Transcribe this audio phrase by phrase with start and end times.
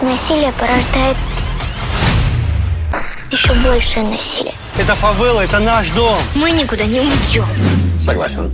[0.00, 1.16] Насилие порождает
[3.30, 4.54] еще большее насилие.
[4.78, 6.16] Это фавела, это наш дом.
[6.34, 7.44] Мы никуда не уйдем.
[7.98, 8.50] Согласен.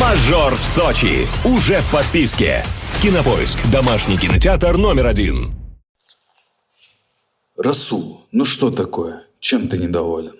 [0.00, 1.26] Мажор в Сочи.
[1.44, 2.64] Уже в подписке.
[3.00, 3.58] Кинопоиск.
[3.72, 5.54] Домашний кинотеатр номер один.
[7.56, 9.24] Расул, ну что такое?
[9.40, 10.34] Чем ты недоволен?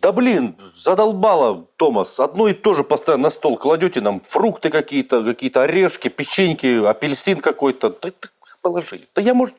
[0.00, 2.20] Да блин, задолбало, Томас.
[2.20, 7.40] Одно и то же постоянно на стол кладете нам фрукты какие-то, какие-то орешки, печеньки, апельсин
[7.40, 7.90] какой-то.
[7.90, 8.28] Да, да
[8.68, 9.00] положи.
[9.14, 9.54] Да я, может,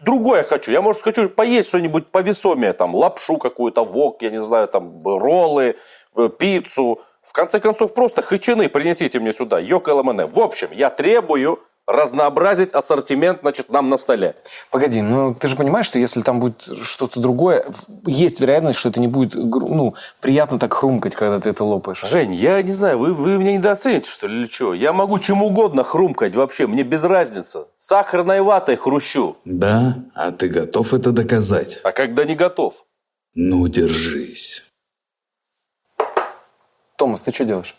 [0.00, 0.70] другое хочу.
[0.70, 5.76] Я, может, хочу поесть что-нибудь повесомее, там, лапшу какую-то, вок, я не знаю, там, роллы,
[6.16, 7.00] э, пиццу.
[7.22, 10.26] В конце концов, просто хычины принесите мне сюда, йок ЛМН.
[10.26, 11.58] В общем, я требую
[11.90, 14.34] разнообразить ассортимент, значит, нам на столе.
[14.70, 17.66] Погоди, ну ты же понимаешь, что если там будет что-то другое,
[18.06, 22.02] есть вероятность, что это не будет ну, приятно так хрумкать, когда ты это лопаешь.
[22.02, 24.74] Жень, я не знаю, вы, вы меня недооцените, что ли, или что?
[24.74, 27.64] Я могу чем угодно хрумкать вообще, мне без разницы.
[27.78, 29.36] Сахарной ватой хрущу.
[29.44, 29.96] Да?
[30.14, 31.80] А ты готов это доказать?
[31.82, 32.74] А когда не готов?
[33.34, 34.64] Ну, держись.
[36.96, 37.74] Томас, ты что делаешь?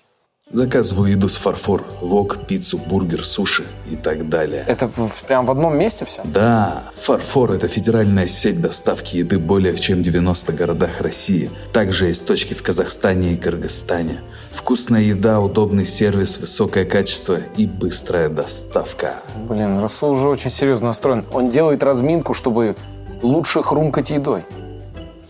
[0.54, 4.66] Заказываю еду с фарфор, вок, пиццу, бургер, суши и так далее.
[4.68, 6.22] Это в, прям в одном месте все?
[6.26, 11.50] Да, фарфор– это федеральная сеть доставки еды более в чем 90 городах России.
[11.72, 14.20] Также есть точки в Казахстане и Кыргызстане.
[14.52, 19.16] Вкусная еда, удобный сервис, высокое качество и быстрая доставка.
[19.48, 21.24] Блин, Расул уже очень серьезно настроен.
[21.32, 22.76] Он делает разминку, чтобы
[23.22, 24.44] лучше хрумкать едой.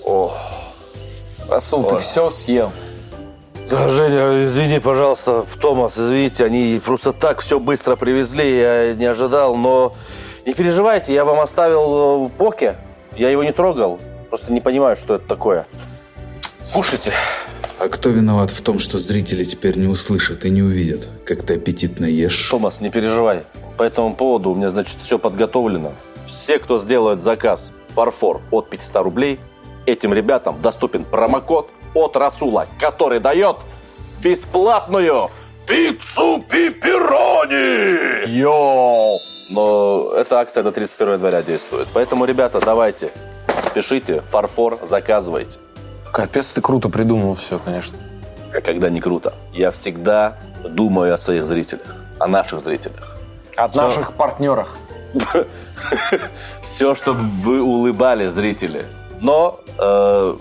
[0.04, 0.34] О,
[1.48, 2.72] Расул, ты все съел.
[3.72, 9.56] Да, Женя, извини, пожалуйста, Томас, извините, они просто так все быстро привезли, я не ожидал,
[9.56, 9.96] но
[10.46, 12.76] не переживайте, я вам оставил э, поке,
[13.16, 13.98] я его не трогал,
[14.28, 15.68] просто не понимаю, что это такое.
[16.74, 17.14] Кушайте.
[17.80, 21.56] А кто виноват в том, что зрители теперь не услышат и не увидят, как ты
[21.56, 22.50] аппетитно ешь?
[22.50, 23.44] Томас, не переживай,
[23.78, 25.94] по этому поводу у меня, значит, все подготовлено.
[26.28, 29.40] Все, кто сделает заказ фарфор от 500 рублей,
[29.86, 33.58] этим ребятам доступен промокод от Расула, который дает
[34.24, 35.30] бесплатную
[35.68, 38.28] пиццу пепперони!
[38.30, 39.20] Йоу!
[39.52, 41.88] Но эта акция до 31 января действует.
[41.94, 43.12] Поэтому, ребята, давайте,
[43.62, 45.60] спешите, фарфор заказывайте.
[46.14, 47.98] Капец, ты круто придумал все, конечно.
[48.66, 53.18] Когда не круто, я всегда думаю о своих зрителях, о наших зрителях.
[53.56, 53.82] От Всё.
[53.82, 54.78] наших партнерах.
[56.62, 58.86] Все, чтобы вы улыбались, зрители.
[59.20, 60.36] Но э,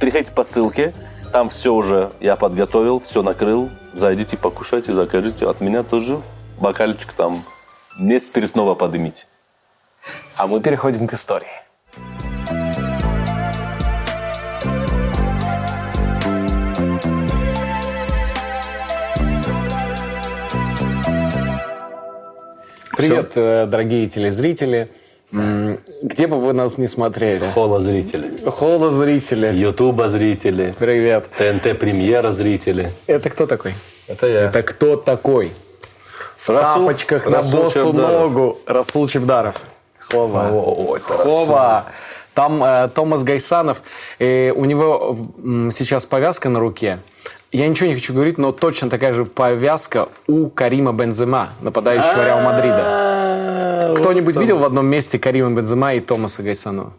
[0.00, 0.94] переходите по ссылке.
[1.32, 3.70] Там все уже я подготовил, все накрыл.
[3.94, 5.48] Зайдите, покушайте, закажите.
[5.48, 6.20] От меня тоже
[6.58, 7.44] бокальчик там
[7.98, 9.26] не спиртного подымите.
[10.36, 11.46] А мы переходим к истории.
[22.96, 24.90] Привет, э, дорогие телезрители.
[25.32, 27.50] Где бы вы нас не смотрели.
[27.54, 29.46] Холла зрители, Холла зрители.
[29.54, 31.28] Ютуба зрители, Привет.
[31.38, 32.90] ТНТ премьера зрители.
[33.06, 33.74] Это кто такой?
[34.08, 34.40] Это я.
[34.46, 35.52] Это кто такой?
[36.36, 38.20] В Расул- тапочках на Расул босу Чебдаров.
[38.22, 38.58] ногу.
[38.66, 39.56] Расул Чебдаров.
[39.98, 40.48] Хова.
[40.52, 41.84] О, это Хова.
[42.34, 43.82] Там э, Томас Гайсанов.
[44.18, 46.98] э, у него м, сейчас повязка на руке.
[47.52, 52.40] Я ничего не хочу говорить, но точно такая же повязка у Карима Бензема, нападающего Реал
[52.42, 53.29] Мадрида.
[53.96, 56.92] Кто-нибудь видел в одном месте Карима Бензема и Томаса Гайсанова?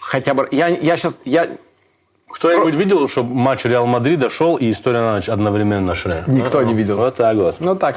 [0.00, 0.48] Хотя бы...
[0.50, 1.18] Я, я сейчас...
[1.24, 1.48] Я...
[2.28, 6.24] Кто-нибудь видел, что матч Реал Мадрида шел и история на ночь одновременно шли?
[6.26, 6.96] Никто не видел.
[6.96, 7.56] Вот так вот.
[7.60, 7.96] Ну так.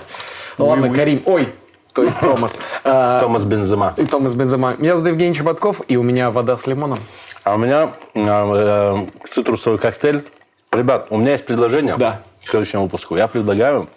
[0.57, 1.21] Ну ладно, Карим.
[1.25, 1.49] Ой,
[1.93, 2.55] то есть Томас.
[2.83, 3.93] А, Томас Бензема.
[3.97, 4.75] И Томас Бензема.
[4.77, 6.99] Меня зовут Евгений Чеботков, и у меня вода с лимоном.
[7.43, 10.23] А у меня э, э, цитрусовый коктейль.
[10.71, 12.21] Ребят, у меня есть предложение Да.
[12.45, 13.15] к следующему выпуску.
[13.15, 13.87] Я предлагаю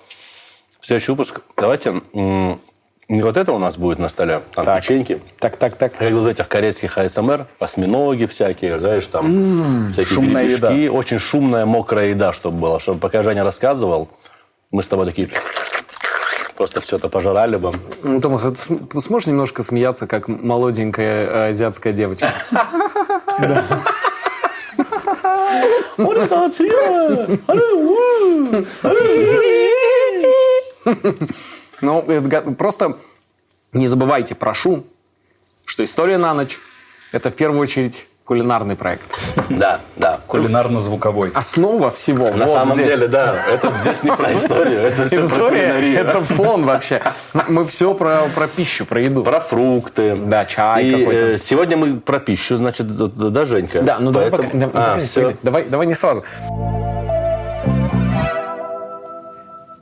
[0.81, 2.61] в следующий выпуск давайте м,
[3.11, 4.81] не вот это у нас будет на столе, там Так.
[4.83, 5.21] печеньки.
[5.41, 5.95] Так, так, так.
[5.97, 10.89] Как вот этих корейских АСМР, осьминоги всякие, знаешь, там всякие шумная гребешки.
[10.89, 12.79] Очень шумная, мокрая еда, чтобы было.
[12.81, 14.09] Чтобы пока Женя рассказывал,
[14.71, 15.29] мы с тобой такие
[16.57, 17.73] просто все это пожрали бы.
[18.05, 22.33] Ну, Томас, а ты см- ты сможешь немножко смеяться, как молоденькая э, азиатская девочка?
[25.97, 26.51] Ну, это
[31.83, 32.97] га- просто
[33.73, 34.85] не забывайте, прошу,
[35.65, 36.59] что «История на ночь»—
[37.13, 39.03] это в первую очередь кулинарный проект.
[39.49, 40.21] Да, да.
[40.29, 41.33] Кулинарно-звуковой.
[41.35, 42.87] Основа всего На вот самом здесь.
[42.87, 43.35] деле, да.
[43.49, 47.03] Это здесь не про историю, это все про История кулинарию.– это фон вообще.
[47.49, 49.25] Мы все про, про пищу, про еду.
[49.25, 50.15] Про фрукты.
[50.15, 51.21] Да, чай И, какой-то.
[51.33, 53.83] э, сегодня мы про пищу, значит, да, Женька?
[53.83, 55.37] Да, ну давай, Поэтому- пока- да, А, погоди.
[55.43, 56.23] давай, давай не сразу.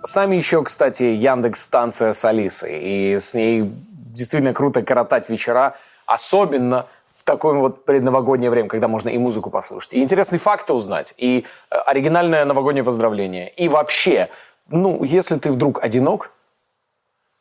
[0.09, 2.79] С нами еще, кстати, Яндекс станция с Алисой.
[2.81, 3.71] И с ней
[4.15, 5.77] действительно круто коротать вечера.
[6.07, 11.13] Особенно в такое вот предновогоднее время, когда можно и музыку послушать, и интересные факты узнать,
[11.19, 13.51] и э, оригинальное новогоднее поздравление.
[13.51, 14.31] И вообще,
[14.71, 16.31] ну, если ты вдруг одинок,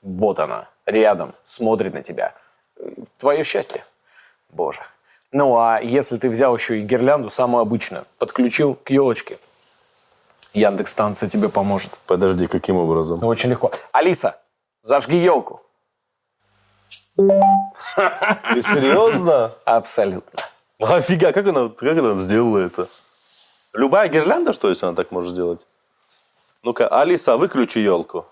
[0.02, 2.34] вот она, рядом, смотрит на тебя.
[3.18, 3.82] Твое счастье.
[4.50, 4.82] Боже.
[5.32, 9.38] Ну, а если ты взял еще и гирлянду, самую обычную, подключил к елочке,
[10.58, 12.00] Яндекс станция тебе поможет.
[12.08, 13.20] Подожди, каким образом?
[13.22, 13.72] Ну, очень легко.
[13.92, 14.42] Алиса,
[14.82, 15.62] зажги елку.
[17.16, 19.54] Ты серьезно?
[19.66, 20.40] Абсолютно.
[20.80, 22.88] Офига, как она, как она сделала это?
[23.74, 25.66] Любая гирлянда, что если она так может сделать?
[26.64, 28.26] Ну-ка, Алиса, выключи елку.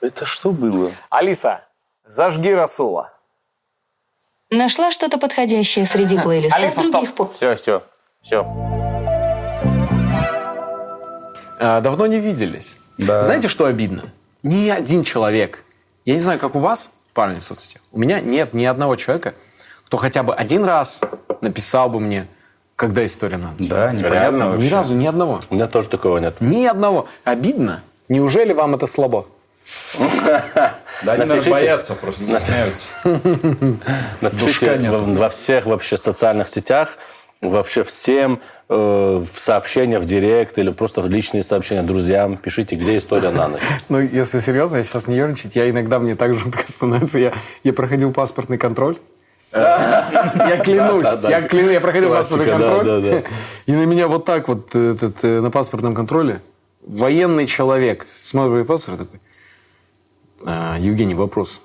[0.00, 0.92] Это что было?
[1.10, 1.64] Алиса,
[2.04, 3.13] зажги Расула.
[4.54, 7.32] Нашла что-то подходящее среди плейлиста Алиса, других стоп.
[7.32, 7.82] Все, все,
[8.22, 8.46] все.
[11.58, 12.76] А, давно не виделись.
[12.98, 13.20] Да.
[13.20, 14.12] Знаете, что обидно?
[14.44, 15.64] Ни один человек,
[16.04, 19.34] я не знаю, как у вас, парни в соцсетях, у меня нет ни одного человека,
[19.86, 21.00] кто хотя бы один раз
[21.40, 22.28] написал бы мне,
[22.76, 23.68] когда история на ночь.
[23.68, 24.66] Да, непонятно вообще.
[24.68, 25.40] Ни разу, ни одного.
[25.50, 26.40] У меня тоже такого нет.
[26.40, 27.08] Ни одного.
[27.24, 27.82] Обидно.
[28.08, 29.26] Неужели вам это слабо?
[31.04, 31.50] Да, они, наверное, Напишите.
[31.50, 32.88] боятся, просто стесняются.
[34.20, 36.96] Напишите во, во всех вообще социальных сетях,
[37.40, 42.36] вообще всем э, в сообщениях в директ или просто в личные сообщения друзьям.
[42.36, 43.60] Пишите, где история на ночь.
[43.88, 47.18] Ну, если серьезно, я сейчас не ерничать, я иногда мне так жутко становится.
[47.18, 48.96] Я, я проходил паспортный контроль.
[49.54, 53.22] Я клянусь, я клянусь, я проходил паспортный контроль.
[53.66, 56.40] И на меня вот так вот этот, э, на паспортном контроле
[56.84, 59.20] военный человек смотрит паспорт такой.
[60.44, 61.60] «А, Евгений, вопрос.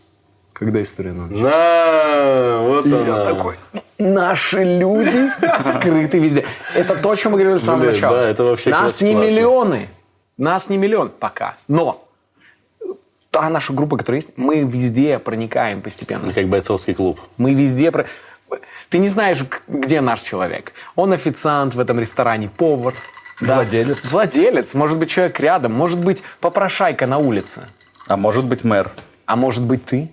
[0.53, 3.25] Когда история на ночь?» На, вот она.
[3.25, 3.55] такой,
[3.97, 5.29] наши люди
[5.59, 6.45] скрыты везде.
[6.73, 8.17] Это то, о чем мы говорили с самого Блин, начала.
[8.17, 9.29] да, это вообще Нас не классно.
[9.29, 9.87] миллионы.
[10.37, 11.57] Нас не миллион пока.
[11.67, 12.05] Но
[13.31, 16.33] та наша группа, которая есть, мы везде проникаем постепенно.
[16.33, 17.19] Как бойцовский клуб.
[17.37, 17.91] Мы везде...
[17.91, 18.05] Про...
[18.89, 20.73] Ты не знаешь, где наш человек.
[20.95, 22.93] Он официант в этом ресторане, повар.
[23.41, 23.55] Да.
[23.55, 24.11] Владелец.
[24.11, 24.73] Владелец.
[24.73, 25.73] Может быть, человек рядом.
[25.73, 27.67] Может быть, попрошайка на улице.
[28.09, 28.91] А может быть, мэр.
[29.27, 30.11] А может быть, ты?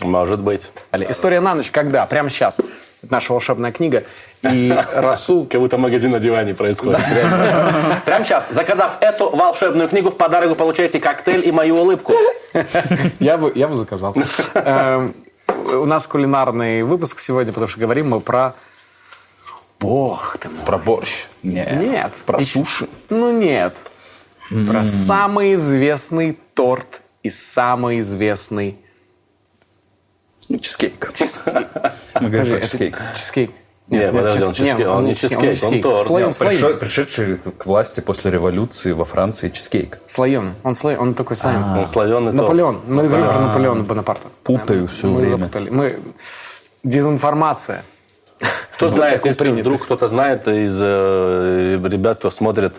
[0.00, 0.70] Может быть.
[1.10, 2.06] История на ночь когда?
[2.06, 2.58] Прямо сейчас.
[3.02, 4.04] Это наша волшебная книга.
[4.42, 5.46] И Расул...
[5.46, 7.00] Как будто магазин на диване происходит.
[8.06, 8.48] Прямо сейчас.
[8.50, 12.14] Заказав эту волшебную книгу, в подарок вы получаете коктейль и мою улыбку.
[13.20, 14.14] Я бы, я бы заказал.
[14.54, 15.14] Эм,
[15.48, 18.54] У нас кулинарный выпуск сегодня, потому что говорим мы про...
[19.80, 20.64] Бог ты мой.
[20.64, 21.26] Про борщ.
[21.42, 21.72] Нет.
[21.72, 22.12] Нет.
[22.24, 22.88] Про суши.
[23.10, 23.74] Ну нет.
[24.68, 28.78] Про самый известный торт и самый известный...
[30.48, 31.12] Чизкейк.
[31.14, 31.68] чизкейк.
[32.20, 32.98] Мы говорим про это чизкейк.
[33.14, 33.50] Чизкейк.
[33.88, 36.06] Нет, подожди, он чизкейк, он не чизкейк, он торт.
[36.06, 36.52] Слоем, Нет, слоем.
[36.52, 39.98] пришел- Пришедший к власти после революции во Франции чизкейк.
[40.06, 40.54] Слоем.
[40.62, 41.00] Он слоем.
[41.00, 41.78] Он такой слоем.
[41.78, 42.34] Он слоеный торт.
[42.34, 42.80] Наполеон.
[42.86, 44.28] Мы говорим про Наполеона Бонапарта.
[44.44, 45.36] Путаю всё мы время.
[45.36, 45.70] запутали.
[45.70, 45.98] Мы...
[46.84, 47.84] Дезинформация.
[48.74, 52.74] Кто знает, если вдруг кто-то знает из э, ребят, кто смотрит,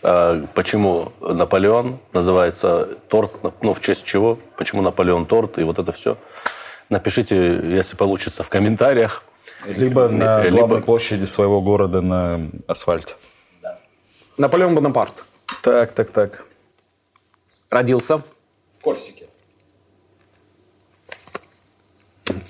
[0.00, 6.16] почему Наполеон называется торт, ну, в честь чего, почему Наполеон торт и вот это все.
[6.88, 7.36] Напишите,
[7.76, 9.22] если получится, в комментариях.
[9.66, 13.14] Либо на Либо- главной площади своего города на асфальте.
[14.38, 15.24] Наполеон Бонапарт.
[15.62, 16.44] Так, так, так.
[17.70, 19.26] Родился в Корсике.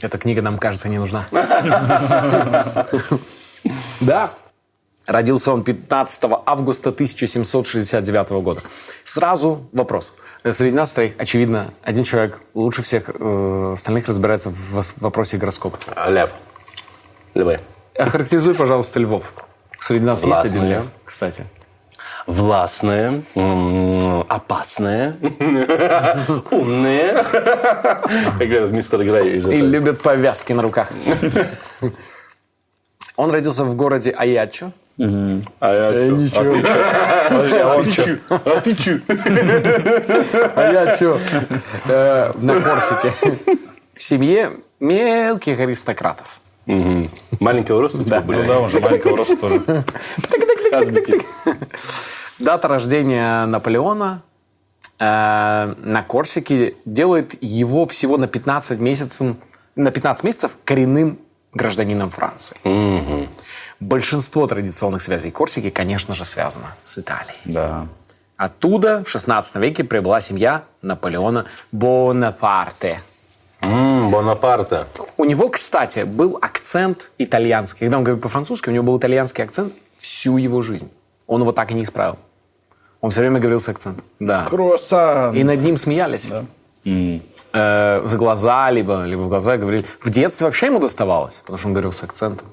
[0.03, 1.27] Эта книга нам, кажется, не нужна.
[4.01, 4.31] Да.
[5.09, 8.61] Родился он 15 августа 1769 года.
[9.05, 10.15] Сразу вопрос.
[10.45, 15.79] Э, Среди нас троих, очевидно, один человек лучше всех э, остальных разбирается в вопросе гороскопа.
[16.09, 16.35] Лев.
[17.33, 17.59] Львы.
[17.97, 19.33] Охарактеризуй, пожалуйста, Львов.
[19.79, 20.75] Среди нас есть один Властные.
[20.75, 21.47] Лев, кстати.
[22.27, 23.23] Властные,
[24.29, 25.17] опасные,
[26.51, 27.15] умные.
[27.33, 30.93] Как говорят, мистер Грей И любят повязки на руках.
[33.17, 34.73] Он родился в городе Аячо.
[34.99, 36.17] А я чё?
[36.17, 36.55] Ничего.
[37.29, 38.17] Подожди, а он чё?
[38.29, 38.99] А ты чё?
[40.57, 41.21] А я что?
[42.41, 43.13] На Корсике.
[43.95, 44.51] В семье
[44.81, 46.41] мелких аристократов.
[47.41, 47.99] Маленького роста?
[47.99, 48.23] Да.
[48.27, 49.85] Ну да, он же маленького роста тоже.
[52.39, 54.23] Дата рождения Наполеона
[55.01, 59.37] э, на Корсике делает его всего на 15 месяцев,
[59.75, 61.19] на 15 месяцев коренным
[61.55, 62.57] гражданином Франции.
[63.81, 67.39] Большинство традиционных связей Корсики, конечно же, связано с Италией.
[67.45, 67.87] Да.
[68.37, 73.01] Оттуда в 16 веке прибыла семья Наполеона Бонапарте.
[73.61, 74.85] М, Бонапарте.
[75.17, 77.81] У него, кстати, был акцент итальянский.
[77.81, 80.91] Когда он говорит по-французски, у него был итальянский акцент всю его жизнь.
[81.27, 82.17] Он его так и не исправил.
[83.01, 84.05] Он все время говорил с акцентом.
[84.21, 84.45] Да.
[84.45, 85.35] Круассан.
[85.37, 86.31] И над ним смеялись.
[86.85, 89.85] э, за глаза, либо, либо в глаза говорили.
[90.01, 92.47] В детстве вообще ему доставалось, потому что он говорил с акцентом.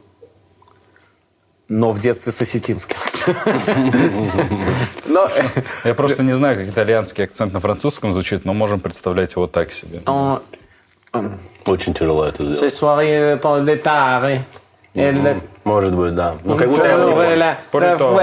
[1.67, 2.95] Но в детстве с осетинским.
[5.07, 5.29] Но,
[5.83, 9.71] Я просто не знаю, как итальянский акцент на французском звучит, но можем представлять его так
[9.71, 9.99] себе.
[11.13, 11.29] э,
[11.65, 12.59] Очень тяжело это сделать.
[15.63, 16.35] Может быть, да.
[16.43, 18.13] Ну, как будто я не le э, cheval.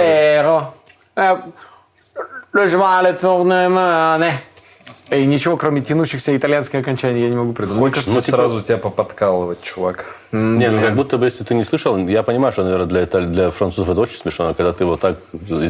[5.13, 7.79] И ничего, кроме тянущихся итальянских окончаний, я не могу придумать.
[7.79, 10.07] Хочется кажется, сразу тебя поподкалывать, чувак.
[10.33, 13.27] Не, ну как будто бы, если ты не слышал, я понимаю, что, наверное, для, Итали-
[13.27, 15.19] для французов это очень смешно, но когда ты вот так,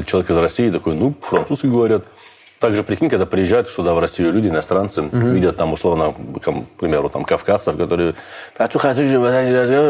[0.07, 2.05] человек из России такой, ну, французский говорят.
[2.61, 7.09] Также, прикинь, когда приезжают сюда, в Россию, люди, иностранцы, видят там, условно, там, к примеру,
[7.09, 8.15] там, кавказцев, которые,
[8.57, 8.69] «А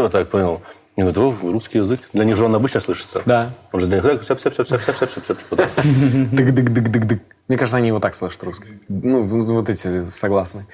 [0.02, 0.62] вот так, понял.
[0.96, 2.00] И «О, русский язык.
[2.12, 3.22] Для них же он обычно слышится.
[3.26, 3.50] Да.
[3.72, 5.70] Он же для них так, сяп, сяп, сяп, сяп, сяп, сяп, сяп, вот так.
[5.76, 7.20] Дык-дык-дык-дык-дык.
[7.52, 8.78] Мне кажется, они его так слышат, русские.
[8.88, 10.64] Ну, вот эти согласны.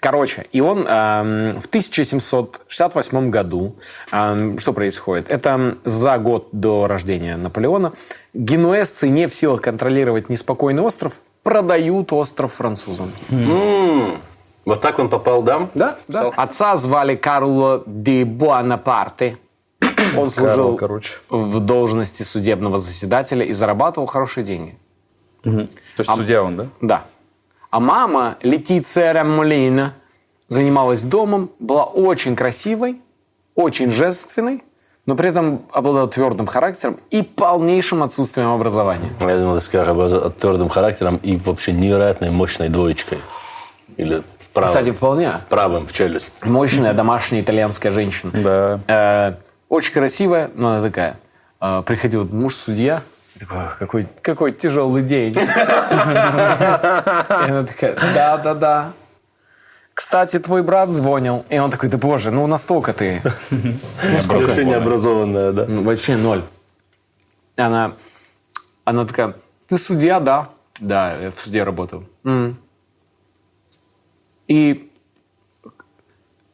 [0.00, 3.76] Короче, и он эм, в 1768 году,
[4.10, 5.30] эм, что происходит?
[5.30, 7.92] Это за год до рождения Наполеона.
[8.32, 13.12] Генуэзцы, не в силах контролировать неспокойный остров, продают остров французам.
[13.30, 14.16] М,
[14.66, 15.68] Вот так он попал, да?
[15.74, 16.32] Да, да.
[16.34, 19.38] Отца звали Карло де Буанапарте.
[20.18, 21.12] Он служил короче.
[21.30, 24.76] в должности судебного заседателя и зарабатывал хорошие деньги.
[25.96, 26.66] То есть судья он, да?
[26.80, 27.04] Да.
[27.70, 29.94] А мама, Летиция Рамолина,
[30.48, 33.00] занималась домом, была очень красивой,
[33.54, 34.62] очень женственной,
[35.06, 39.10] но при этом обладала твердым характером и полнейшим отсутствием образования.
[39.20, 43.18] Я думал, ты скажешь об об твердым характером и вообще невероятной мощной двоечкой.
[43.96, 46.32] Или в правом, Кстати, вполне правым в челюсть.
[46.42, 48.32] мощная домашняя итальянская женщина.
[48.32, 48.80] Да.
[48.88, 49.34] Э,
[49.68, 51.16] очень красивая, но она такая.
[51.60, 55.34] Э, приходил муж судья, и такой, «Ах, какой, какой тяжелый день.
[55.34, 55.38] И
[57.38, 58.92] она такая, да, да, да.
[59.92, 61.44] Кстати, твой брат звонил.
[61.48, 63.22] И он такой, да боже, ну настолько ты.
[63.50, 64.46] Ну сколько?
[64.46, 65.66] Вообще необразованная, да?
[65.66, 66.42] Ну, вообще ноль.
[67.56, 67.94] Она,
[68.84, 69.34] она такая,
[69.68, 70.50] ты судья, да?
[70.80, 72.08] Да, я в суде работаю.
[72.24, 72.58] «М».
[74.48, 74.90] И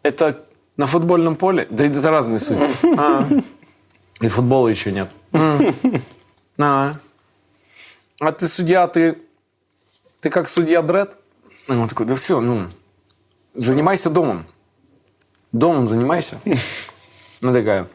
[0.03, 0.45] это
[0.77, 1.67] на футбольном поле?
[1.71, 2.69] Да это разные судьи.
[2.97, 3.27] А.
[4.21, 5.09] И футбола еще нет.
[6.63, 6.97] А.
[8.21, 9.19] А ты судья, ты,
[10.21, 11.17] ты как судья Дред?
[11.69, 12.69] И он такой, да все, ну,
[13.55, 14.47] занимайся домом.
[15.53, 16.39] Домом занимайся.
[17.43, 17.87] Она такая,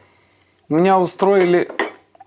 [0.69, 1.69] меня устроили...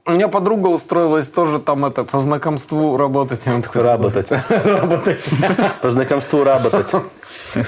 [0.07, 3.47] У меня подруга устроилась тоже там это по знакомству работать.
[3.47, 4.30] Он такой, Работать.
[4.64, 5.21] работать.
[5.83, 6.90] По знакомству работать.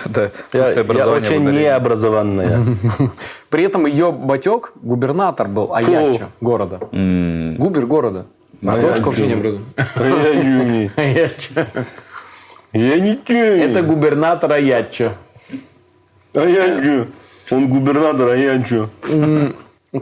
[0.07, 0.31] Да.
[0.55, 2.65] Я, я очень необразованная.
[3.51, 6.79] При этом ее батек губернатор был Аячо города.
[6.79, 8.27] Губер города.
[8.67, 9.67] А дочка вообще не образована.
[10.97, 11.67] Аячо.
[12.73, 15.13] Я не Это губернатор Аячо.
[16.35, 17.07] А я чё?
[17.51, 18.89] Он губернатор, а я чё?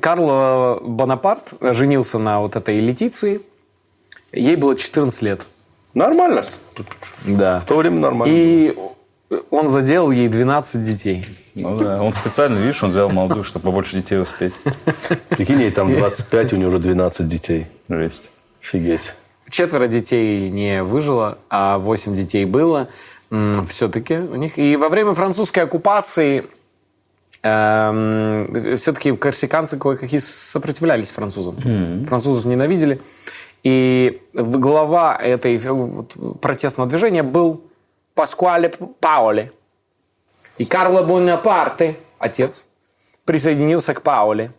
[0.00, 3.40] Карло Бонапарт женился на вот этой Летиции.
[4.32, 5.46] Ей было 14 лет.
[5.94, 6.44] Нормально.
[7.24, 7.60] Да.
[7.60, 8.30] В то время нормально.
[8.30, 8.76] И
[9.50, 11.26] он заделал ей 12 детей.
[11.54, 14.52] Ну да, он специально, видишь, он взял молодую, чтобы побольше детей успеть.
[15.30, 17.66] Прикинь, ей там 25, у нее уже 12 детей.
[17.88, 18.30] Жесть.
[18.68, 19.12] Офигеть.
[19.50, 22.88] Четверо детей не выжило, а восемь детей было
[23.30, 24.58] все-таки у них.
[24.58, 26.44] И во время французской оккупации
[27.40, 32.04] все-таки корсиканцы кое-какие сопротивлялись французам.
[32.04, 33.00] Французов ненавидели.
[33.62, 36.02] И глава этой э,
[36.40, 37.64] протестного движения был
[38.14, 38.70] Паскуале
[39.00, 39.52] Паоли.
[40.58, 42.66] И Карло Бонапарте, отец,
[43.24, 44.52] присоединился к Паоле.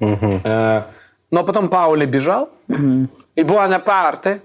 [0.00, 0.82] Э,
[1.30, 2.48] Но потом Пауле бежал,
[3.36, 4.40] и Буанапарте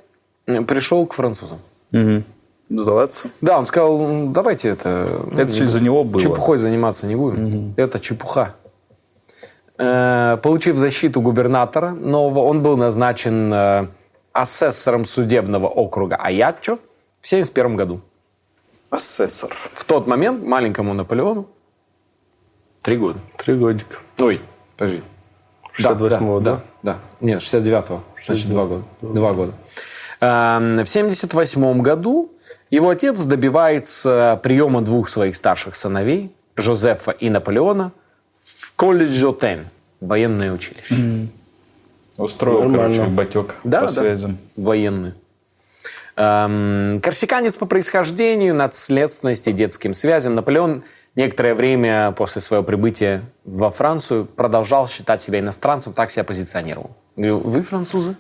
[0.45, 1.59] пришел к французам.
[2.69, 3.29] Сдаваться?
[3.41, 5.07] Да, он сказал, «М, давайте это...
[5.31, 6.21] ну, Это всё из-за него было.
[6.21, 7.73] Чепухой заниматься не будем.
[7.77, 8.55] Это чепуха.
[9.77, 13.87] Э, Получив защиту губернатора нового, он был назначен э,
[14.31, 16.77] асессором судебного округа Аячо
[17.21, 18.01] в 1971 году.
[18.89, 19.51] Асессор.
[19.73, 21.47] В тот момент маленькому Наполеону
[22.81, 23.19] три года.
[23.37, 23.97] Три годика.
[24.19, 24.41] Ой,
[24.77, 25.01] подожди.
[25.79, 26.61] Да, 68-го, да, да?
[26.83, 26.99] да, да.
[27.21, 28.01] Нет, 69-го.
[28.25, 28.83] Значит, два года.
[29.01, 29.53] Два года.
[30.21, 32.31] Эм, В 78 году
[32.69, 37.91] его отец добивается приема двух своих старших сыновей, Жозефа и Наполеона,
[38.39, 39.67] в колледж Отен,
[39.99, 41.27] военное училище.
[42.17, 42.95] Устроил, Нормально.
[42.95, 44.01] короче, батек Да, по да.
[44.01, 44.37] связям.
[44.55, 45.15] Военную.
[46.15, 50.35] Эм, корсиканец по происхождению, наследственности, детским связям.
[50.35, 50.83] Наполеон
[51.15, 56.91] некоторое время после своего прибытия во Францию продолжал считать себя иностранцем, так себя позиционировал.
[57.15, 58.15] Говорю, вы французы?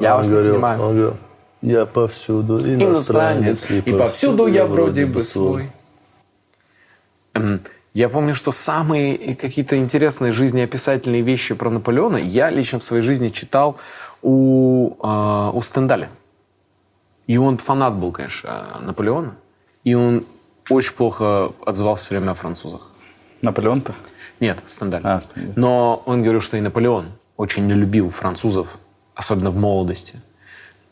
[0.00, 0.80] Я вас Он не говорил, понимаю.
[0.80, 1.16] он говорил,
[1.62, 3.86] я повсюду иностранец, Иностранец.
[3.86, 5.70] И повсюду я вроде бы свой.
[7.34, 7.60] М,
[7.96, 13.28] Я помню, что самые какие-то интересные жизнеописательные вещи про Наполеона я лично в своей жизни
[13.28, 13.76] читал
[14.20, 16.08] у, а, у Стендаля.
[17.28, 19.36] И он фанат был, конечно, Наполеона.
[19.84, 20.24] И он
[20.68, 22.90] очень плохо отзывался все время о французах.
[23.42, 23.94] Наполеон-то?
[24.40, 25.02] Нет, Стендаль.
[25.04, 25.52] А, Стендаль.
[25.56, 28.78] Но он говорил, что и Наполеон очень не любил французов,
[29.14, 30.20] особенно в молодости.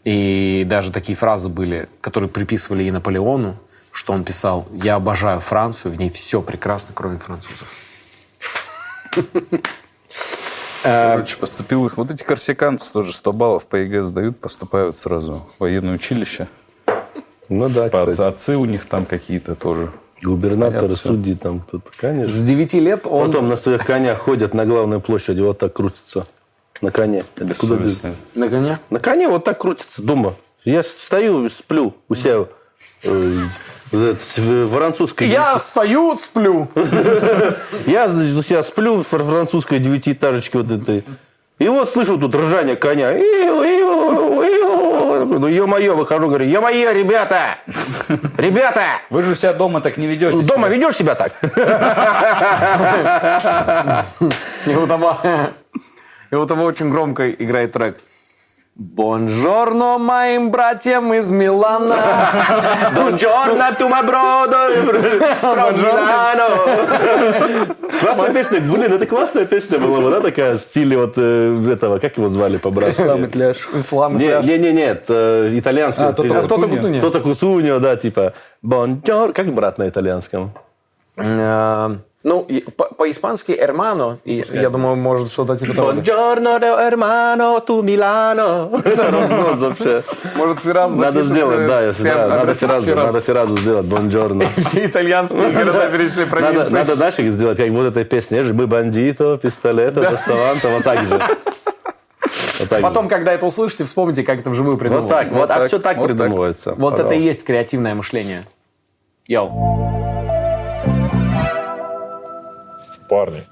[0.04, 3.56] И даже такие фразы были, которые приписывали и Наполеону,
[3.92, 7.68] что он писал «Я обожаю Францию, в ней все прекрасно, кроме французов».
[10.82, 11.96] Короче, поступил их.
[11.96, 16.48] Вот эти корсиканцы тоже 100 баллов по ЕГЭ сдают, поступают сразу в военное училище.
[17.52, 18.20] Ну да, кстати.
[18.20, 19.90] Отцы у них там какие-то тоже.
[20.22, 22.28] Губернаторы, Понятно судьи там тут, конечно.
[22.28, 23.26] С 9 лет он...
[23.26, 26.26] Потом на своих конях ходят на главной площади, вот так крутятся.
[26.80, 27.24] На коне.
[27.36, 28.14] Или куда ты-.
[28.34, 28.78] На коне?
[28.90, 30.36] На коне вот так крутится дома.
[30.64, 32.46] Я стою, сплю у себя
[33.02, 33.32] э,
[33.90, 35.28] в французской...
[35.28, 36.68] Я стою, сплю.
[37.86, 41.04] Я значит, у себя сплю в фр- французской девятиэтажечке вот этой.
[41.62, 43.12] И вот слышу тут ржание коня.
[45.24, 47.58] Ну, ё-моё, выхожу, говорю, ё-моё, ребята!
[48.36, 48.82] Ребята!
[49.10, 50.42] Вы же себя дома так не ведете.
[50.42, 50.76] Дома себя.
[50.76, 51.32] ведешь себя так?
[54.66, 55.16] И у того,
[56.32, 57.98] и у того очень громко играет трек.
[58.74, 61.94] Бонжорно моим братьям из Милана.
[62.94, 64.72] Buongiorno to my brother
[65.40, 66.48] from Milano.
[68.00, 68.60] Классная песня.
[68.60, 72.28] Блин, это классная песня была, бы, да, такая в стиле вот э, этого, как его
[72.28, 73.02] звали по-братски?
[73.02, 73.68] Ислам Итляш.
[73.74, 76.04] Ислам Не, не, не, нет, э, итальянский.
[76.06, 76.76] А, Тото Ты- Тото Кутуньо.
[76.76, 77.00] Кутуньо.
[77.00, 80.52] Тото Кутуньо, да, типа Бонжор, как брат на итальянском?
[82.24, 82.46] Ну,
[82.96, 85.92] по-испански «эрмано», и я думаю, может что-то типа того.
[85.92, 88.70] Buongiorno, hermano, tu Milano.
[89.10, 90.04] Разнос вообще.
[90.36, 93.06] Может, Ферраз Надо сделать, э, да, надо фразу, Ферразу.
[93.06, 94.44] надо фразу сделать, бонжорно.
[94.56, 99.36] Все итальянские города перед всей Надо, знаешь, сделать, как вот этой песне, же мы бандито,
[99.38, 101.20] пистолета, доставанта, вот так же.
[102.60, 103.10] Вот так Потом, же.
[103.10, 105.26] когда это услышите, вспомните, как это вживую Вот придумывалось.
[105.26, 106.16] так, вот, а так, все так вот так.
[106.16, 106.74] придумывается.
[106.76, 108.44] Вот это и есть креативное мышление.
[109.26, 109.50] Йоу.
[113.12, 113.42] Парни,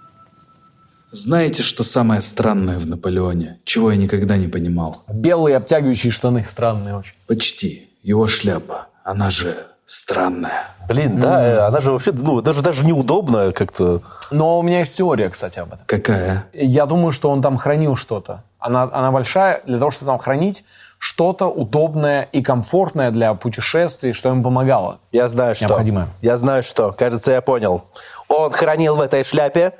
[1.10, 3.60] Знаете, что самое странное в Наполеоне?
[3.64, 5.04] Чего я никогда не понимал?
[5.06, 6.46] Белые обтягивающие штаны.
[6.48, 7.12] Странные очень.
[7.26, 7.90] Почти.
[8.02, 8.86] Его шляпа.
[9.04, 10.68] Она же странная.
[10.88, 14.00] Блин, да, э, она же вообще, ну, даже, даже неудобно как-то.
[14.30, 15.84] Но у меня есть теория, кстати, об этом.
[15.84, 16.46] Какая?
[16.54, 18.44] Я думаю, что он там хранил что-то.
[18.58, 20.64] Она, она большая для того, чтобы там хранить
[21.00, 25.00] что-то удобное и комфортное для путешествий, что ему помогало.
[25.12, 25.64] Я знаю, что.
[25.64, 26.08] Необходимо.
[26.20, 26.92] Я знаю, что.
[26.92, 27.84] Кажется, я понял.
[28.28, 29.72] Он хранил в этой шляпе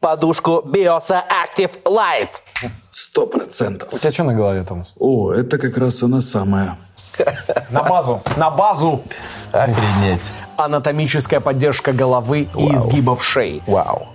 [0.00, 2.28] подушку Biosa Active Light.
[2.90, 3.88] Сто процентов.
[3.90, 4.94] У тебя что на голове, Томас?
[4.98, 6.76] О, это как раз она самая.
[7.70, 8.20] На базу.
[8.36, 9.02] На базу.
[9.52, 10.30] Охренеть.
[10.58, 13.62] Анатомическая поддержка головы и изгибов шеи.
[13.66, 14.08] Вау.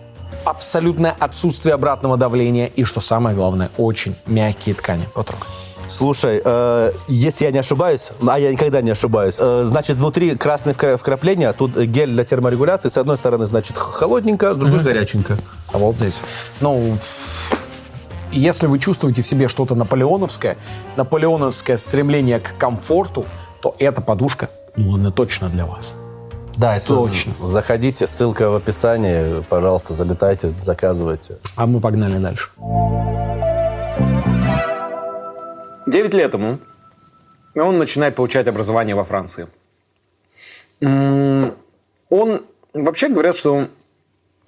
[0.45, 5.06] Абсолютное отсутствие обратного давления и, что самое главное, очень мягкие ткани.
[5.15, 5.47] Потрогай.
[5.91, 10.73] Слушай, э, если я не ошибаюсь, а я никогда не ошибаюсь, э, значит, внутри красные
[10.73, 12.88] вкра- вкрапления, тут гель для терморегуляции.
[12.88, 15.38] С одной стороны, значит, холодненько, с другой горяченько.
[15.73, 16.21] А вот здесь.
[16.62, 16.97] Ну,
[18.32, 20.56] если вы чувствуете в себе что-то наполеоновское,
[20.95, 23.25] наполеоновское стремление к комфорту,
[23.62, 25.93] то эта подушка, ну, она точно для вас.
[26.56, 27.34] Да, это Точно.
[27.43, 31.38] Заходите, ссылка в описании, пожалуйста, залетайте, заказывайте.
[31.58, 32.49] А мы погнали дальше.
[35.91, 36.60] Девять лет ему.
[37.54, 39.47] И он начинает получать образование во Франции.
[40.80, 42.41] Он,
[42.73, 43.69] вообще говорят, что он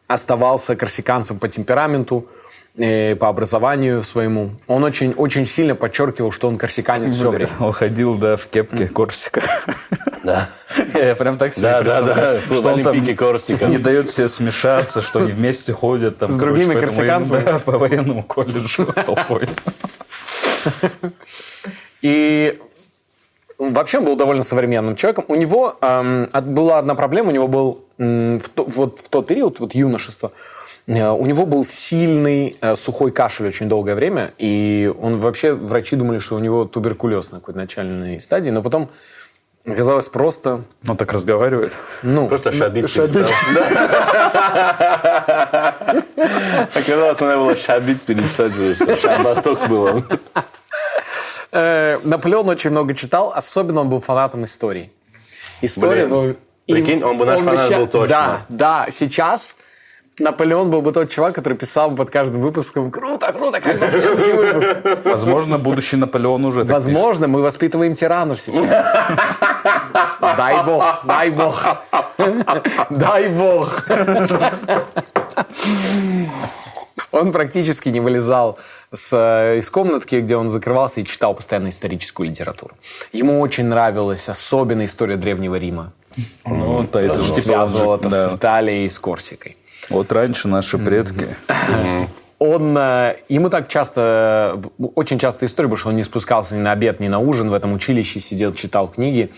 [0.08, 2.29] оставался корсиканцем по темпераменту,
[2.77, 4.51] э, по образованию своему.
[4.67, 7.51] Он очень, очень сильно подчеркивал, что он корсиканец все время.
[7.60, 9.43] Он ходил, да, в кепке Корсика.
[10.23, 10.49] Да.
[10.93, 12.39] Я прям так себе Да, да, да.
[12.39, 13.65] Что он там Корсика.
[13.65, 16.19] не дает себе смешаться, что они вместе ходят.
[16.19, 17.60] Там, С другими корсиканцами?
[17.60, 19.41] по военному колледжу толпой.
[22.02, 22.60] И
[23.58, 25.26] вообще он был довольно современным человеком.
[25.28, 27.30] У него эм, была одна проблема.
[27.30, 30.32] У него был м, в, то- вот в тот период, вот юношество,
[30.88, 34.34] э, у него был сильный э, сухой кашель очень долгое время.
[34.38, 38.49] И он вообще, врачи думали, что у него туберкулез на какой-то начальной стадии.
[38.49, 38.89] Но потом
[39.65, 40.63] оказалось просто...
[40.86, 41.71] Он так разговаривает.
[42.02, 43.13] Ну, Просто шабить шабить.
[43.13, 43.63] перестал.
[46.76, 48.52] Оказалось, надо было шабить перестать.
[48.99, 50.04] Шабаток был.
[51.54, 54.92] Э, Наполеон очень много читал, особенно он был фанатом истории.
[55.62, 56.08] История...
[56.08, 56.10] Блин.
[56.10, 56.36] ну,
[56.66, 58.08] и Прикинь, он бы наш фанат ща- был точно.
[58.08, 59.56] Да, да, сейчас
[60.18, 63.88] Наполеон был бы тот чувак, который писал бы под каждым выпуском «Круто, круто, как на
[63.88, 65.06] следующий выпуск».
[65.06, 68.66] Возможно, будущий Наполеон уже Возможно, мы воспитываем тиранов сейчас.
[70.22, 71.78] Дай бог, дай бог.
[72.89, 73.86] Дай бог.
[77.12, 78.58] Он практически не вылезал
[78.93, 82.75] с, э, из комнатки, где он закрывался и читал постоянно историческую литературу.
[83.12, 85.93] Ему очень нравилась особенно история Древнего Рима.
[86.45, 88.29] Ну, это Он же типа, связывал он же- это да.
[88.29, 89.58] с Италией и с Корсикой.
[89.89, 91.36] Вот раньше наши предки.
[92.39, 96.60] Он, э, ему так часто, э, очень часто история, потому что он не спускался ни
[96.60, 99.32] на обед, ни на ужин в этом училище, сидел, читал книги.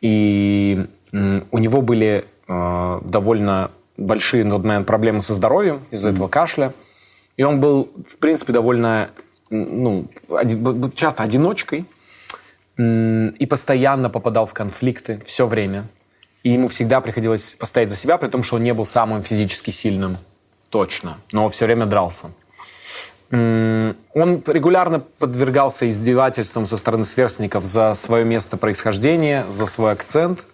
[0.00, 6.28] И у него были э, довольно большие на тот момент проблемы со здоровьем из-за этого
[6.28, 6.72] кашля.
[7.36, 9.10] И он был, в принципе, довольно,
[9.50, 11.84] ну, один- часто одиночкой.
[12.78, 15.86] И постоянно попадал в конфликты все время.
[16.42, 19.70] И ему всегда приходилось постоять за себя, при том, что он не был самым физически
[19.70, 20.18] сильным
[20.70, 22.26] точно, но все время дрался.
[23.30, 30.44] Он регулярно подвергался издевательствам со стороны сверстников за свое место происхождения, за свой акцент,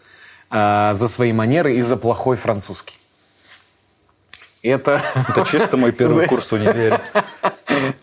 [0.50, 2.96] э, за свои манеры и за плохой французский.
[4.62, 7.00] Это Это чисто мой первый курс в универе.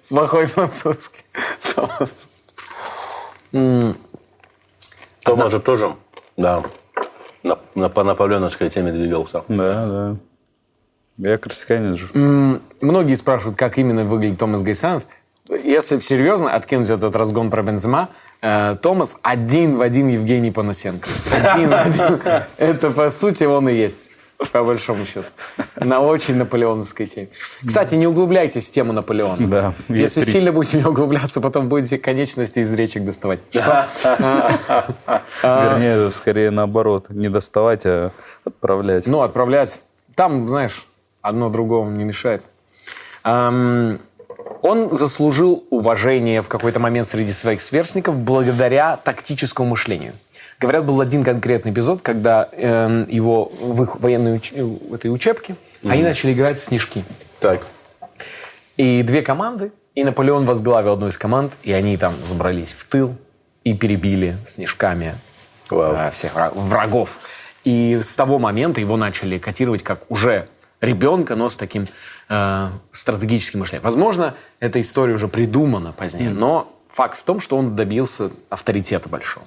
[0.09, 1.23] плохой французский.
[5.23, 5.93] Тома же тоже,
[6.37, 6.63] да,
[7.43, 9.43] на, на- по наполеоновской теме двигался.
[9.47, 10.15] Да, да.
[11.17, 12.59] Я корсиканец же.
[12.81, 15.03] Многие спрашивают, как именно выглядит Томас Гайсанов.
[15.49, 18.09] Если серьезно откинуть этот разгон про Бензема,
[18.41, 21.09] э, Томас один в один Евгений Панасенко.
[21.33, 22.21] Один в один.
[22.57, 24.08] Это, по сути, он и есть,
[24.51, 25.27] по большому счету.
[25.75, 27.27] На очень наполеоновской теме.
[27.65, 29.47] Кстати, не углубляйтесь в тему Наполеона.
[29.47, 30.31] Да, Если риск.
[30.31, 33.39] сильно будете углубляться, потом будете конечности из речек доставать.
[33.51, 33.87] Что?
[35.43, 37.09] Вернее, скорее наоборот.
[37.09, 38.11] Не доставать, а
[38.45, 39.05] отправлять.
[39.05, 39.81] Ну, отправлять.
[40.15, 40.87] Там, знаешь,
[41.21, 42.43] одно другому не мешает.
[44.61, 50.13] Он заслужил уважение в какой-то момент среди своих сверстников благодаря тактическому мышлению.
[50.59, 55.55] Говорят, был один конкретный эпизод, когда эм, его в их военной уч- в этой учебке
[55.83, 57.05] они начали играть в снежки.
[57.39, 57.65] Так.
[58.75, 63.15] И две команды, и Наполеон возглавил одну из команд, и они там забрались в тыл
[63.63, 65.15] и перебили снежками
[65.69, 65.95] Вау.
[65.95, 67.19] э, всех вра- врагов.
[67.63, 70.47] И с того момента его начали котировать как уже
[70.81, 71.87] ребенка, но с таким
[72.27, 73.83] э, стратегическим мышлением.
[73.83, 79.45] Возможно, эта история уже придумана позднее, но факт в том, что он добился авторитета большого.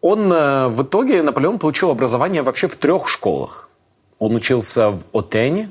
[0.00, 3.68] Он э, в итоге, Наполеон получил образование вообще в трех школах.
[4.18, 5.70] Он учился в Отене,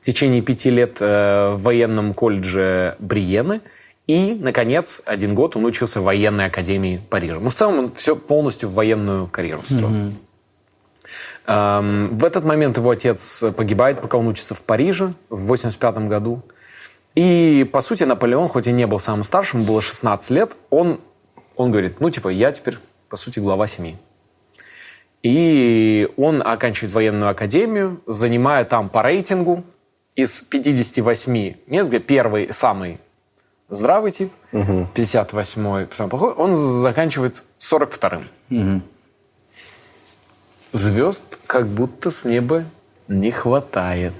[0.00, 3.60] в течение пяти лет э, в военном колледже Бриены,
[4.06, 7.38] и, наконец, один год он учился в военной академии Парижа.
[7.40, 10.12] Ну, в целом, он все полностью в военную карьеру строил.
[11.46, 16.42] Эм, в этот момент его отец погибает, пока он учится в Париже в 85 году.
[17.14, 21.00] И, по сути, Наполеон, хоть и не был самым старшим, ему было 16 лет, он,
[21.60, 22.78] он говорит, ну, типа, я теперь,
[23.10, 23.96] по сути, глава семьи.
[25.22, 29.62] И он оканчивает военную академию, занимая там по рейтингу
[30.16, 32.98] из 58 мест, первый самый
[33.68, 38.82] здравый тип, 58-й самый плохой, он заканчивает 42-м.
[40.72, 42.64] Звезд как будто с неба
[43.06, 44.14] не хватает.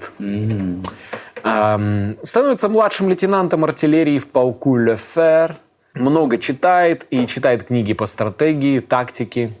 [1.43, 5.55] Ам, становится младшим лейтенантом артиллерии в полку Лефер.
[5.93, 9.51] Много читает и читает книги по стратегии, тактике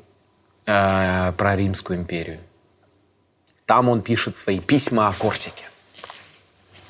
[0.65, 2.39] э, про Римскую империю.
[3.65, 5.65] Там он пишет свои письма о Корсике.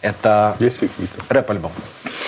[0.01, 1.71] Это Есть какие-то рэп-альбом.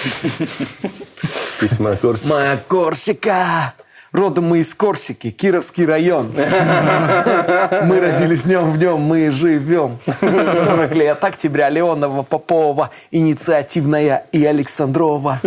[1.60, 2.28] письма Корси?
[2.28, 3.74] Моя Корсика!
[4.12, 6.34] Родом мы из Корсики, Кировский район.
[6.36, 9.98] Мы родились днем в днем, мы живем.
[10.22, 15.40] 40 лет октября Леонова, Попова, Инициативная и Александрова.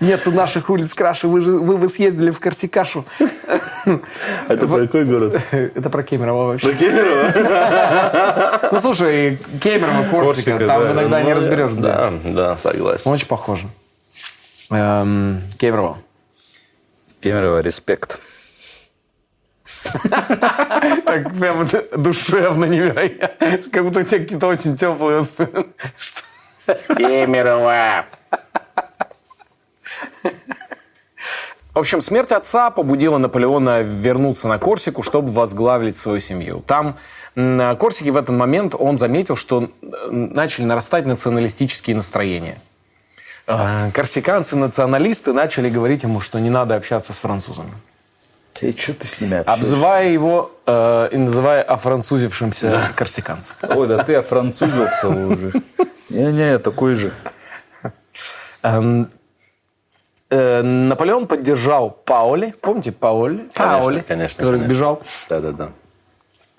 [0.00, 3.04] Нету наших улиц краше, вы, же, вы бы съездили в Корсикашу.
[4.48, 5.40] Это какой город?
[5.50, 6.74] Это про Кемерово вообще.
[8.72, 10.92] Ну, слушай, Кемерово, Корсика, там да.
[10.92, 11.70] иногда не Ну, разберешь.
[11.72, 13.10] Да, да, согласен.
[13.10, 13.68] Очень похоже.
[14.70, 15.98] Эм, Кемерово.
[17.20, 18.18] Кемерово, респект.
[20.10, 23.58] Так прямо д- душевно, невероятно.
[23.70, 25.66] Как будто у тебя какие-то очень теплые воспоминания.
[26.96, 28.06] Кемерово.
[31.74, 36.62] В общем, смерть отца побудила Наполеона вернуться на Корсику, чтобы возглавить свою семью.
[36.64, 36.96] Там,
[37.34, 42.60] на Корсике, в этот момент он заметил, что начали нарастать националистические настроения.
[43.48, 47.72] Э, Корсиканцы-националисты начали говорить ему, что не надо общаться с французами.
[48.60, 49.52] И что ты с ними общаешься?
[49.52, 53.56] обзывая его э, и называя офранцузившимся корсиканцем.
[53.62, 55.52] Ой, да ты офранцузился уже.
[56.08, 57.12] Не-не, такой же.
[60.34, 62.54] Э, Наполеон поддержал Паули.
[62.60, 63.48] Помните Паули?
[63.54, 64.66] Паули, конечно, который конечно.
[64.66, 65.02] сбежал.
[65.28, 65.68] Да-да-да.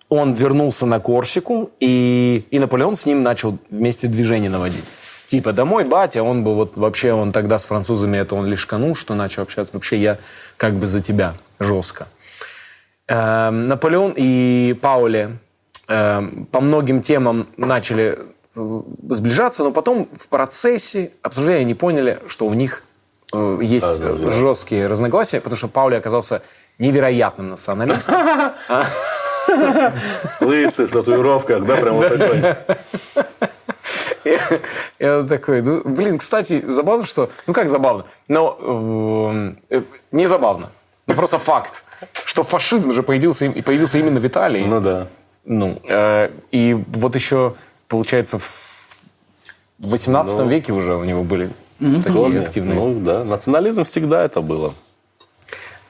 [0.07, 4.85] Он вернулся на Корсику, и, и Наполеон с ним начал вместе движение наводить.
[5.27, 9.13] Типа, домой, батя, он был вот вообще, он тогда с французами это он лишканул, что
[9.13, 9.73] начал общаться.
[9.73, 10.19] Вообще я
[10.55, 12.07] как бы за тебя жестко.
[13.07, 15.37] Эм, Наполеон и Паули
[15.89, 18.19] эм, по многим темам начали
[18.55, 22.84] э, сближаться, но потом в процессе обсуждения они поняли, что у них
[23.35, 26.41] э, есть э, жесткие разногласия, потому что Паули оказался
[26.79, 28.15] невероятным националистом.
[30.41, 32.55] Лысый, в татуировках, да, прям вот такой.
[34.99, 37.29] Я, такой, ну, блин, кстати, забавно, что...
[37.47, 38.05] Ну, как забавно?
[38.27, 40.71] Но э, э, не забавно.
[41.05, 41.83] Ну, просто факт,
[42.25, 44.65] что фашизм же появился, и появился именно в Италии.
[44.65, 45.07] Ну да.
[45.45, 47.53] Ну, э, и вот еще,
[47.87, 50.47] получается, в 18 Ну.
[50.47, 52.75] веке уже у него были такие активные.
[52.75, 54.73] Ну да, национализм всегда это было.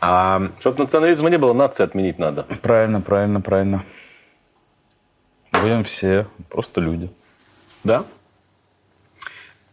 [0.02, 2.44] А, Чтобы национализма не было, нации отменить надо.
[2.62, 3.84] Правильно, правильно, правильно.
[5.52, 7.10] Будем все просто люди.
[7.84, 8.04] Да.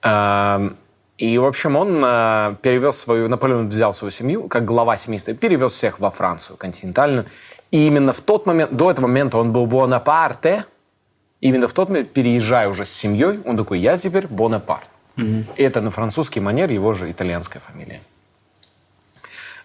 [0.02, 0.76] Эм,
[1.18, 3.28] И, в общем, он э, перевез свою...
[3.28, 7.26] Наполеон взял свою семью, как глава семейства, перевез всех во Францию континентальную.
[7.70, 10.64] И именно в тот момент, до этого момента он был Бонапарте.
[11.40, 14.88] Именно в тот момент, переезжая уже с семьей, он такой, я теперь Бонапарт.
[15.16, 18.00] И это на французский манер его же итальянская фамилия.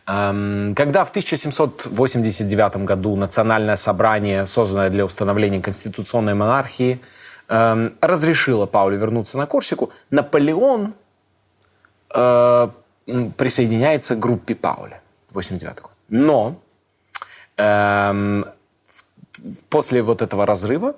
[0.06, 7.02] Когда в 1789 году Национальное собрание, созданное для установления конституционной монархии,
[7.48, 10.94] разрешило Паулю вернуться на Корсику, Наполеон
[12.14, 12.70] э,
[13.38, 15.92] присоединяется к группе Пауля в 89 год.
[16.10, 16.56] Но
[19.70, 20.96] после вот этого разрыва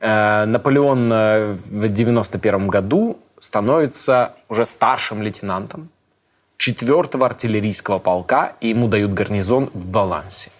[0.00, 5.88] э, Наполеон э, в 91 году становится уже старшим лейтенантом
[6.58, 10.50] 4-го артиллерийского полка, и ему дают гарнизон в Валансе.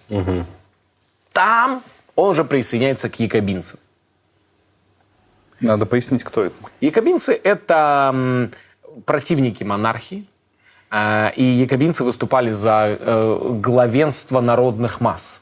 [1.33, 1.83] Там
[2.15, 3.79] он уже присоединяется к якобинцам.
[5.61, 6.55] Надо пояснить, кто это.
[6.81, 8.49] Якобинцы– это
[9.05, 10.25] противники монархии,
[10.91, 15.41] э, и якобинцы выступали за э, главенство народных масс.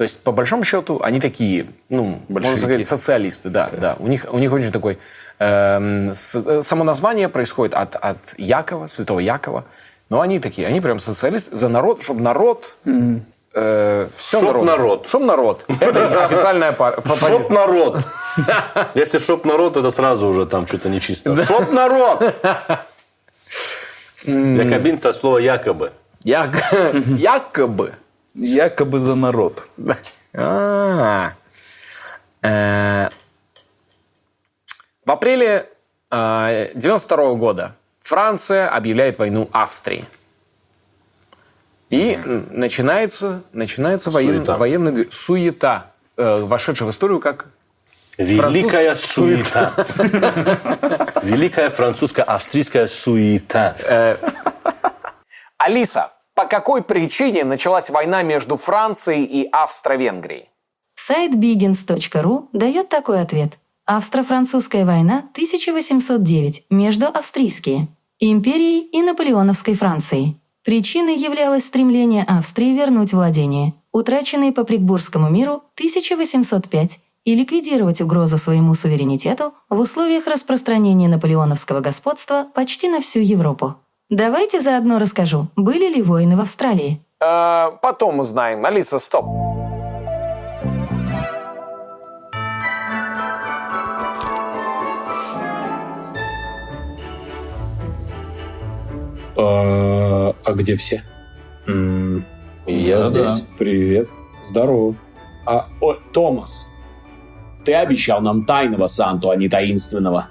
[0.00, 3.96] То есть, по большому счету, они такие, ну, можно сказать, социалисты, да, да.
[3.98, 4.96] У них, у них очень такой...
[5.38, 9.64] эм, с- э, само название происходит от, от Якова, святого Якова.
[10.08, 12.76] Но они такие, они прям социалисты за народ, чтобы народ...
[13.54, 14.64] э, все Чтоб народ.
[14.66, 15.08] народ.
[15.08, 15.64] Чтоб народ.
[15.80, 17.98] Это официальная пар- по- Шоп народ.
[18.94, 21.36] Если шоп народ, это сразу уже там что-то нечисто.
[21.44, 22.22] Шоп народ!
[24.24, 25.90] Якобинцы от слова якобы.
[26.24, 26.72] Як-
[27.18, 27.92] Якобы.
[28.40, 29.64] Якобы за народ.
[30.34, 31.34] А.
[32.42, 33.08] Э,
[35.04, 35.68] В апреле
[36.10, 40.04] 92 года Франция объявляет войну Австрии.
[41.90, 42.18] И
[42.50, 47.46] начинается, начинается воен- дви- суета, э, вошедшая в историю как
[48.16, 49.72] Великая суета.
[51.22, 53.76] Великая французская австрийская суета.
[55.58, 60.48] Алиса, по какой причине началась война между Францией и Австро-Венгрией?
[60.94, 63.58] Сайт Bigins.ru дает такой ответ.
[63.84, 67.88] Австро-французская война 1809 между австрийские
[68.20, 70.40] империей и наполеоновской Францией.
[70.64, 78.74] Причиной являлось стремление Австрии вернуть владения, утраченные по Пригбургскому миру 1805, и ликвидировать угрозу своему
[78.74, 83.76] суверенитету в условиях распространения наполеоновского господства почти на всю Европу.
[84.10, 87.00] Давайте заодно расскажу, были ли войны в Австралии.
[87.22, 88.64] Э, потом узнаем.
[88.66, 89.24] Алиса, стоп.
[99.36, 101.04] А а где все?
[102.66, 103.44] Я здесь.
[103.58, 104.08] Привет.
[104.42, 104.96] Здорово.
[105.46, 106.68] А, о, Томас,
[107.64, 110.28] ты обещал нам тайного Санту, а не таинственного.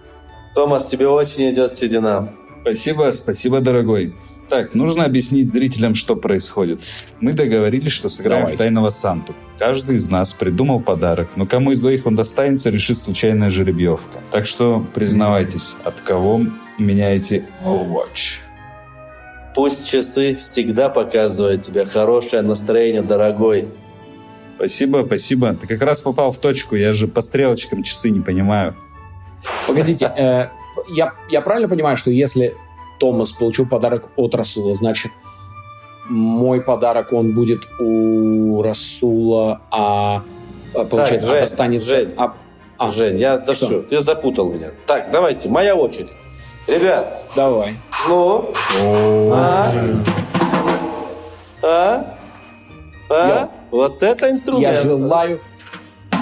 [0.53, 2.33] Томас, тебе очень идет седина.
[2.61, 4.13] Спасибо, спасибо, дорогой.
[4.49, 6.81] Так, нужно объяснить зрителям, что происходит.
[7.19, 8.55] Мы договорились, что сыграем Давай.
[8.55, 9.35] в тайного Санту.
[9.59, 14.17] Каждый из нас придумал подарок, но кому из двоих он достанется, решит случайная жеребьевка.
[14.31, 16.41] Так что признавайтесь, от кого
[16.79, 18.39] меняете Watch.
[19.53, 23.67] Пусть часы всегда показывают тебе хорошее настроение, дорогой.
[24.55, 25.53] Спасибо, спасибо.
[25.53, 28.75] Ты как раз попал в точку, я же по стрелочкам часы не понимаю.
[29.67, 30.49] Погодите, э,
[30.87, 32.55] я, я правильно понимаю, что если
[32.99, 35.11] Томас получил подарок от Расула, значит,
[36.09, 40.23] мой подарок, он будет у Расула, а
[40.73, 41.95] а, получается, Так, Жень, достанется...
[41.95, 42.33] Жень, а-
[42.77, 43.65] а, Жень, я да Что?
[43.65, 44.71] все, ты запутал меня.
[44.85, 46.09] Так, давайте, моя очередь.
[46.67, 47.73] Ребят, Давай.
[48.07, 48.53] ну?
[49.33, 49.71] А?
[51.63, 52.15] А?
[53.09, 53.27] А?
[53.27, 54.75] Я- Вот это инструмент.
[54.75, 55.41] Я желаю,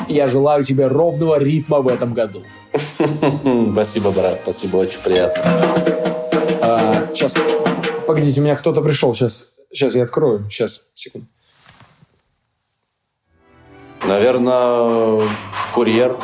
[0.08, 2.44] я желаю тебе ровного ритма в этом году.
[3.74, 5.44] Спасибо, брат, спасибо, очень приятно.
[6.62, 7.34] А, сейчас,
[8.06, 9.14] погодите, у меня кто-то пришел.
[9.14, 10.50] Сейчас, сейчас я открою.
[10.50, 11.28] Сейчас, секунду.
[14.06, 15.22] Наверное,
[15.74, 16.18] курьер.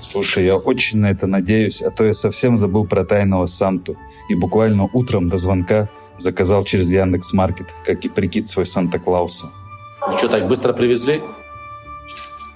[0.00, 3.96] Слушай, я очень на это надеюсь, а то я совсем забыл про тайного Санту.
[4.28, 9.50] И буквально утром до звонка заказал через Яндекс Маркет, как и прикид свой Санта-Клауса.
[10.06, 11.22] Ну что, так быстро привезли?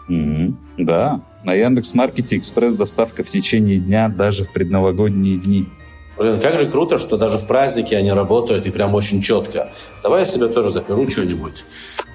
[0.09, 0.59] Мгм.
[0.79, 5.69] Да, на Яндекс Маркете экспресс-доставка в течение дня, даже в предновогодние дни.
[6.19, 9.71] Блин, как же круто, что даже в праздники они работают и прям очень четко.
[10.03, 11.65] Давай я себе тоже закажу что-нибудь.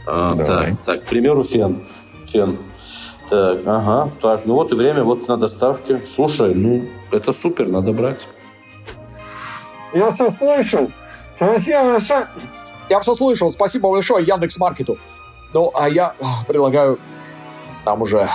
[0.06, 0.72] А, Давай.
[0.72, 1.84] так, так, к примеру, фен.
[2.26, 2.58] Фен.
[3.30, 4.12] Так, ага.
[4.22, 6.02] Так, ну вот и время вот на доставке.
[6.06, 8.28] Слушай, ну, это супер, надо брать.
[9.94, 10.92] Я все слышал.
[11.36, 12.28] Спасибо большое.
[12.90, 13.50] Я все слышал.
[13.50, 14.98] Спасибо большое Яндекс Маркету.
[15.54, 17.00] Ну, а я а, предлагаю
[17.86, 18.28] там уже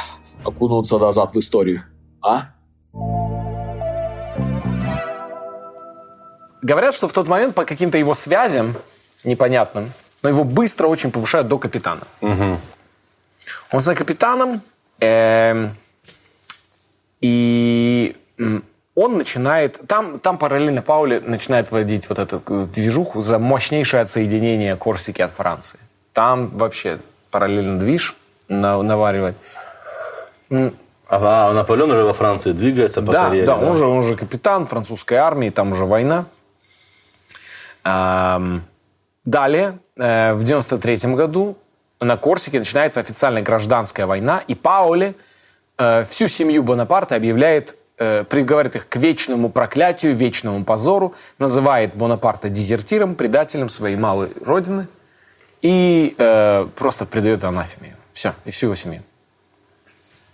[0.47, 1.83] окунуться назад в историю.
[2.23, 2.51] А?
[6.63, 8.75] Говорят, что в тот момент по каким-то его связям
[9.25, 12.03] непонятным, но его быстро очень повышают до капитана.
[13.73, 14.63] Он стал капитаном,
[15.01, 15.77] эм,
[17.21, 18.17] и
[18.95, 19.81] он начинает...
[19.87, 25.33] Там, там параллельно Паули начинает вводить вот эту э, движуху за мощнейшее отсоединение Корсики от
[25.33, 25.79] Франции.
[26.13, 26.99] Там вообще
[27.31, 28.17] параллельно движ
[28.49, 29.37] на- наваривать.
[31.09, 33.47] А, Наполеон уже во Франции двигается по да, карьере.
[33.47, 36.25] да, он же, он же капитан французской армии, там уже война.
[39.27, 41.59] Далее, э, в 93 году
[42.01, 45.17] на Корсике начинается официальная гражданская война, и Паули
[45.79, 52.49] э, всю семью Бонапарта объявляет, э, приговорит их к вечному проклятию, вечному позору, называет Бонапарта
[52.49, 54.87] дезертиром, предателем своей малой родины
[55.61, 56.15] и
[56.77, 57.97] просто предает анафеме.
[58.13, 59.03] Все, и всю его семью.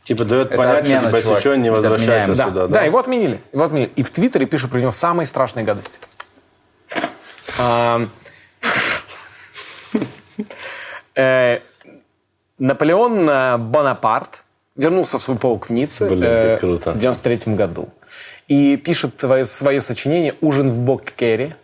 [0.05, 1.35] Типа дает Это понять, что отмена, типа, чувак.
[1.37, 2.37] если что, не возвращайся отменяем.
[2.37, 2.67] Да, сюда.
[2.67, 3.41] да, его отменили.
[3.53, 3.91] Его отменили.
[3.97, 5.99] И в Твиттере пишет про него самые страшные гадости.
[11.15, 11.59] Э,
[12.59, 14.45] Наполеон э, Бонапарт
[14.77, 16.93] вернулся в свой полк в Ницце Блин, э, круто.
[16.93, 17.89] в 93 году.
[18.49, 21.57] И пишет твое- свое сочинение «Ужин в Боккере».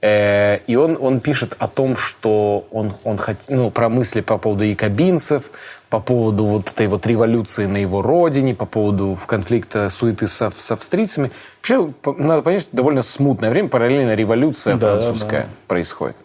[0.00, 4.38] Э, И он, он пишет о том, что он, он хот- ну, про мысли по
[4.38, 5.50] поводу якобинцев,
[5.90, 10.58] по поводу вот этой вот революции на его родине, по поводу конфликта суеты с, ав-
[10.60, 11.30] с австрийцами.
[11.58, 16.16] Вообще, надо понять, что довольно смутное время, параллельно революция Да, французская происходит.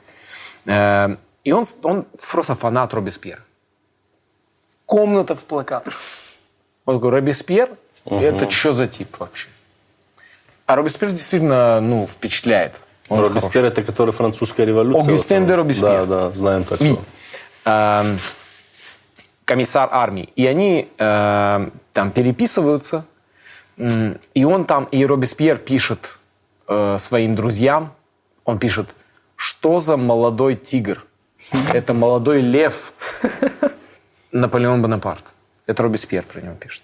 [0.65, 3.39] Э, И он, он просто фанат Робеспьера.
[4.86, 5.95] Комната в плакатах.
[6.86, 7.69] Он такой, Робеспьер?
[8.06, 9.47] Это что за тип вообще?
[10.65, 12.82] А Робеспьер действительно, ну, впечатляет.
[13.10, 15.04] Он Робеспьер это который французская революция.
[15.10, 16.06] Огюстен де Робеспьер.
[16.06, 16.80] Да, да, знаем так.
[16.82, 16.97] Ми.
[19.46, 20.30] Комиссар армии.
[20.36, 23.06] И они эм, там переписываются.
[23.78, 26.20] И он там, и Робеспьер пишет
[26.68, 27.94] э, своим друзьям,
[28.46, 28.96] он пишет,
[29.36, 31.06] что за молодой тигр?
[31.74, 32.94] Это молодой лев.
[34.32, 35.24] Наполеон Бонапарт.
[35.66, 36.84] Это Робеспьер про него пишет.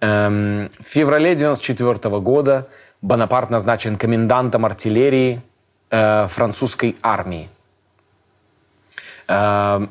[0.00, 2.68] Эм, в феврале 94 года
[3.02, 5.40] Бонапарт назначен комендантом артиллерии
[5.90, 7.48] э, французской армии.
[9.26, 9.90] Эм,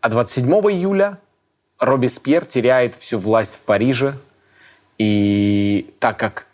[0.00, 1.18] а 27 июля
[1.78, 4.14] Робеспьер теряет всю власть в Париже.
[4.98, 6.46] И так как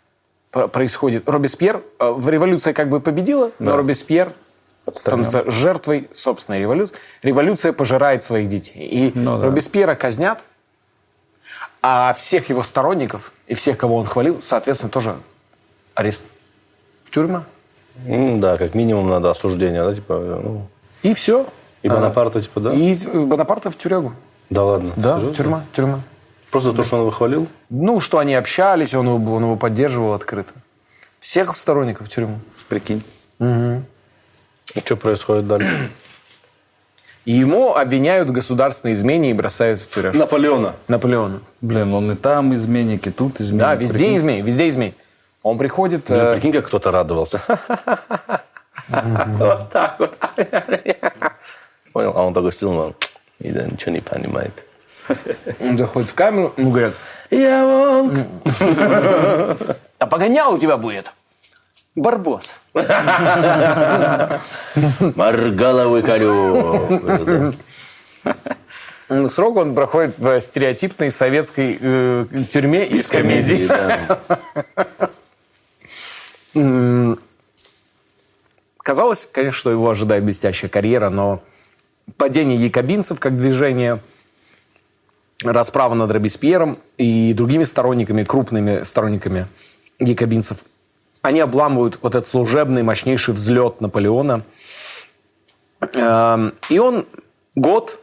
[0.71, 1.29] происходит...
[1.29, 4.31] Робеспьер э, в революции как бы победила, но Робеспьер
[4.91, 6.95] становится жертвой собственной революции.
[7.23, 8.87] Революция пожирает своих детей.
[8.87, 9.45] И Ну да.
[9.45, 10.43] Робеспьера казнят,
[11.81, 15.15] а всех его сторонников и всех, кого он хвалил, соответственно, тоже
[15.93, 16.25] арест.
[17.11, 17.43] Тюрьма.
[18.05, 20.67] М, Да, как минимум надо осуждение, да, типа, ну,
[21.03, 21.47] И все.
[21.87, 22.73] И Бонапарта, типа, да?
[22.73, 24.13] И Бонапарта в тюрягу.
[24.49, 24.91] Да ладно.
[24.95, 25.35] Да, серьезно?
[25.35, 26.01] тюрьма, тюрьма.
[26.51, 27.47] Просто то, что он его хвалил?
[27.69, 30.53] Ну, что они общались, он его, он его поддерживал открыто.
[31.19, 32.39] Всех сторонников в тюрьму.
[32.69, 33.03] Прикинь.
[33.39, 35.89] И что происходит дальше?
[37.25, 40.17] И ему обвиняют в государственной измене и бросают в тюрягу.
[40.17, 40.75] Наполеона.
[40.87, 41.41] Наполеона.
[41.59, 43.59] Блин, он и там изменник, и тут изменник.
[43.59, 44.17] Да, везде Прикинь.
[44.17, 44.95] измей, везде измей.
[45.43, 46.07] Он приходит...
[46.07, 47.41] Блин, э, прикинь, как кто-то радовался.
[48.89, 50.13] Вот так вот.
[51.97, 52.13] Понял?
[52.15, 52.93] А он такой сидел, ну,
[53.39, 54.53] и да, ничего не понимает.
[55.59, 56.93] Он заходит в камеру, ему говорят,
[57.31, 58.13] Я волк.
[59.97, 61.11] а погонял у тебя будет.
[61.95, 62.53] Барбос.
[65.15, 67.55] Маргаловый конек.
[69.09, 73.65] М, Срок он проходит в стереотипной советской э, тюрьме из, комедии.
[73.65, 74.19] да.
[76.53, 77.19] М,
[78.87, 81.41] Казалось, конечно, что его ожидает блестящая карьера, но
[82.15, 83.99] падение якобинцев как движение,
[85.43, 89.47] расправа над Робеспьером и другими сторонниками, крупными сторонниками
[89.99, 90.59] якобинцев,
[91.21, 94.43] они обламывают вот этот служебный мощнейший взлет Наполеона.
[95.93, 97.05] Эм, И он
[97.55, 97.99] год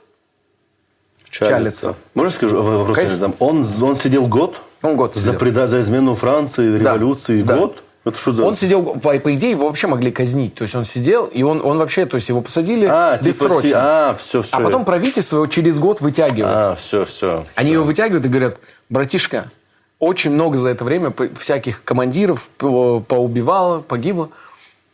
[1.31, 1.95] чалится.
[2.15, 2.97] Можно скажу вопрос?
[2.97, 3.33] Конечно.
[3.39, 4.61] Он, он сидел год?
[4.83, 5.35] Он год За, сидел.
[5.41, 7.43] преда- за измену Франции, революции?
[7.43, 7.57] Да.
[7.57, 7.83] Год?
[8.05, 8.45] Это что за...
[8.45, 10.55] Он сидел, по, по идее, его вообще могли казнить.
[10.55, 13.63] То есть он сидел, и он, он вообще, то есть его посадили А, типа, бессрочно.
[13.63, 14.57] си- а, все, все.
[14.57, 16.55] А потом правительство его через год вытягивает.
[16.55, 17.47] А, все, все.
[17.55, 18.59] Они его вытягивают и говорят,
[18.91, 19.51] братишка,
[19.99, 24.29] очень много за это время всяких командиров по- поубивало, погибло.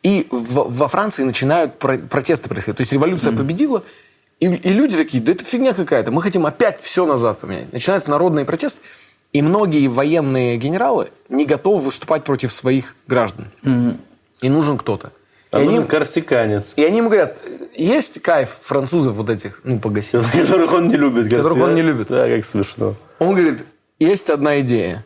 [0.05, 2.77] И в- во Франции начинают про- протесты происходить.
[2.77, 3.83] То есть революция победила,
[4.39, 7.73] и, и люди такие, да это фигня какая-то, мы хотим опять все назад поменять.
[7.73, 8.81] Начинаются народные протесты,
[9.33, 13.47] и многие военные генералы не готовы выступать против своих граждан.
[14.41, 15.13] И нужен кто-то.
[15.53, 17.37] А и, они, нужен корсиканец, и они ему говорят,
[17.75, 20.13] есть кайф французов вот этих, ну, погасить.
[20.33, 21.25] которых он не любит.
[21.25, 21.69] Которых корсиканец.
[21.69, 22.09] он не любит.
[22.09, 22.95] Да, как смешно.
[23.19, 23.65] Он говорит,
[23.99, 25.05] есть одна идея.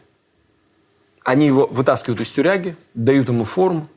[1.25, 3.89] Они его вытаскивают из тюряги, дают ему форму.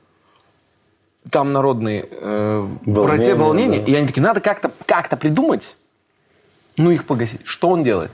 [1.29, 3.79] Там народные э, Волнения, проте- волнения.
[3.79, 3.91] да.
[3.91, 5.75] И они такие, надо как-то как придумать,
[6.77, 7.41] ну их погасить.
[7.43, 8.11] Что он делает?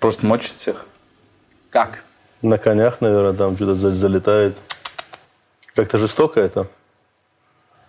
[0.00, 0.86] Просто мочит всех.
[1.70, 2.04] Как?
[2.42, 4.56] На конях, наверное, там что-то за- залетает.
[5.74, 6.68] Как-то жестоко это.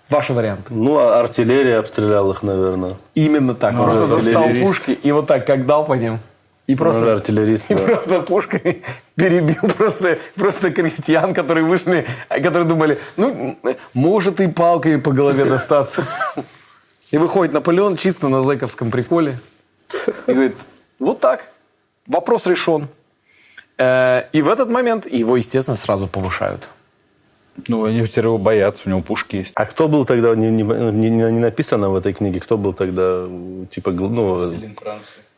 [0.09, 0.73] Ваши варианты.
[0.73, 2.95] Ну, а артиллерия обстреляла их, наверное.
[3.13, 3.73] Именно так.
[3.73, 6.19] Он просто достал пушки и вот так как дал по ним.
[6.65, 7.83] И просто, Может, артиллерист, и да.
[7.85, 8.83] просто пушкой
[9.15, 13.57] перебил просто, просто крестьян, которые вышли, которые думали, ну,
[13.93, 16.05] может и палкой по голове достаться.
[17.11, 19.39] И выходит Наполеон чисто на зэковском приколе.
[20.27, 20.57] И говорит,
[20.99, 21.47] вот так,
[22.07, 22.87] вопрос решен.
[23.77, 26.67] Э, И в этот момент его, естественно, сразу повышают.
[27.67, 29.53] Ну, они теперь его боятся, у него пушки есть.
[29.55, 33.25] А кто был тогда, не, не, не- не написано в этой книге, кто был тогда,
[33.71, 34.51] типа, ну,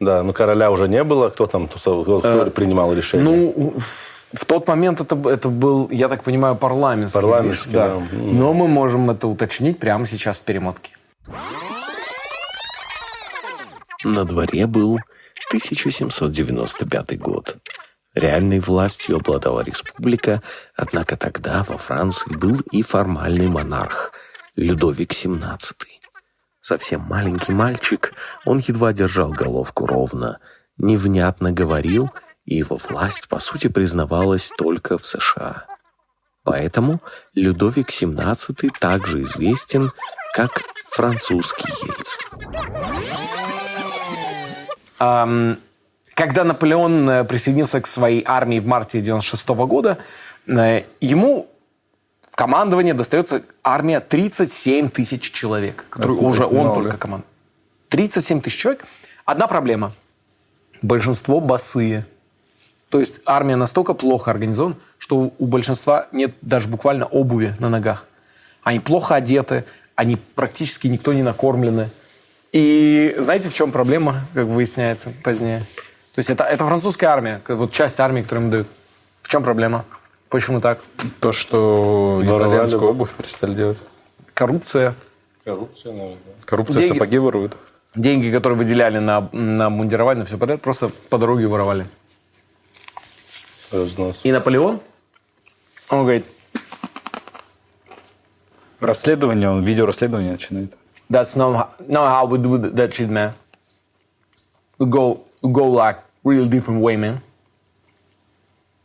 [0.01, 3.23] да, ну, короля уже не было, кто там тусовал, кто, кто принимал решение?
[3.25, 7.21] Ну, в, в тот момент это, это был, я так понимаю, парламентский.
[7.21, 7.85] Парламентский, движ, да.
[7.95, 8.37] М.
[8.37, 10.91] Но мы можем это уточнить прямо сейчас в перемотке.
[14.03, 14.99] На дворе был
[15.47, 17.57] 1795 год.
[18.15, 20.41] Реальной властью обладала республика,
[20.75, 24.13] однако тогда во Франции был и формальный монарх
[24.55, 25.73] Людовик XVII.
[26.59, 28.13] Совсем маленький мальчик,
[28.45, 30.39] он едва держал головку ровно,
[30.77, 32.09] невнятно говорил,
[32.45, 35.65] и его власть, по сути, признавалась только в США.
[36.43, 37.01] Поэтому
[37.35, 39.91] Людовик XVII также известен
[40.33, 42.19] как французский Ельцин.
[44.99, 49.99] Когда Наполеон э, присоединился к своей армии в марте 96 года,
[50.47, 51.47] э, ему
[52.19, 56.75] в командование достается армия 37 тысяч человек, которую Это уже он много.
[56.81, 57.29] только командует.
[57.87, 58.83] 37 тысяч человек.
[59.23, 59.93] Одна проблема.
[60.81, 62.05] Большинство босые.
[62.89, 68.07] То есть армия настолько плохо организована, что у большинства нет даже буквально обуви на ногах.
[68.63, 69.63] Они плохо одеты,
[69.95, 71.89] они практически никто не накормлены.
[72.51, 75.59] И знаете, в чем проблема, как выясняется позднее?
[76.13, 78.67] То есть это, это французская армия, как вот часть армии, которую им дают.
[79.21, 79.85] В чем проблема?
[80.29, 80.79] Почему так?
[81.19, 83.77] То, что итальянскую обувь перестали делать.
[84.33, 84.95] Коррупция.
[85.43, 86.17] Коррупция, наверное.
[86.45, 87.57] Коррупция Деньги- сапоги воруют.
[87.95, 91.85] Деньги, которые выделяли на, на мундирование, на все подряд, просто по дороге воровали.
[93.71, 94.21] Разнос.
[94.23, 94.79] И Наполеон,
[95.89, 96.25] он говорит,
[98.79, 100.73] Расследование, он видео расследование начинает.
[101.09, 103.33] That's not, not how we do that shit, man.
[104.77, 107.21] We go, we go like real different way, man.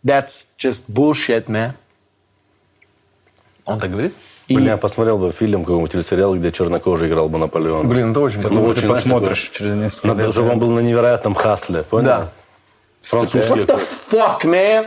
[0.03, 1.75] That's just bullshit, man.
[3.67, 4.15] Он так говорит.
[4.47, 7.89] И, Блин, я посмотрел бы фильм, какой-нибудь телесериал, где чернокожий играл бы Наполеон.
[7.89, 10.33] блин, это очень Ну, очень Ты посмотришь через несколько лет.
[10.33, 12.05] чтобы он был на невероятном хасле, понял?
[12.05, 12.33] Да.
[13.05, 13.39] Французский.
[13.39, 13.79] What the
[14.11, 14.87] fuck, man?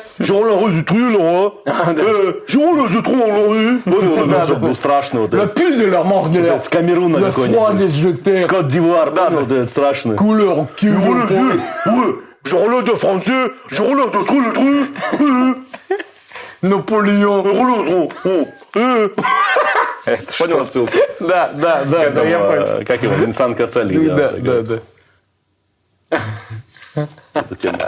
[3.84, 5.54] Понял, чтобы был страшный вот этот.
[5.54, 7.92] пиле la mort de С Камеруна какой-нибудь.
[7.92, 8.44] jeté.
[8.44, 10.16] Скотт Дивуар, понял, вот этот страшный.
[10.16, 10.68] Couleur
[12.44, 15.58] Je relève de français, je relève de tout le truc.
[16.62, 18.10] Наполеон.
[20.06, 20.62] Это что?
[20.62, 20.98] отсылка?
[21.20, 22.64] Да, да, да, да, я понял.
[22.64, 24.08] Э, Как его, Винсан Кассали.
[24.08, 26.20] Да, да, да.
[27.40, 27.80] Эта тема.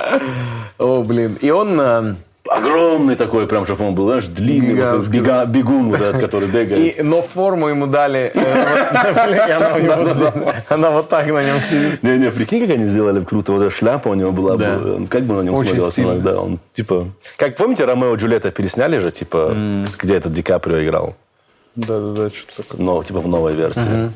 [0.77, 1.37] О, блин.
[1.41, 1.79] И он...
[1.79, 2.15] э,
[2.47, 6.99] огромный такой, прям, чтобы он был, знаешь, длинный, вот, бега- бегун вот этот, который бегает.
[6.99, 12.03] И, но форму ему дали, э, она, вот так на нем сидит.
[12.03, 13.51] Не-не, прикинь, как они сделали круто.
[13.53, 14.79] Вот эта шляпа у него была Да.
[15.09, 16.41] Как бы на нем смотрелся иногда.
[16.41, 17.09] Он, типа...
[17.37, 19.55] Как помните, Ромео и Джульетта пересняли же, типа,
[19.99, 21.15] где этот Ди Каприо играл?
[21.75, 22.85] Да-да-да, что-то такое.
[22.85, 24.11] Ну, типа в новой версии.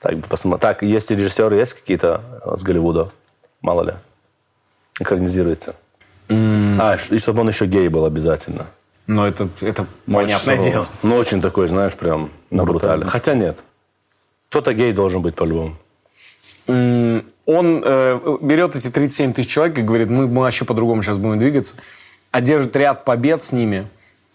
[0.00, 3.10] Так, бы посмо- так, есть режиссеры, есть какие-то э, с Голливуда?
[3.60, 3.92] Мало ли.
[5.00, 5.74] Экранизируется.
[6.28, 8.66] А, и чтобы он еще гей был обязательно.
[9.08, 10.70] Но это, это понятное Сурово.
[10.72, 10.86] дело.
[11.02, 13.06] Ну, очень такой, знаешь, прям на брутале.
[13.06, 13.58] Хотя нет.
[14.50, 15.76] Кто-то гей должен быть по-любому.
[16.68, 21.18] М, Он э, берет эти 37 тысяч человек и говорит, мы, мы вообще по-другому сейчас
[21.18, 21.74] будем двигаться.
[22.30, 23.86] Одержит ряд побед с ними,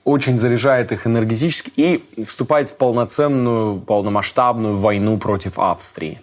[0.04, 6.20] очень заряжает их энергетически и вступает в полноценную, полномасштабную войну против Австрии.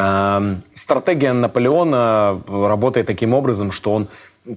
[0.00, 4.08] Эм, Стратегия Наполеона работает таким образом, что он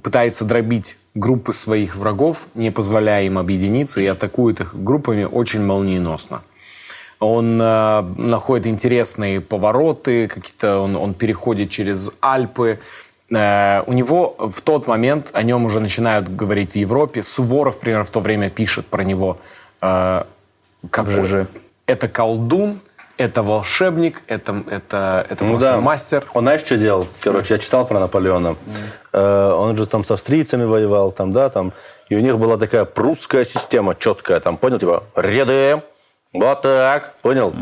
[0.02, 6.42] пытается дробить группы своих врагов, не позволяя им объединиться, и атакует их группами очень молниеносно.
[7.20, 12.80] Он э, находит интересные повороты, какие-то он, он переходит через Альпы.
[13.30, 17.22] Э, у него в тот момент о нем уже начинают говорить в Европе.
[17.22, 19.38] Суворов, например, в то время пишет про него
[19.82, 20.24] э,
[20.90, 21.48] как ЖЖ.
[21.86, 22.80] Это колдун,
[23.18, 26.24] это волшебник, это, это, это просто мастер.
[26.34, 27.08] Он знаешь, что делал?
[27.22, 28.56] Короче, я читал про Наполеона.
[29.12, 31.74] Э, Он же там с австрийцами воевал, там, да, там.
[32.10, 35.82] И у них была такая прусская система четкая, там, понял, типа, ряды,
[36.34, 37.54] вот так, понял?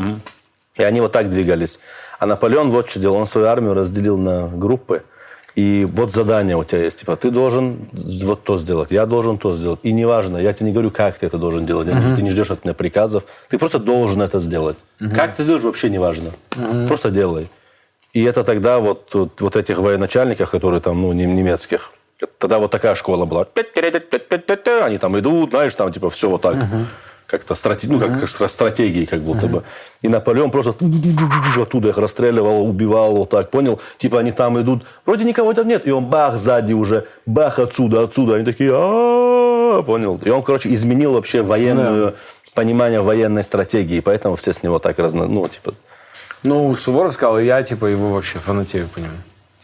[0.75, 1.79] И они вот так двигались.
[2.19, 5.03] А Наполеон вот что делал, он свою армию разделил на группы.
[5.55, 7.89] И вот задание у тебя есть, типа, ты должен
[8.23, 9.79] вот то сделать, я должен то сделать.
[9.83, 12.51] И неважно, я тебе не говорю, как ты это должен делать, не- ты не ждешь
[12.51, 14.77] от меня приказов, ты просто должен это сделать.
[15.15, 16.29] Как ты сделаешь, вообще неважно.
[16.87, 17.49] Просто делай.
[18.13, 21.91] И это тогда вот, вот, вот этих военачальников, которые там, ну, нем- немецких,
[22.37, 23.45] тогда вот такая школа была.
[24.85, 26.55] Они там идут, знаешь, там типа все вот так.
[27.31, 29.63] Как-то страте- ну, как, как стратегии как будто бы.
[30.01, 30.71] И Наполеон просто
[31.61, 33.79] оттуда их расстреливал, убивал, вот так, понял?
[33.97, 38.03] Типа они там идут, вроде никого там нет, и он бах сзади уже, бах отсюда,
[38.03, 38.35] отсюда.
[38.35, 38.69] Они такие,
[39.87, 40.19] понял?
[40.25, 42.15] И он, короче, изменил вообще военную,
[42.53, 45.73] понимание военной стратегии, поэтому все с него так разно, ну, типа,
[46.43, 49.13] Ну, Суворов сказал, я типа его вообще фанатею по нему.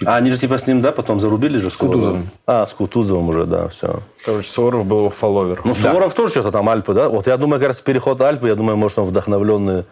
[0.06, 1.72] А они же типа с ним, да, потом зарубили же?
[1.72, 2.30] С Кутузовым.
[2.46, 4.02] А, с Кутузовым уже, да, все.
[4.24, 5.62] Короче, Суворов был его фолловер.
[5.64, 7.10] Ну, Суворов тоже что-то там Альпы, да?
[7.10, 9.86] Вот я думаю, как раз переход Альпы, я думаю, может, он вдохновленный.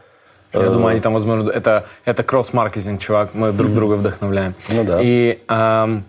[0.53, 3.31] Я думаю, они там, возможно, это, это кросс-маркетинг, чувак.
[3.33, 4.55] Мы друг друга вдохновляем.
[4.69, 4.99] Ну да.
[5.01, 6.05] И, эм,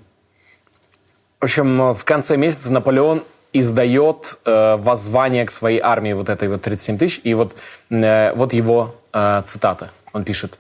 [1.41, 3.23] в общем, в конце месяца Наполеон
[3.53, 7.21] издает э, воззвание к своей армии, вот этой вот 37 тысяч.
[7.25, 7.57] И вот,
[7.91, 9.91] э, вот его э, цитата.
[10.13, 10.59] Он пишет.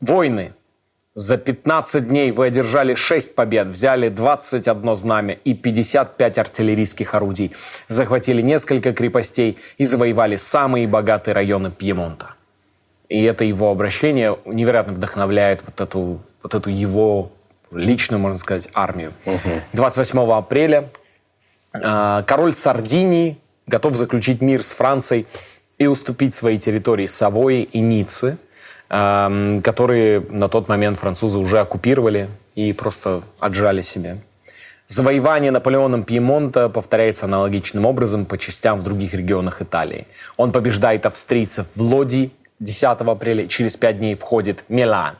[0.00, 0.52] «Войны,
[1.18, 7.52] за 15 дней вы одержали 6 побед, взяли 21 знамя и 55 артиллерийских орудий,
[7.88, 12.34] захватили несколько крепостей и завоевали самые богатые районы Пьемонта.
[13.08, 17.32] И это его обращение невероятно вдохновляет вот эту, вот эту его
[17.72, 19.12] личную, можно сказать, армию.
[19.72, 20.88] 28 апреля
[21.74, 25.26] э, король Сардинии готов заключить мир с Францией
[25.78, 28.38] и уступить свои территории Савойи и Ниццы,
[28.88, 34.18] которые на тот момент французы уже оккупировали и просто отжали себе.
[34.86, 40.06] Завоевание Наполеоном Пьемонта повторяется аналогичным образом по частям в других регионах Италии.
[40.38, 45.16] Он побеждает австрийцев в Лоди 10 апреля, через пять дней входит Милан.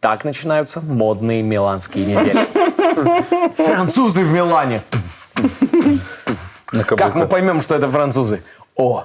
[0.00, 2.46] Так начинаются модные миланские недели.
[3.56, 4.82] Французы в Милане.
[6.66, 8.42] Как мы поймем, что это французы?
[8.76, 9.04] О,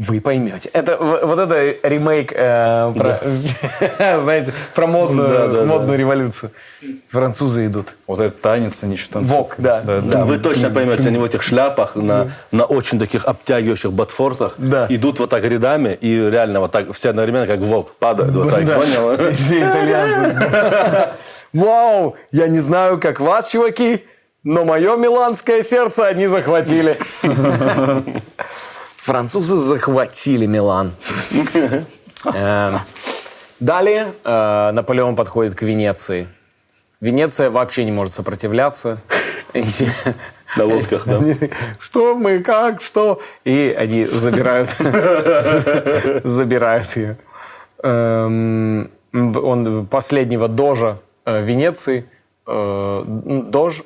[0.00, 0.70] вы поймете.
[0.72, 3.20] Это вот это ремейк э, про,
[4.22, 6.52] знаете, про модную, модную революцию.
[7.10, 7.88] Французы идут.
[8.06, 9.38] Вот этот танец, они что танцуют.
[9.38, 9.82] Вок, да.
[9.82, 14.86] Да, вы точно поймете, они в этих шляпах, на, на очень таких обтягивающих ботфортах Да.
[14.88, 18.64] идут вот так рядами, и реально вот так все одновременно, как волк, падают вот так,
[18.64, 18.74] Да.
[18.76, 19.32] понял?
[19.36, 21.10] Все итальянцы.
[21.52, 22.16] Вау!
[22.32, 24.02] Я не знаю, как вас, чуваки,
[24.44, 26.96] но мое миланское сердце они захватили.
[29.10, 30.92] Французы захватили Милан.
[32.32, 32.78] Эм,
[33.58, 36.28] Далее э, Наполеон подходит к Венеции.
[37.00, 38.98] Венеция вообще не может сопротивляться.
[40.56, 41.20] На лодках, да.
[41.80, 43.20] Что мы, как, что?
[43.44, 44.68] И они забирают,
[46.22, 47.16] забирают ее.
[47.82, 52.04] Эм, Он последнего дожа э, Венеции,
[52.46, 53.82] э, дож,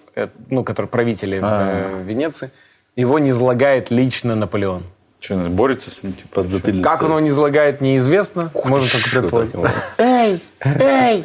[0.50, 2.50] ну, который правители э, Венеции,
[2.94, 4.82] его не излагает лично Наполеон.
[5.24, 6.12] Что, борется с ним?
[6.12, 6.84] Типа, Подзатыльник.
[6.84, 8.50] Как он его не излагает, неизвестно.
[8.52, 9.74] Можно только предположить.
[9.96, 11.24] Эй, эй!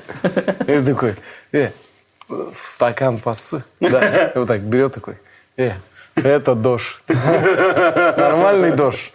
[0.68, 1.16] И такой,
[1.52, 1.72] э,
[2.30, 3.62] в стакан пасы.
[3.82, 4.28] Да.
[4.28, 5.16] И вот так берет такой.
[5.58, 5.74] Э,
[6.16, 6.96] это дождь.
[7.10, 9.12] Нормальный дождь.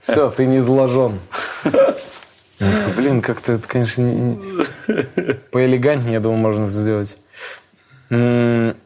[0.00, 1.20] Все, ты не изложен.
[1.64, 1.70] Я
[2.76, 7.18] такой, блин, как-то это, конечно, не- не- поэлегантнее, я думаю, можно сделать.
[8.08, 8.76] М,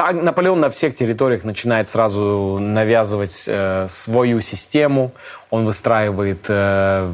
[0.00, 5.12] Так, Наполеон на всех территориях начинает сразу навязывать э, свою систему.
[5.50, 7.12] Он выстраивает э,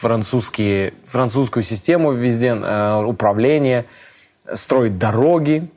[0.00, 3.84] французские, французскую систему везде, э, управление,
[4.52, 5.68] строит дороги.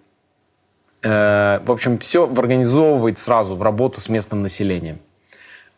[1.03, 4.97] Э, в общем, все организовывает сразу в работу с местным населением.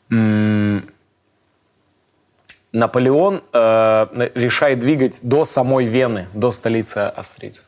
[0.09, 0.89] М,
[2.71, 7.65] Наполеон э, решает двигать до самой Вены, до столицы австрийцев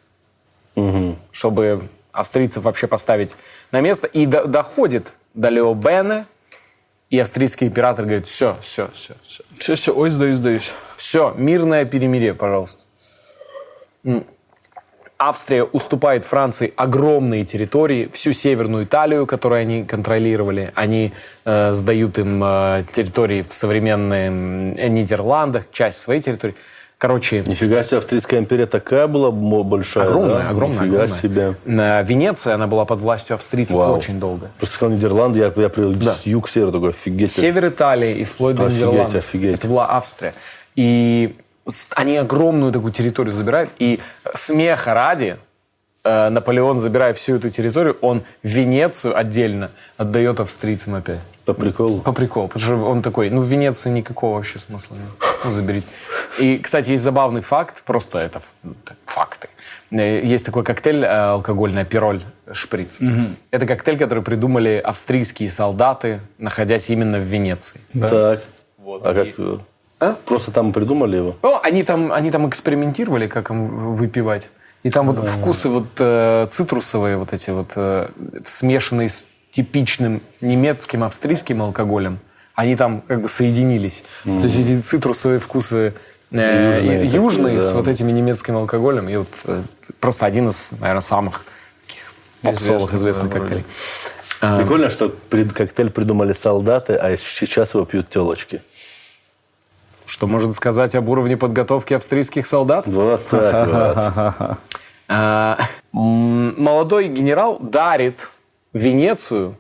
[1.32, 3.36] чтобы австрийцев вообще поставить
[3.72, 4.08] на место.
[4.08, 6.26] И до- доходит до Леобене,
[7.10, 9.44] и австрийский император говорит, все, все, все, все.
[9.60, 10.72] Все, все, ой, сдаюсь, сдаюсь.
[10.96, 12.84] Все, мирное перемирие, пожалуйста.
[15.18, 20.72] Австрия уступает Франции огромные территории, всю Северную Италию, которую они контролировали.
[20.74, 21.14] Они
[21.46, 26.56] э, сдают им э, территории в современных Нидерландах, часть своей территории.
[27.02, 30.50] Короче, Нифига себе, Австрийская империя такая была большая, огромная, да?
[30.50, 31.20] огромная, Нифига огромная.
[31.20, 31.56] себе.
[31.66, 33.98] На Венеция, она была под властью австрийцев Вау.
[33.98, 34.52] очень долго.
[34.60, 36.14] Просто сказал Нидерланды, я, я при Да.
[36.14, 37.32] с юг север такой, офигеть.
[37.34, 39.16] Север Италии и вплоть до Офигеть, Нидерландов.
[39.16, 39.56] офигеть.
[39.56, 40.36] Это была Австрия.
[40.76, 41.36] И
[41.96, 43.72] они огромную такую территорию забирают.
[43.80, 44.00] И
[44.36, 45.38] смеха ради
[46.04, 51.22] э, Наполеон, забирая всю эту территорию, он Венецию отдельно отдает австрийцам опять.
[51.46, 52.02] По приколу.
[52.02, 52.48] По приколу.
[52.48, 55.30] Потому что он такой, ну, в Венеции никакого вообще смысла нет.
[55.44, 55.88] Ну, заберите.
[56.40, 58.76] И, кстати, есть забавный факт, просто это ну,
[59.06, 59.50] факты.
[59.92, 62.22] Э, Есть такой коктейль э, алкогольный, пироль
[62.54, 63.00] шприц.
[63.50, 67.82] Это коктейль, который придумали австрийские солдаты, находясь именно в Венеции.
[68.00, 68.44] Так.
[68.78, 69.06] Вот.
[69.06, 69.58] А И- как?
[70.00, 71.36] э, Просто там придумали его?
[71.42, 74.50] Ну, они там, они там экспериментировали, как им выпивать.
[74.84, 78.10] И там вот вкусы вот э, цитрусовые, вот эти вот, э,
[78.46, 82.20] смешанные с типичным немецким, австрийским алкоголем,
[82.56, 84.04] они там как бы соединились.
[84.24, 85.94] То есть эти цитрусовые вкусы
[86.32, 87.74] э, Южные такие, с да.
[87.76, 89.10] вот этими немецким алкоголем.
[89.10, 89.62] И вот э,
[90.00, 91.46] просто один из, наверное, самых
[91.86, 93.66] таких попсовых известных коктейлей.
[94.42, 98.64] А, Прикольно, что пред- коктейль придумали солдаты, а сейчас его пьют телочки.
[100.12, 102.86] Что можно сказать об уровне подготовки австрийских солдат?
[102.86, 104.58] Вот так вот.
[105.14, 105.58] А,
[105.92, 108.30] молодой генерал дарит
[108.72, 109.56] Венецию,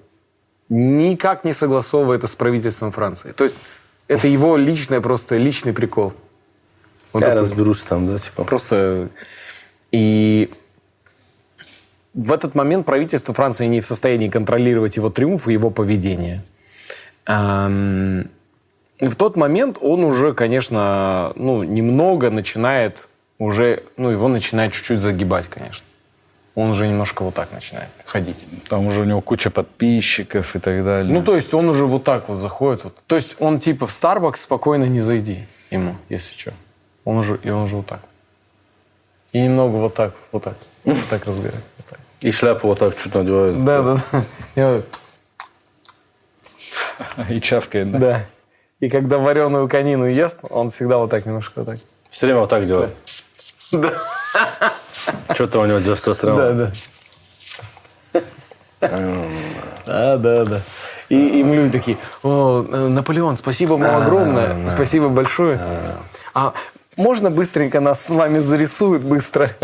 [0.69, 3.31] никак не согласовывая это с правительством Франции.
[3.31, 3.55] То есть
[4.07, 6.13] это его личное, просто личный прикол.
[7.11, 8.45] Вот Я разберусь там, да, типа.
[8.45, 9.09] Просто
[9.91, 10.49] и
[12.13, 16.43] в этот момент правительство Франции не в состоянии контролировать его триумф и его поведение.
[19.01, 24.99] И в тот момент он уже, конечно, ну, немного начинает уже, ну, его начинает чуть-чуть
[24.99, 25.83] загибать, конечно.
[26.53, 28.45] Он уже немножко вот так начинает ходить.
[28.69, 31.11] Там уже у него куча подписчиков и так далее.
[31.11, 32.83] Ну, то есть он уже вот так вот заходит.
[32.83, 32.95] Вот.
[33.07, 36.53] То есть он типа в Starbucks спокойно не зайди ему, если что.
[37.03, 38.01] Он уже, и он уже вот так.
[39.31, 40.57] И немного вот так, вот так.
[40.83, 41.65] Вот так разговаривает.
[41.77, 41.99] Вот так.
[42.19, 43.65] И шляпу вот так чуть надевают.
[43.65, 44.03] Да, да,
[44.55, 44.83] да.
[47.29, 47.97] И чавкает, да?
[47.97, 48.25] Да.
[48.81, 51.77] И когда вареную конину ест, он всегда вот так немножко вот так.
[52.09, 52.93] Все время вот так делают.
[53.71, 53.93] Да.
[55.35, 56.71] Что-то у него со Да, да.
[59.85, 60.61] Да, да, да.
[61.09, 65.59] И, и люди такие, о, э, Наполеон, спасибо вам огромное, спасибо большое.
[66.33, 66.53] А
[66.95, 69.49] можно быстренько нас с вами зарисуют быстро?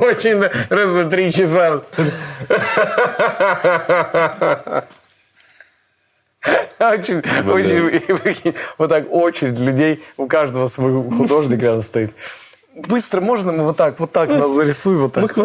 [0.00, 1.82] Очень, раз на три часа.
[6.78, 12.14] Очень, прикинь, вот так очередь людей, у каждого свой художник рядом стоит.
[12.74, 15.36] Быстро можно мы вот так, вот так нас зарисуй, вот так.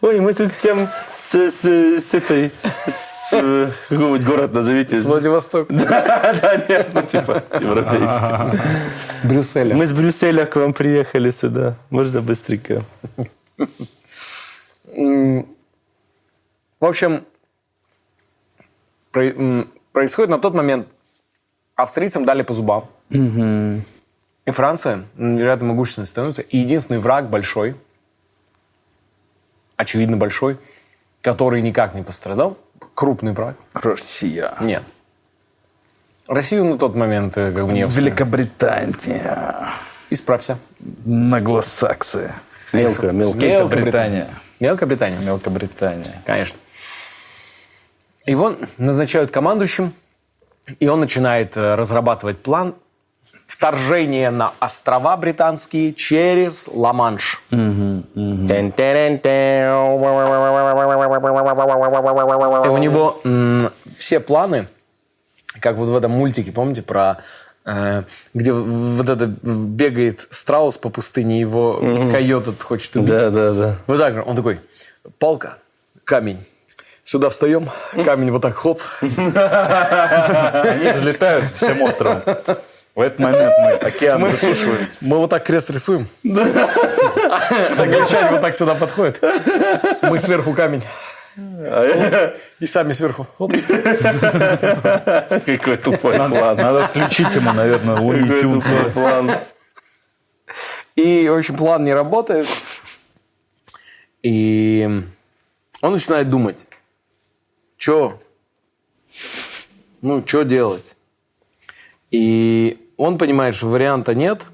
[0.00, 2.50] Ой, мы тут прям с, с, с этой...
[2.86, 4.96] с, э, Какой-нибудь город назовите.
[4.96, 5.70] С Владивостока.
[5.72, 8.60] Да, да, нет, ну типа европейский.
[9.24, 9.74] Брюсселя.
[9.74, 11.76] Мы с Брюсселя к вам приехали сюда.
[11.90, 12.82] Можно быстренько?
[14.86, 15.44] В
[16.80, 17.24] общем,
[19.92, 20.88] происходит на тот момент,
[21.74, 22.88] австрийцам дали по зубам.
[23.10, 26.42] И Франция невероятно могущественной становится.
[26.42, 27.76] И единственный враг большой,
[29.76, 30.58] очевидно большой,
[31.20, 32.56] который никак не пострадал,
[32.94, 33.56] крупный враг.
[33.74, 34.54] Россия.
[34.60, 34.82] Нет.
[36.26, 37.86] Россию на тот момент э, как бы не.
[37.86, 39.68] Великобритания.
[40.10, 40.58] Исправься.
[41.06, 42.32] Англосаксы.
[42.72, 43.38] Мелко, мелко.
[43.38, 44.28] Великобритания.
[44.60, 45.18] Мелкобритания.
[45.20, 46.22] Мелкобритания.
[46.24, 46.58] Конечно.
[48.28, 49.92] Его назначают командующим,
[50.80, 52.74] и он начинает э, разрабатывать план
[53.46, 57.42] в вторжение на острова британские через Ла-Манш.
[57.50, 57.56] И
[62.68, 64.68] у него м, все планы,
[65.60, 67.22] как вот в этом мультике, помните, про
[67.64, 68.02] э,
[68.34, 71.78] где вот это бегает страус по пустыне, его
[72.12, 73.08] койот этот хочет убить.
[73.08, 73.76] Да, да, да.
[73.86, 74.22] Вот так же.
[74.26, 74.60] Он такой,
[75.18, 75.56] палка,
[76.04, 76.44] камень.
[77.08, 77.70] Сюда встаем,
[78.04, 78.82] камень вот так хоп.
[79.00, 79.16] Они
[80.92, 82.20] взлетают всем островом.
[82.94, 84.86] В этот момент мы океан высушиваем.
[85.00, 86.06] Мы вот так крест рисуем.
[87.78, 89.22] Англичане вот так сюда подходят.
[90.02, 90.84] Мы сверху камень.
[92.60, 93.26] И сами сверху.
[93.38, 93.54] Хоп.
[95.46, 96.56] Какой тупой Надо, план.
[96.58, 98.66] надо включить ему, наверное, Луни Тюнс.
[98.92, 99.30] план.
[100.94, 102.46] И, в общем, план не работает.
[104.22, 104.86] И
[105.80, 106.67] он начинает думать,
[107.78, 108.20] что,
[110.02, 110.96] ну, что делать.
[112.10, 114.44] И он понимает, что варианта нет.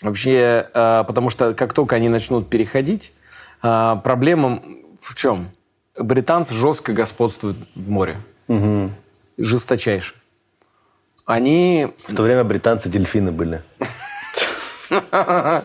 [0.00, 3.12] Вообще, э, потому что как только они начнут переходить,
[3.62, 4.62] э, проблема
[5.00, 5.50] в чем?
[5.98, 8.16] Британцы жестко господствуют в море.
[9.38, 10.14] Жесточайше.
[11.24, 13.62] Они В то время британцы дельфины были.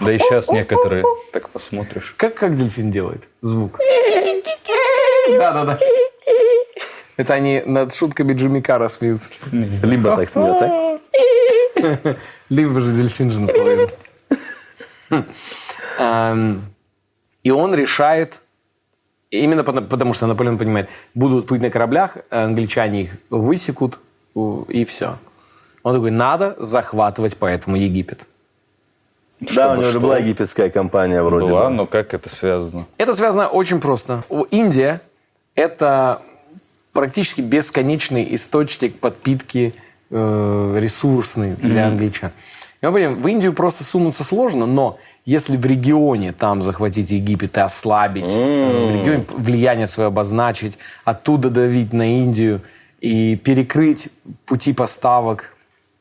[0.00, 2.14] Да и сейчас некоторые, так посмотришь.
[2.16, 3.78] Как, как дельфин делает звук?
[5.30, 5.78] Да, да, да.
[7.16, 9.30] Это они над шутками Джимми Карра смеются.
[9.52, 11.00] Либо так смеется.
[12.48, 13.88] Либо же дельфин же наполовину.
[15.98, 16.62] Ам,
[17.42, 18.40] И он решает,
[19.30, 23.98] именно потому, что Наполеон понимает, будут путь на кораблях, англичане их высекут,
[24.68, 25.18] и все.
[25.82, 28.26] Он такой, надо захватывать поэтому Египет.
[29.40, 31.74] Да, у него же была египетская компания вроде Была, бы.
[31.74, 32.86] но как это связано?
[32.96, 34.22] Это связано очень просто.
[34.50, 35.00] Индия–
[35.54, 36.22] это
[36.92, 39.74] практически бесконечный источник подпитки
[40.10, 42.30] э, ресурсный для англичан.
[42.80, 47.56] И мы понимаем, в Индию просто сунуться сложно, но если в регионе там захватить Египет
[47.56, 52.60] и ослабить, э, в регионе влияние свое обозначить, оттуда давить на Индию
[53.00, 54.08] и перекрыть
[54.46, 55.54] пути поставок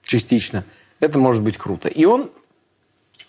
[0.04, 0.64] частично,
[1.00, 1.88] это может быть круто.
[1.88, 2.32] И он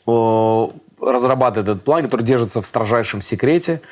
[0.06, 3.82] о, разрабатывает этот план, который держится в строжайшем секрете,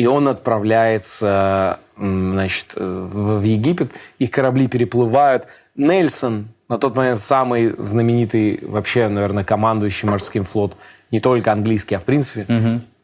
[0.00, 3.92] и он отправляется значит, э, в, Египет.
[4.18, 5.44] Их корабли переплывают.
[5.76, 10.74] Нельсон, на тот момент самый знаменитый, вообще, наверное, командующий морским флот,
[11.10, 12.46] не только английский, а в принципе,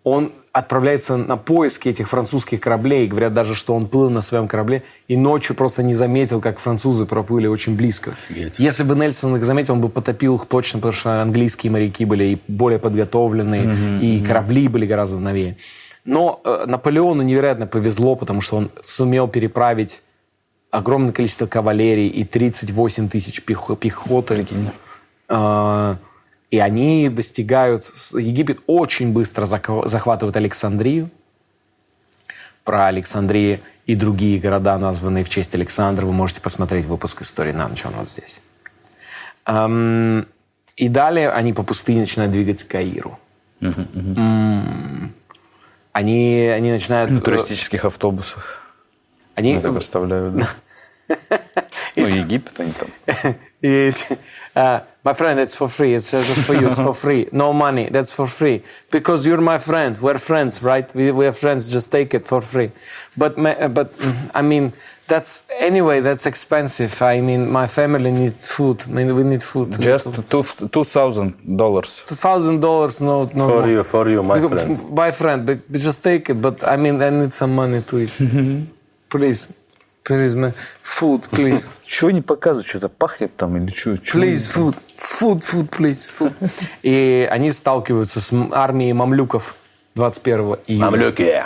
[0.04, 3.06] он отправляется на поиски этих французских кораблей.
[3.06, 7.04] Говорят даже, что он плыл на своем корабле и ночью просто не заметил, как французы
[7.04, 8.14] проплыли очень близко.
[8.56, 12.24] Если бы Нельсон их заметил, он бы потопил их точно, потому что английские моряки были
[12.24, 15.58] и более подготовленные, и корабли были гораздо новее.
[16.06, 20.00] Но э, Наполеону невероятно повезло, потому что он сумел переправить
[20.70, 24.46] огромное количество кавалерии и 38 тысяч пех- пехоты.
[25.28, 25.96] А,
[26.50, 27.90] И они достигают...
[28.12, 31.10] Египет очень быстро захватывает Александрию.
[32.62, 37.68] Про Александрию и другие города, названные в честь Александра, вы можете посмотреть выпуск «Истории на
[37.68, 38.40] ночь», он вот здесь.
[39.44, 40.26] Ам,
[40.76, 43.18] И далее они по пустыне начинают двигаться к Каиру.
[43.60, 45.12] М.
[45.96, 47.10] Они, они начинают...
[47.10, 48.60] На э, туристических автобусах.
[49.34, 50.50] Они, Я так представляю, да.
[51.96, 53.34] Ну, Египет они там.
[53.62, 54.04] Yes.
[54.54, 55.94] Uh, my friend, it's for free.
[55.94, 56.66] It's uh, just for you.
[56.66, 57.26] It's for free.
[57.32, 57.88] No money.
[57.90, 58.62] That's for free.
[58.90, 59.96] Because you're my friend.
[59.98, 60.94] We're friends, right?
[60.94, 61.72] We, we are friends.
[61.72, 62.72] Just take it for free.
[63.16, 64.74] But, uh, but mm, I mean,
[65.08, 66.00] that's anyway.
[66.00, 67.00] That's expensive.
[67.02, 68.82] I mean, my family needs food.
[68.86, 69.68] I mean, we need food.
[69.80, 70.42] Just two,
[70.76, 72.02] two thousand dollars.
[72.06, 73.00] two thousand dollars.
[73.00, 73.48] No, no.
[73.48, 73.68] For more.
[73.68, 74.92] you, for you, my Because- friend.
[74.92, 76.40] My friend, but but just take it.
[76.40, 78.12] But I mean, I need some money to eat.
[79.08, 79.48] please,
[80.04, 80.52] please, man.
[80.82, 81.70] Food, please.
[81.84, 82.66] Чего не показывают?
[82.66, 83.90] Что-то пахнет там или что?
[83.94, 86.32] Please, food, food, food, please, food.
[86.82, 89.54] И они сталкиваются с армией мамлюков
[89.94, 90.84] 21 июля.
[90.84, 91.44] Мамлюки.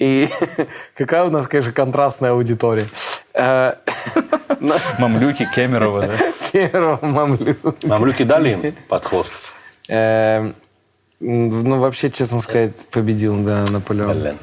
[0.00, 0.28] И
[0.96, 2.86] какая у нас, конечно, контрастная аудитория.
[3.34, 3.74] Э,
[4.98, 6.14] Мамлюки, Кемерово, да?
[6.52, 7.84] Кемерово, мамлюк.
[7.84, 9.52] Мамлюки дали им под хвост.
[9.88, 10.52] Э,
[11.20, 14.18] Ну, вообще, честно сказать, победил, да, Наполеон.
[14.20, 14.38] Блин.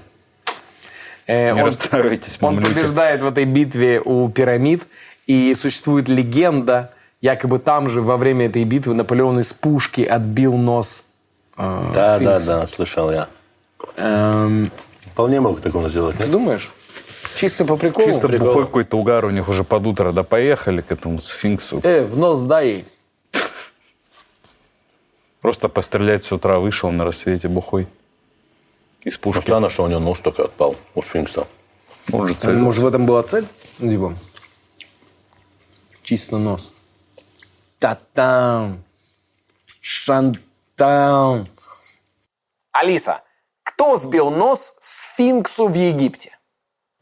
[1.25, 2.73] Э, Не он- расстраивайтесь, Он мамлюки.
[2.73, 4.83] побеждает в этой битве у пирамид,
[5.25, 11.03] и существует легенда, якобы там же во время этой битвы Наполеон из пушки отбил нос
[11.57, 12.47] э, Да, да, сфинкса.
[12.47, 13.27] да, слышал я.
[13.97, 14.71] Эм,
[15.17, 16.15] Вполне мог такого сделать.
[16.15, 16.31] ты нет?
[16.31, 16.69] думаешь?
[17.35, 18.05] Чисто по приколу?
[18.05, 20.11] Чисто бухой какой-то угар у них уже под утро.
[20.11, 21.79] Да поехали к этому сфинксу.
[21.81, 22.85] Э, в нос дай ей.
[25.41, 27.87] Просто пострелять с утра вышел на рассвете бухой.
[29.01, 29.41] Из пушки.
[29.41, 31.47] Странно, что у него нос только отпал у сфинкса.
[32.11, 32.63] Он же целился.
[32.63, 33.47] Может, в этом была цель?
[33.79, 34.15] Ну, типа,
[36.03, 36.73] чисто нос.
[37.79, 38.83] Та-там.
[39.81, 41.47] Шантам.
[42.71, 43.23] Алиса,
[43.77, 46.31] кто сбил нос сфинксу в Египте?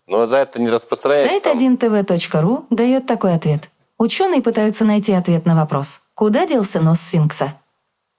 [0.07, 1.39] Но за это не распространяется.
[1.41, 3.69] Сайт 1tv.ru дает такой ответ.
[3.97, 7.53] Ученые пытаются найти ответ на вопрос, куда делся нос сфинкса.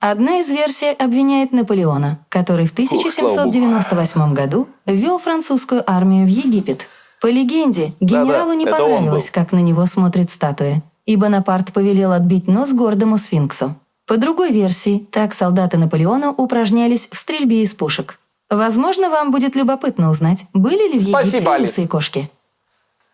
[0.01, 6.89] Одна из версий обвиняет Наполеона, который в 1798 году ввел французскую армию в Египет.
[7.21, 12.13] По легенде, генералу не это он понравилось, как на него смотрит статуя, и Бонапарт повелел
[12.13, 13.75] отбить нос гордому сфинксу.
[14.07, 18.19] По другой версии, так солдаты Наполеона упражнялись в стрельбе из пушек.
[18.51, 22.31] Возможно, вам будет любопытно узнать, были ли в Спасибо, Египте лысые кошки.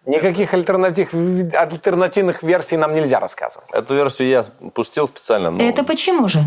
[0.04, 3.70] Никаких альтернатив, альтернативных версий нам нельзя рассказывать.
[3.72, 4.42] Эту версию я
[4.74, 5.50] пустил специально.
[5.50, 6.40] но- Это почему же?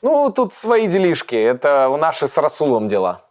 [0.00, 1.34] Ну, тут свои делишки.
[1.34, 3.22] Это у наши с Расулом дела.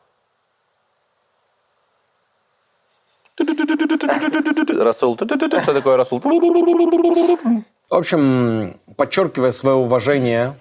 [4.79, 5.15] Расул.
[5.15, 5.25] Что
[5.73, 6.19] такое Расул?
[6.19, 7.63] В
[7.95, 10.55] общем, подчеркивая свое уважение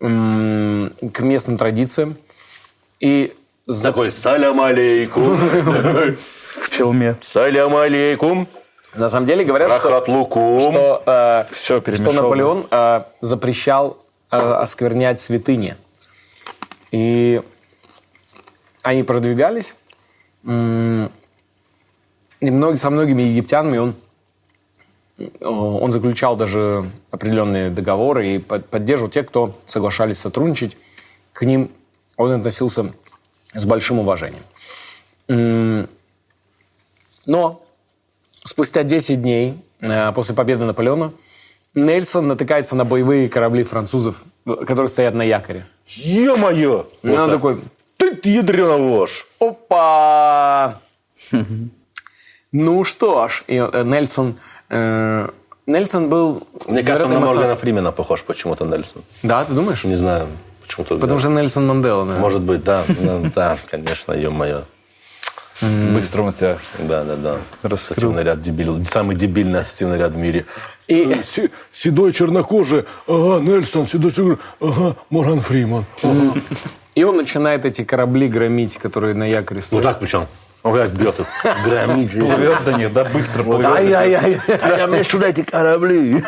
[0.00, 2.16] к местным традициям
[3.00, 3.32] и
[3.66, 5.36] Такой салям алейкум.
[5.36, 7.16] В челме.
[7.26, 8.48] Салям алейкум.
[8.94, 10.60] на самом деле говорят, что, лукум.
[10.60, 12.12] что, э, Всё что.
[12.12, 13.98] Наполеон э, запрещал
[14.30, 15.76] э, осквернять святыни.
[16.90, 17.40] И
[18.82, 19.74] они продвигались.
[20.44, 20.50] И
[22.50, 23.94] многие, со многими египтянами он,
[25.40, 30.76] он заключал даже определенные договоры и под- поддерживал тех, кто соглашались сотрудничать.
[31.32, 31.70] К ним
[32.16, 32.92] он относился
[33.54, 34.42] с большим уважением.
[37.26, 37.62] Но
[38.44, 41.12] спустя 10 дней э, после победы Наполеона
[41.74, 45.66] Нельсон натыкается на боевые корабли французов, которые стоят на якоре.
[45.86, 46.86] Ё-моё!
[47.02, 47.62] И он такой,
[47.96, 49.26] Ты ядрёна вошь.
[49.38, 50.78] опа!
[52.54, 54.34] Ну что ж, и э, Нельсон...
[54.68, 55.28] э,
[55.66, 56.46] Нельсон был...
[56.66, 57.56] Мне кажется, он на Моргана.
[57.56, 59.02] Фримена похож почему-то Нельсон.
[59.22, 59.84] Да, ты думаешь?
[59.84, 60.26] Не знаю,
[60.76, 61.00] почему-то.
[61.00, 62.20] Потому что Нельсон Мандела, наверное.
[62.20, 62.84] Может быть, да.
[63.00, 64.62] Ну, Да, конечно, ё-моё.
[65.94, 67.36] Быстро он тебя Да, да, да.
[67.62, 68.84] Ассоциативный ряд дебилов.
[68.86, 70.46] Самый дебильный ассоциативный ряд в мире.
[70.88, 71.16] И,
[71.72, 75.84] Седой чернокожий, ага, Нельсон, седой чернокожий, ага, Морган Фриман.
[76.96, 79.84] и он начинает эти корабли громить, которые на якоре Вот стоят.
[79.84, 80.26] так причем.
[80.62, 81.26] Он как бьет их.
[81.64, 82.12] Громит.
[82.12, 83.66] плывет до них, да, быстро плывет.
[83.66, 84.40] Ай-яй-яй.
[84.60, 86.24] А я мне сюда эти корабли.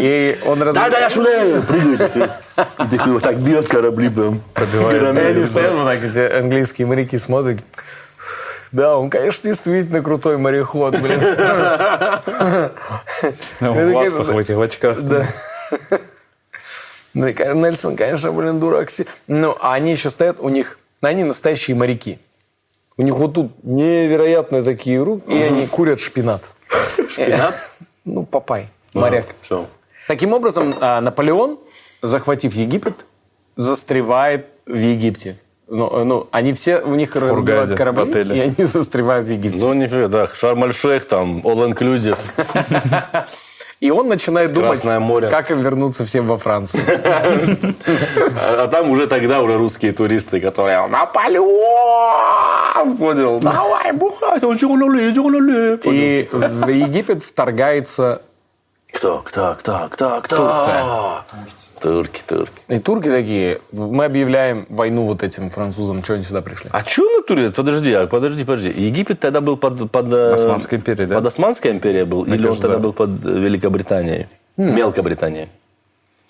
[0.00, 0.74] И он раз...
[0.74, 1.62] Да, да, я сюда.
[1.62, 2.16] Прыгает.
[2.16, 4.40] И такой вот так бьет корабли прям.
[4.56, 7.60] И они стоят вот так, эти английские моряки смотрят.
[8.72, 11.20] Да, он, конечно, действительно крутой мореход, блин.
[13.60, 15.00] Ну, Это В ластах, как- в этих очках.
[15.00, 15.26] Да.
[17.14, 18.90] Ну, Нельсон, конечно, блин, дурак.
[19.26, 22.18] Ну, а они еще стоят, у них, они настоящие моряки.
[22.98, 26.50] У них вот тут невероятные такие руки, и они курят шпинат.
[27.08, 27.54] Шпинат?
[28.04, 29.26] Ну, папай, моряк.
[29.42, 29.66] Все.
[30.08, 31.60] Таким образом, а, Наполеон,
[32.02, 33.06] захватив Египет,
[33.54, 35.36] застревает в Египте.
[35.68, 38.36] Ну, ну, они все, у них разбивают фургаде, корабли, отеле.
[38.36, 39.64] и они застревают в Египте.
[39.64, 40.28] Ну, нифига, да.
[40.34, 42.18] Шарм-аль-Шейх там, all inclusive.
[43.80, 45.28] И он начинает думать, Красное море.
[45.28, 46.82] как им вернуться всем во Францию.
[48.40, 52.96] А, там уже тогда уже русские туристы, которые Наполеон!
[52.96, 53.40] Понял?
[53.40, 54.42] Давай бухать?
[55.84, 58.22] И в Египет вторгается
[58.92, 60.36] Кто, кто, кто, кто, кто?
[60.36, 60.84] Турция.
[61.80, 62.62] Турки, турки.
[62.68, 66.70] И турки такие, мы объявляем войну вот этим французам, что они сюда пришли.
[66.72, 67.50] А что на туре?
[67.50, 68.68] Подожди, а, подожди, подожди.
[68.68, 69.90] Египет тогда был под...
[69.90, 71.16] под э, Османской империей, да?
[71.16, 72.24] Под Османской империей был?
[72.24, 72.82] или он тогда да.
[72.82, 74.26] был под э, Великобританией?
[74.56, 75.48] Мелкобританией.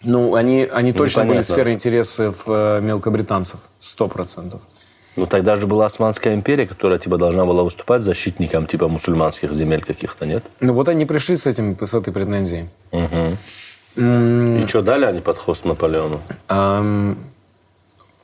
[0.03, 1.55] Ну, они, они точно были понятно.
[1.55, 4.61] сферой интересов э, мелкобританцев, сто процентов.
[5.19, 9.83] Ну, тогда же была Османская империя, которая типа должна была выступать защитником типа мусульманских земель
[9.83, 10.45] каких-то, нет?
[10.61, 12.69] Ну, вот они пришли с этим, с этой претензией.
[13.97, 16.21] И что, дали они под хвост Наполеону?
[16.49, 17.19] Ам,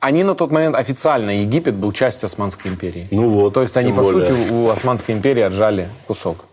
[0.01, 3.09] Они на тот момент официально, Египет был частью Османской империи.
[3.11, 4.27] Ну вот, То есть они, по более.
[4.27, 6.45] сути, у Османской империи отжали кусок.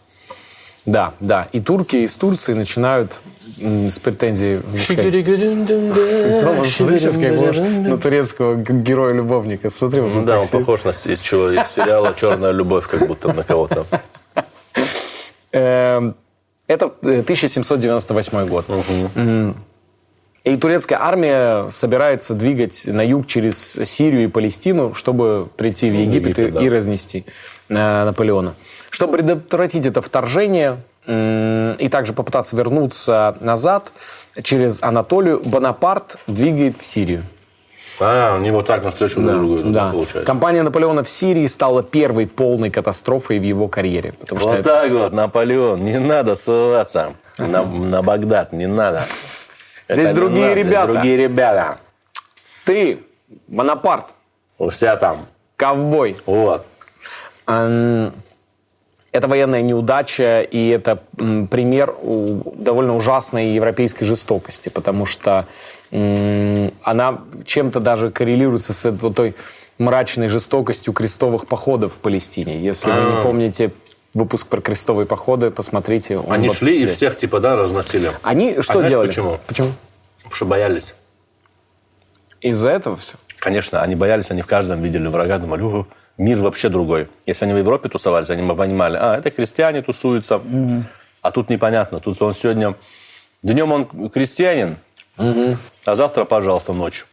[0.86, 1.48] Да, да.
[1.52, 3.20] И турки из Турции начинают
[3.60, 4.00] м, с
[6.70, 7.58] смотри, сейчас как
[7.90, 9.70] на турецкого героя-любовника.
[9.70, 11.52] Смотри, вот да, он похож на из чего?
[11.52, 13.86] Из сериала «Черная любовь», как будто на кого-то.
[15.52, 16.16] Эм,
[16.68, 18.66] Это э, 1798 год.
[19.16, 19.56] М.
[20.44, 26.38] И турецкая армия собирается двигать на юг через Сирию и Палестину, чтобы прийти в Египет,
[26.38, 26.62] Египет, и, да.
[26.62, 27.26] и разнести
[27.70, 27.74] э,
[28.06, 28.56] Наполеона.
[28.90, 30.78] Чтобы предотвратить это вторжение
[31.08, 33.92] и также попытаться вернуться назад
[34.44, 37.24] через Анатолию, Бонапарт двигает в Сирию.
[38.00, 39.90] А, они вот так навстречу друг другу Да.
[39.92, 40.26] получается.
[40.26, 44.14] Кампания Наполеона в Сирии стала первой полной катастрофой в его карьере.
[44.20, 49.06] Потому что Вот это- так вот, Наполеон, не надо ссылаться на, на Багдад, не надо.
[49.92, 50.94] Здесь Это другие надо, ребята.
[50.94, 51.80] Другие ребята.
[52.66, 53.04] ты,
[53.48, 54.08] Бонапарт,
[54.58, 55.28] У себя там.
[55.56, 56.18] ковбой.
[56.26, 56.66] Вот.
[59.14, 61.04] Это военная неудача, и это
[61.50, 65.46] пример довольно ужасной европейской жестокости, потому что
[65.92, 69.36] она чем-то даже коррелируется с вот той
[69.78, 72.58] мрачной жестокостью крестовых походов в Палестине.
[72.60, 73.24] Если вы не А.
[73.24, 73.72] помните
[74.14, 76.18] выпуск про крестовые походы, посмотрите.
[76.18, 76.96] он Они вот шли и здесь.
[76.98, 78.12] всех типа, да, разносили.
[78.24, 79.08] Они А что знаешь делали?
[79.08, 79.40] почему?
[79.48, 79.72] Почему?
[80.18, 80.94] Потому что боялись.
[82.42, 83.14] Из-за этого все?
[83.40, 85.88] Конечно, они боялись, они в каждом видели врага, думали, «О,
[86.18, 87.08] мир вообще другой.
[87.26, 90.42] Если они в Европе тусовались, они бы понимали, а, это крестьяне тусуются,
[91.22, 92.00] а тут непонятно.
[92.00, 92.76] Тут он сегодня...
[93.44, 94.78] Днем он крестьянин,
[95.18, 97.08] а завтра, пожалуйста, ночью.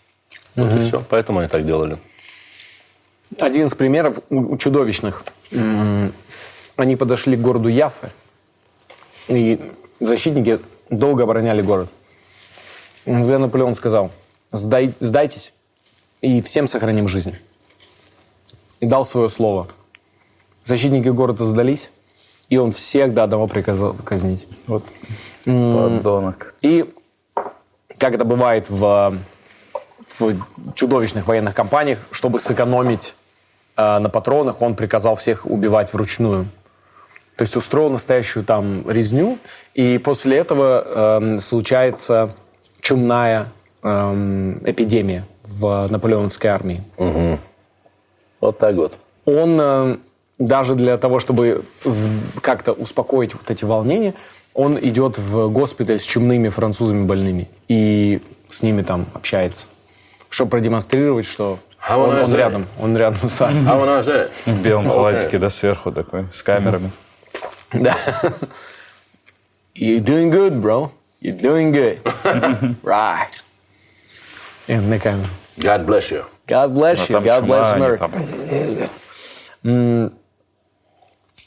[0.57, 0.81] Вот и Мгм.
[0.87, 1.03] все.
[1.09, 1.99] Поэтому они так делали.
[3.41, 4.19] Один из примеров
[4.59, 5.25] чудовищных.
[6.79, 8.11] Они подошли к городу Яффе,
[9.27, 9.61] и
[9.99, 10.61] защитники
[10.91, 11.89] долго обороняли город.
[13.05, 14.13] Тогда Наполеон сказал,
[14.53, 15.53] «Сдай- сдайтесь,
[16.21, 17.35] и всем сохраним жизнь.
[18.79, 19.67] И дал свое слово.
[20.63, 21.91] Защитники города сдались,
[22.49, 24.47] и он всех до одного приказал казнить.
[24.69, 24.85] Вот.
[25.45, 26.55] Подонок.
[26.63, 26.95] И,
[27.99, 29.19] как это бывает в,
[30.19, 30.35] в
[30.75, 33.17] чудовищных военных кампаниях, чтобы сэкономить
[33.77, 36.47] э, на патронах, он приказал всех убивать вручную.
[37.39, 39.39] То есть устроил настоящую там резню,
[39.73, 42.35] и после этого эм, случается
[42.81, 43.47] чумная
[43.85, 46.83] эм, эпидемия в наполеоновской армии.
[48.41, 48.95] Вот так вот.
[49.25, 49.97] Он э,
[50.41, 51.63] даже для того, чтобы
[52.41, 54.15] как-то успокоить вот эти волнения,
[54.53, 58.21] он идет в госпиталь с чумными французами больными и
[58.51, 59.69] с ними там общается,
[60.29, 63.65] чтобы продемонстрировать, что А он, он рядом, он рядом с армией.
[63.69, 64.29] А.
[64.45, 66.91] В белом халатике, да, сверху такой, с камерами.
[67.73, 67.97] Да.
[69.75, 70.91] You're doing good, bro.
[71.21, 72.01] You're doing good.
[72.83, 73.31] right.
[74.67, 75.29] И на камеру.
[75.57, 76.25] God bless you.
[76.47, 77.23] God bless А you.
[77.23, 78.11] God bless America.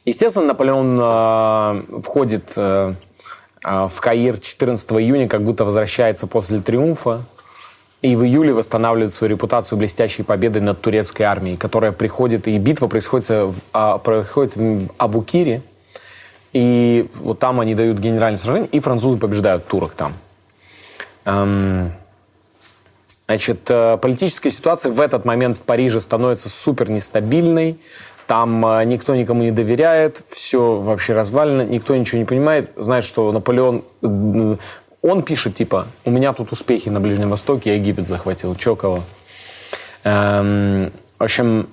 [0.03, 2.95] Естественно, Наполеон э, входит э,
[3.63, 7.21] э, в Каир 14 июня, как будто возвращается после триумфа.
[8.01, 12.87] И в июле восстанавливает свою репутацию блестящей победой над турецкой армией, которая приходит, и битва
[12.87, 15.61] происходит в, а, происходит в Абукире.
[16.53, 20.13] И вот там они дают генеральное сражение, и французы побеждают турок там.
[21.25, 21.93] Эм,
[23.31, 27.79] Значит, э, политическая ситуация в этот момент в Париже становится супер нестабильной.
[28.27, 32.71] Там э, никто никому не доверяет, все вообще развалено, никто ничего не понимает.
[32.75, 33.85] Знает, что Наполеон...
[34.01, 34.55] э,
[35.01, 38.99] Он пишет, типа, у меня тут успехи на Ближнем Востоке, я Египет захватил, чё кого.
[40.03, 41.69] Эм, в общем,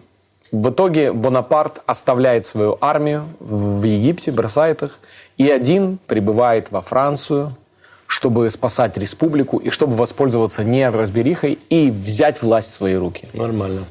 [0.52, 4.98] в итоге Бонапарт оставляет свою армию в Египте, бросает их,
[5.36, 7.54] и один прибывает во Францию,
[8.06, 13.28] чтобы спасать республику и чтобы воспользоваться неразберихой и взять власть в свои руки.
[13.34, 13.84] Нормально.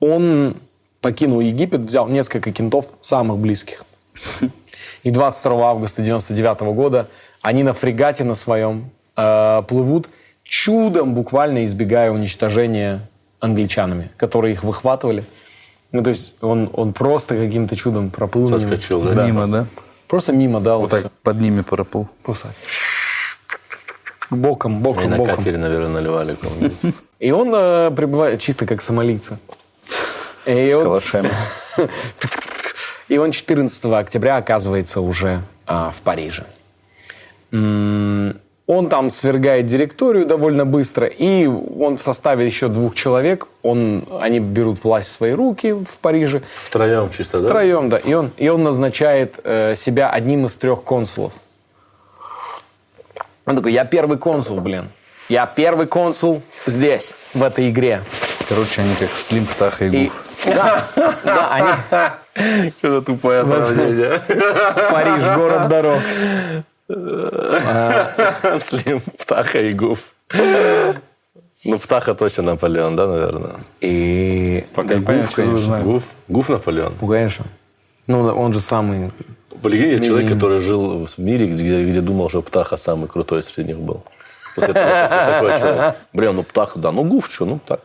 [0.00, 0.56] Он
[1.00, 3.84] покинул Египет, взял несколько кентов самых близких.
[5.04, 7.08] И 22 августа 99 года
[7.40, 10.08] они на фрегате на своем э, плывут,
[10.42, 13.08] чудом буквально избегая уничтожения
[13.42, 15.24] англичанами, которые их выхватывали.
[15.90, 18.46] Ну, то есть он, он просто каким-то чудом проплыл.
[18.46, 18.58] мимо.
[18.58, 19.26] Соскочил, да?
[19.26, 19.66] Мимо, да?
[20.08, 22.08] Просто мимо, да, Вот вот так под ними проплыл.
[22.22, 22.48] Просто
[24.30, 25.36] боком, И боком, на боком.
[25.36, 26.94] катере, наверное, наливали кому-нибудь.
[27.18, 29.38] И он э, прибывает чисто как сомалийцы.
[30.46, 31.30] И С он- калашами.
[33.08, 36.44] И он 14 октября оказывается уже а, в Париже.
[37.52, 38.40] М,
[38.74, 44.40] Он там свергает директорию довольно быстро, и он в составе еще двух человек, он, они
[44.40, 46.40] берут власть в свои руки в Париже.
[46.64, 47.48] Втроем чисто, да?
[47.48, 47.98] Втроем, да.
[47.98, 51.34] И он, и он назначает э, себя одним из трех консулов.
[53.44, 54.88] Он такой, я первый консул, блин.
[55.28, 58.02] Я первый консул здесь, в этой игре.
[58.48, 60.24] Короче, они как Слим, Птаха и И, Гуф.
[60.46, 60.88] да,
[61.24, 61.48] да,
[62.34, 64.18] они Что тупое сравнение.
[64.90, 66.00] Париж, город дорог.
[68.60, 70.00] Слим, Птаха и Гуф.
[71.64, 73.56] Ну, Птаха точно Наполеон, да, наверное?
[73.80, 75.80] И Пока да, Гуф, что конечно.
[75.80, 76.02] Гуф?
[76.28, 76.94] Гуф Наполеон?
[77.00, 77.44] Ну, конечно.
[78.08, 79.12] Ну, он же самый...
[79.62, 83.78] Прикинь, человек, который жил в мире, где, где думал, что Птаха самый крутой среди них
[83.78, 84.02] был.
[84.56, 85.96] Вот это вот такой человек.
[86.12, 87.80] Блин, ну Птаха, да, ну Гуф, что, ну так.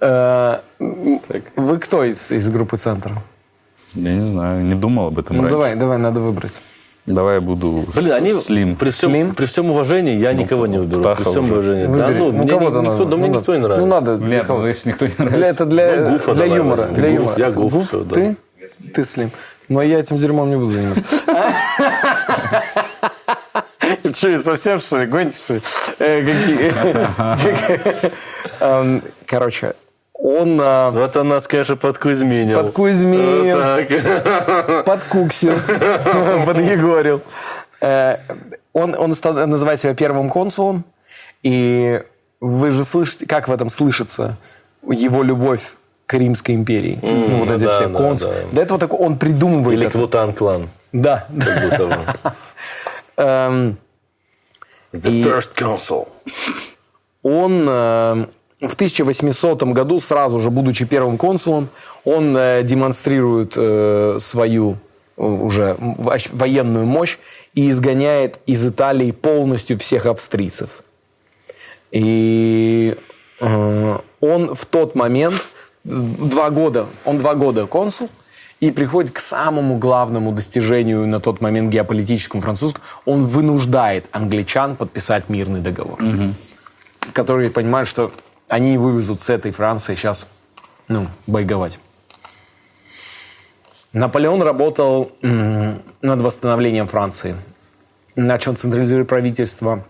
[0.00, 3.14] Э, Вы кто из, из группы «Центра»?
[3.94, 5.52] Я не знаю, не думал об этом Ну, раньше.
[5.52, 6.60] давай, давай, надо выбрать.
[7.04, 8.76] Давай я буду Блин, они слим.
[8.76, 11.00] при всем, при всем уважении я никого не выберу.
[11.00, 11.52] Птаха При всем уже.
[11.54, 11.86] уважении.
[11.86, 12.18] Да, Выбери.
[12.18, 13.04] ну, Ну, мне никто, надо.
[13.06, 13.86] да мне Ну, никто не нравится.
[13.86, 14.16] Ну, надо.
[14.18, 14.60] Для Нет, кого?
[14.60, 15.36] ну, если никто не нравится.
[15.38, 16.82] Для, это для, Ну, Гуфа для давай юмора.
[16.86, 17.34] Для Гуф, юмора.
[17.38, 18.14] я Это Гуф, всё, да.
[18.14, 18.36] Ты?
[18.94, 19.30] Ты слим.
[19.68, 21.04] Но я этим дерьмом не буду заниматься.
[24.14, 25.06] Че, совсем что ли?
[25.06, 25.60] Гоните что ли?
[25.98, 26.72] Э, Какие?
[28.60, 29.74] Эм, Короче,
[30.24, 32.62] он а, Вот он нас, конечно, подкузьминил.
[32.62, 35.54] подкузьмил, Вот подкуксил,
[36.46, 37.22] подъегорил.
[37.80, 38.18] Э,
[38.72, 40.84] Он, он ста- называет себя первым консулом,
[41.42, 42.00] и
[42.40, 44.36] вы же слышите, как в этом слышится
[44.88, 45.74] его любовь
[46.06, 46.98] к Римской империи.
[47.02, 48.34] Ну, вот эти да, все да, консулы.
[48.50, 48.56] да.
[48.56, 49.88] До этого так он придумывает Или.
[49.88, 50.68] Квутан клан.
[50.92, 51.26] Да.
[51.40, 51.96] Как будто бы.
[53.16, 53.76] Эм,
[54.92, 56.06] The И- first consul.
[57.22, 58.26] он э,
[58.68, 61.68] в 1800 году, сразу же будучи первым консулом,
[62.04, 64.76] он э, демонстрирует э, свою
[65.16, 67.18] э, уже во- военную мощь
[67.54, 70.84] и изгоняет из Италии полностью всех австрийцев.
[71.90, 72.96] И
[73.40, 75.34] он в тот момент,
[75.84, 78.08] два года, он два года консул,
[78.60, 82.84] и приходит к самому главному достижению на тот момент геополитическому французскому.
[83.04, 85.98] Он вынуждает англичан подписать мирный договор.
[87.12, 88.12] Которые понимают, что
[88.52, 90.26] они вывезут с этой Франции сейчас
[90.86, 91.78] ну, бойговать.
[93.94, 97.34] Наполеон работал над восстановлением Франции.
[98.14, 99.86] Начал централизировать правительство,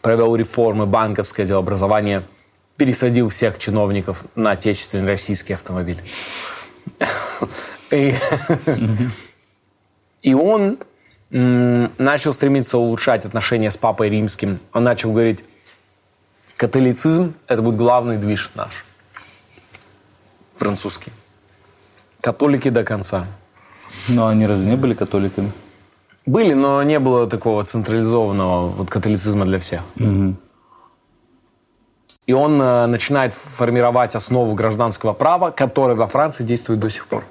[0.00, 2.22] провел реформы, банковское делообразование,
[2.76, 6.00] пересадил всех чиновников на отечественный российский автомобиль.
[7.90, 8.14] И,
[10.34, 10.78] он
[11.30, 14.60] начал стремиться улучшать отношения с Папой Римским.
[14.72, 15.42] Он начал говорить,
[16.58, 18.84] католицизм– это будет главный движ наш.
[20.56, 21.12] Французский.
[22.20, 23.26] Католики до конца.
[24.08, 25.52] Но они разве не были католиками?
[26.26, 29.80] Были, но не было такого централизованного вот католицизма для всех.
[32.26, 37.24] И он э, начинает формировать основу гражданского права, которое во Франции действует до сих пор.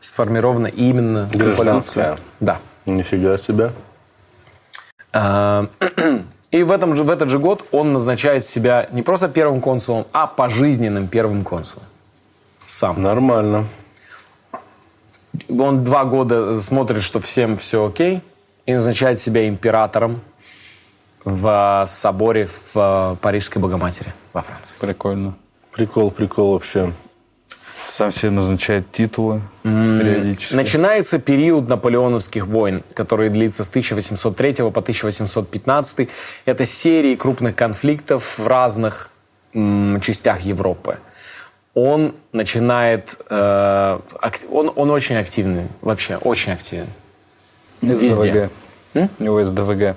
[0.00, 2.18] Сформировано именно Гражданское?
[2.40, 2.58] Да.
[2.84, 3.70] Нифига себе.
[6.54, 10.06] И в, этом же, в этот же год он назначает себя не просто первым консулом,
[10.12, 11.84] а пожизненным первым консулом.
[12.64, 13.02] Сам.
[13.02, 13.66] Нормально.
[15.48, 18.20] Он два года смотрит, что всем все окей,
[18.66, 20.20] и назначает себя императором
[21.24, 24.76] в соборе в э, Парижской Богоматери во Франции.
[24.78, 25.34] Прикольно.
[25.72, 26.92] Прикол, прикол вообще.
[27.86, 30.54] Сам себе назначает титулы периодически.
[30.54, 36.08] Начинается период наполеоновских войн, который длится с 1803 по 1815.
[36.44, 39.10] Это серии крупных конфликтов в разных
[39.52, 40.98] м, частях Европы.
[41.74, 43.16] Он начинает...
[43.30, 46.86] э, ак- он, он очень активный, вообще очень активен.
[47.82, 48.50] Везде.
[48.94, 49.08] СДВГ.
[49.18, 49.96] У него СДВГ.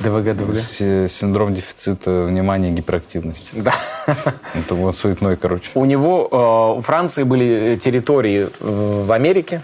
[0.00, 0.56] ДВГ, ДВГ.
[0.56, 3.48] С- Синдром дефицита внимания и гиперактивности.
[3.52, 3.72] Да.
[4.54, 5.70] Это он суетной, короче.
[5.74, 9.62] У него, э, у Франции были территории э, в Америке.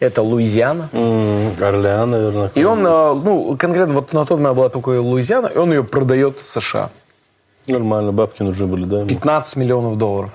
[0.00, 0.88] Это Луизиана.
[0.92, 2.50] М, Орлеан, наверное.
[2.54, 5.84] И он, э, ну, конкретно вот на тот момент была только Луизиана, и он ее
[5.84, 6.90] продает в США.
[7.68, 8.98] Нормально, бабки нужны были, да?
[9.00, 9.08] ему?
[9.08, 10.30] 15 миллионов долларов.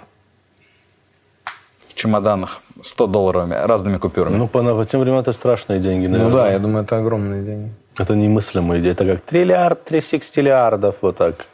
[1.90, 4.38] В чемоданах 100 долларовыми, разными купюрами.
[4.38, 6.32] Ну, по, по тем временам это страшные деньги, наверное.
[6.32, 7.72] Ну да, я думаю, это огромные деньги.
[7.98, 8.92] Это немыслимая идея.
[8.94, 11.46] Это как триллиард, три сикстиллиардов, вот так.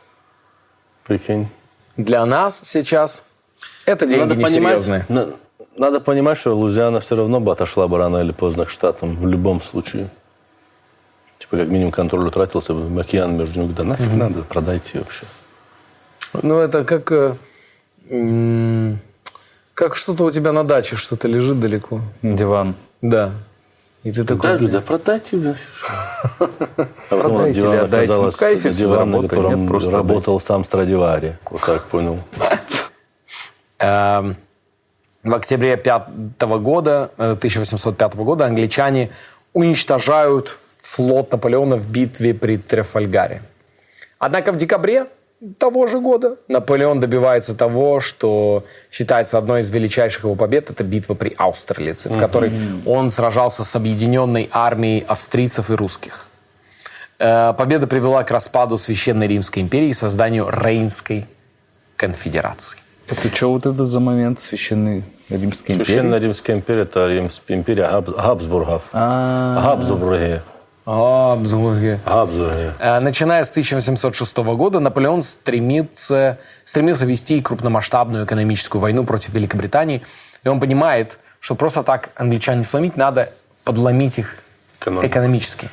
[1.06, 1.48] Прикинь.
[1.98, 3.24] Для нас сейчас
[3.86, 5.06] это деньги надо несерьезные.
[5.08, 5.34] понимать, на-
[5.78, 9.28] надо понимать, что Лузиана все равно бы отошла бы рано или поздно к Штатам, в
[9.28, 10.10] любом случае.
[11.40, 15.26] Типа, как минимум, контроль утратился, бы, океан между ними, да нафиг надо, продайте ее вообще.
[16.42, 17.12] Ну, это как...
[17.12, 17.36] э,
[18.10, 19.00] м,
[19.74, 22.02] как что-то у тебя на даче, что-то лежит далеко.
[22.22, 22.76] Диван.
[23.02, 23.32] Да.
[24.04, 24.52] И ты такой...
[24.52, 25.56] Да, блин, да.
[26.40, 26.48] А
[27.10, 28.14] потом Продайте диван или отдайте.
[28.14, 31.38] Ну, диван, на котором Нет, просто работал сам Страдивари.
[31.50, 32.20] Вот так понял.
[33.80, 34.36] Эм,
[35.24, 39.12] В октябре 5 года, э, 1805 года англичане
[39.54, 43.42] уничтожают флот Наполеона в битве при Трефальгаре.
[44.20, 45.08] Однако в декабре
[45.58, 50.70] того же года Наполеон добивается того, что считается одной из величайших его побед.
[50.70, 52.52] Это битва при Аустерлице, в которой
[52.86, 56.28] он сражался с объединенной армией австрийцев и русских.
[57.20, 61.26] Э, Победа привела к распаду Священной Римской империи и созданию Рейнской
[61.96, 62.80] конфедерации.
[63.08, 65.86] Это что вот это за момент священной Римской империи?
[65.86, 68.82] Священная Римская империя– это Римская империя Габ- Габсбургов.
[68.94, 70.42] А, Габсбурги.
[70.86, 72.00] Абсолютно.
[72.06, 72.74] Габсбурги.
[72.80, 80.04] Э, Начиная с 1806 года Наполеон стремится, стремился вести крупномасштабную экономическую войну против Великобритании.
[80.44, 83.34] И он понимает, что просто так англичан не сломить, надо
[83.64, 84.38] подломить их
[84.82, 85.70] экономический.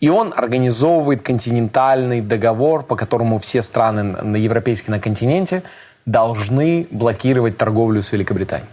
[0.00, 5.62] И он организовывает континентальный договор, по которому все страны на европейские на континенте
[6.04, 8.68] должны блокировать торговлю с Великобританией.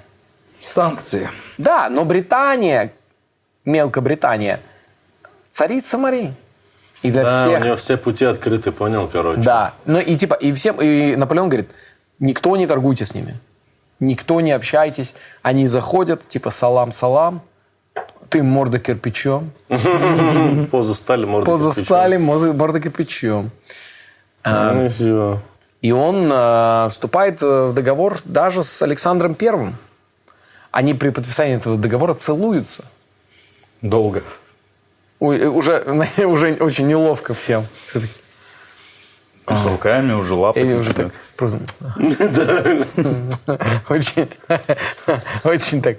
[0.61, 1.29] Санкции.
[1.57, 2.93] Да, но Британия,
[3.65, 4.59] Мелкобритания,
[5.53, 6.34] царица Марии.
[7.03, 9.41] И для Да, всех у него все пути открыты, понял, короче.
[9.41, 11.69] Да, ну и типа, и всем, и Наполеон говорит,
[12.19, 13.35] никто не торгуйте с ними,
[13.99, 15.13] никто не общайтесь,
[15.43, 17.41] они заходят, типа, салам-салам,
[18.30, 19.51] ты морда кирпичом,
[20.71, 21.85] Позу стали, поза кирпичом.
[21.85, 23.51] стали, морда кирпичом.
[24.43, 25.39] А, Ну
[25.81, 29.75] и он э, вступает э, в договор даже с Александром Первым.
[30.71, 32.85] Они при подписании этого договора целуются.
[33.81, 34.23] Долго.
[35.23, 35.79] Уже,
[36.25, 37.65] уже очень неловко всем.
[37.87, 38.13] Все таки,
[39.47, 40.59] С руками уже лапы.
[40.59, 41.59] Или уже так просто...
[43.89, 44.29] Очень,
[45.43, 45.97] очень так...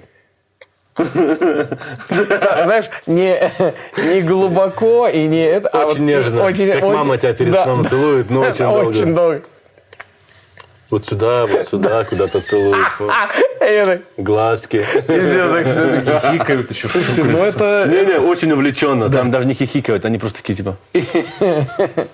[0.95, 3.51] Знаешь, не,
[3.97, 6.43] не глубоко и не это, а Очень вот нежно.
[6.43, 7.63] очень- Как очень- мама тебя перед да.
[7.65, 8.87] сном целует, но очень долго.
[8.89, 9.41] Очень долго.
[10.89, 12.41] Вот сюда, вот сюда, куда-то
[13.59, 14.77] так- Глазки.
[14.77, 16.31] и все так.
[16.31, 16.87] Хихикают еще.
[16.87, 17.87] Слушайте, ну это...
[17.89, 19.09] Не-не, очень увлеченно.
[19.09, 20.77] Там даже не хихикают, они просто такие, типа...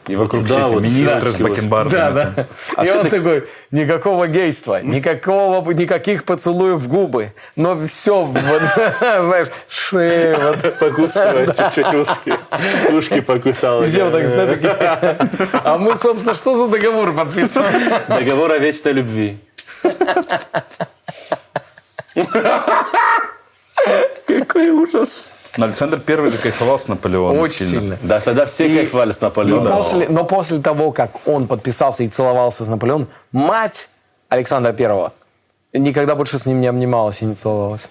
[0.08, 2.14] И вокруг все эти министры с да, бакенбардами.
[2.14, 2.34] Да,
[2.78, 2.84] да.
[2.86, 8.32] И он такой, никакого гейства, никакого, никаких поцелуев в губы, но все,
[9.00, 10.80] знаешь, шея, вот.
[10.80, 12.34] Покусывает чуть-чуть ушки.
[12.94, 13.84] Ушки покусал.
[13.84, 15.30] И все вот так.
[15.64, 17.92] А мы, собственно, что за договор подписываем?
[18.08, 19.38] Договор о вечной любви.
[24.28, 25.32] Какой ужас.
[25.58, 27.40] Но Александр Первый кайфовал с Наполеоном.
[27.40, 27.98] Очень сильно.
[28.02, 29.76] Да, тогда все кайфовали с Но Наполеоном.
[29.76, 33.90] после, но после того, как он подписался и целовался с Наполеоном, мать
[34.30, 35.14] Александра Первого
[35.74, 37.88] никогда больше с ним не обнималась и не целовалась.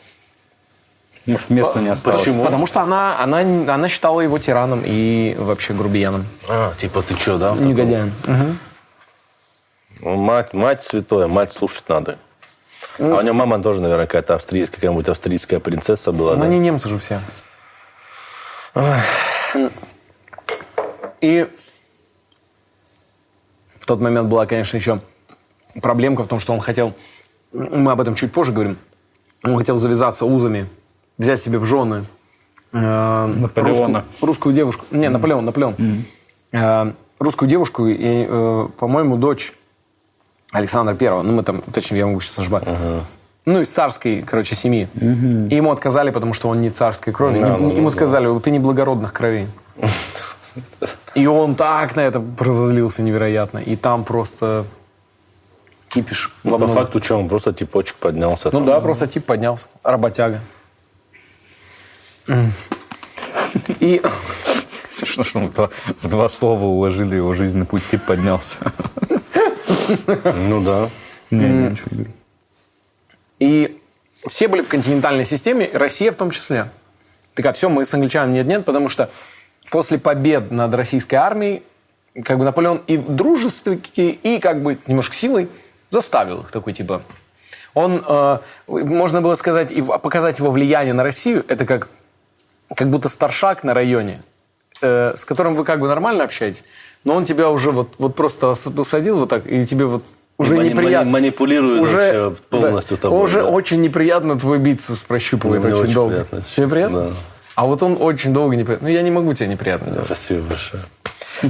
[1.48, 2.20] Места не осталось.
[2.20, 2.44] Почему?
[2.44, 7.36] Потому что она, она, она считала его тираном и вообще грубияном, А, типа, ты что,
[7.38, 7.54] да?
[7.54, 8.12] негодяем.
[8.26, 8.54] Ну,
[10.00, 12.18] Мать, мать святое, мать слушать надо.
[12.98, 16.34] А у него мама тоже, наверное, какая-то австрийская, какая-нибудь австрийская принцесса была.
[16.34, 16.46] Но да?
[16.46, 17.20] они немцы же все.
[21.20, 21.46] И
[23.78, 25.00] в тот момент была, конечно, еще
[25.82, 26.94] проблемка в том, что он хотел,
[27.52, 28.78] мы об этом чуть позже говорим,
[29.42, 30.68] он хотел завязаться узами,
[31.18, 32.06] взять себе в жены
[32.72, 34.00] э, Наполеона.
[34.00, 34.86] русскую, русскую девушку.
[34.90, 35.76] Не, Наполеон, Наполеон.
[36.52, 39.52] Э, русскую девушку и, э, по-моему, дочь
[40.52, 41.22] Александра Первого.
[41.22, 42.64] Ну, мы там, точнее, я могу сейчас ошибать.
[43.46, 44.88] Ну, из царской, короче, семьи.
[44.94, 47.40] И ему отказали, потому что он не царской крови.
[47.40, 49.48] Да, Ему- ну, сказали, ты не благородных кровей.
[51.14, 53.58] И он так на это разозлился невероятно.
[53.58, 54.64] И там просто
[55.88, 56.32] кипиш.
[56.44, 58.50] Ну, по факту, что, он просто типочек поднялся.
[58.52, 58.66] Ну там.
[58.66, 59.68] да, просто тип поднялся.
[59.82, 60.40] Работяга.
[63.80, 64.02] И
[65.00, 65.70] Смешно, что
[66.02, 68.58] в два слова уложили его жизненный путь, тип поднялся.
[70.24, 70.88] Ну да.
[71.30, 72.12] Не, не, ничего не говорю.
[73.38, 73.80] И
[74.28, 76.70] все были в континентальной системе, и Россия в том числе.
[77.34, 79.10] Такая, все, мы с англичанами нет-нет, потому что
[79.70, 81.62] после побед над российской армией,
[82.24, 85.48] как бы Наполеон и дружественники, и как бы немножко силой
[85.90, 87.02] заставил их такой, типа...
[87.72, 91.88] Он, э, можно было сказать, и показать его влияние на Россию, это как,
[92.74, 94.24] как будто старшак на районе,
[94.82, 96.64] э, с которым вы как бы нормально общаетесь,
[97.04, 100.04] но он тебя уже вот, вот просто ос- посадил вот так, и тебе вот
[100.38, 101.10] уже мани- неприятно.
[101.10, 103.46] мани- манипулирует вообще полностью да, тобой, Уже да.
[103.48, 106.10] очень неприятно твой бицепс прощупывает Ну, очень, очень долго.
[106.14, 107.02] приятно, Тебе приятно?
[107.02, 107.10] да.
[107.56, 108.88] А вот он очень долго неприятно.
[108.88, 110.06] Ну, я не могу тебе неприятно делать.
[110.06, 110.82] Спасибо большое.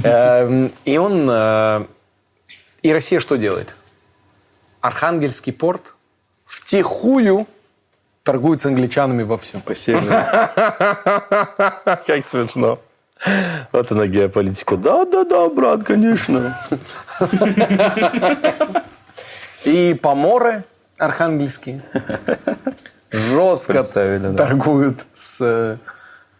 [0.03, 1.27] Эм, И он...
[1.29, 1.85] э,
[2.81, 3.75] И Россия что делает?
[4.81, 5.93] Архангельский порт
[6.45, 7.45] втихую
[8.23, 9.61] торгует с англичанами во всем.
[9.65, 9.85] Как
[12.29, 12.79] смешно.
[13.71, 14.77] Вот она геополитика.
[14.77, 16.57] Да-да-да, брат, конечно.
[19.63, 20.63] И поморы
[20.97, 21.81] архангельские
[23.11, 25.77] жестко торгуют с...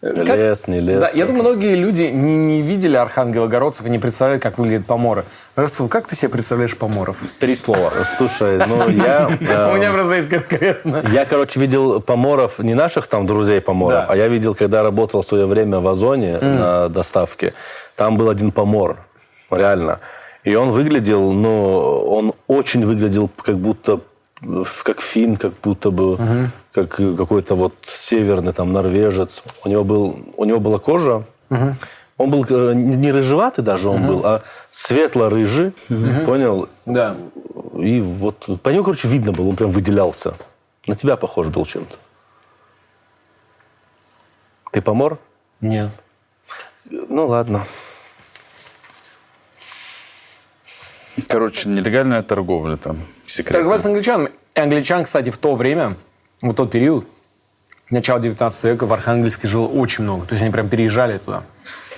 [0.02, 1.00] э, как- Лес, не лес.
[1.00, 5.24] Да, я думаю, многие люди не, не видели архангелогородцев и не представляют, как выглядят поморы.
[5.56, 7.16] Расул, как ты себе представляешь поморов?
[7.38, 7.92] Три слова.
[8.16, 9.28] Слушай, ну я...
[9.72, 11.02] У меня просто есть конкретно.
[11.12, 15.26] Я, короче, видел поморов, не наших там друзей поморов, а я видел, когда работал в
[15.26, 17.54] свое время в Озоне на доставке,
[17.96, 18.96] там был один помор,
[19.50, 20.00] реально.
[20.44, 24.00] И он выглядел, ну, он очень выглядел как будто
[24.42, 26.18] э, как фин, как будто бы
[26.72, 29.42] как какой-то вот северный там норвежец.
[29.64, 31.24] У него был, у него была кожа.
[32.18, 35.72] Он был э, не рыжеватый даже он был, а светло-рыжий,
[36.24, 36.68] понял?
[36.86, 37.16] Да.
[37.74, 40.34] И вот по нему, короче, видно было, он прям выделялся.
[40.86, 41.96] На тебя похож был чем-то.
[44.72, 45.18] Ты помор?
[45.60, 45.90] Нет.
[46.88, 47.64] Ну ладно.
[51.28, 52.98] Короче, нелегальная торговля там.
[53.26, 53.62] секретная.
[53.62, 54.30] Торговля с англичанами.
[54.54, 55.96] И англичан, кстати, в то время,
[56.42, 57.06] в тот период,
[57.90, 60.26] начало 19 века, в Архангельске жило очень много.
[60.26, 61.42] То есть они прям переезжали туда.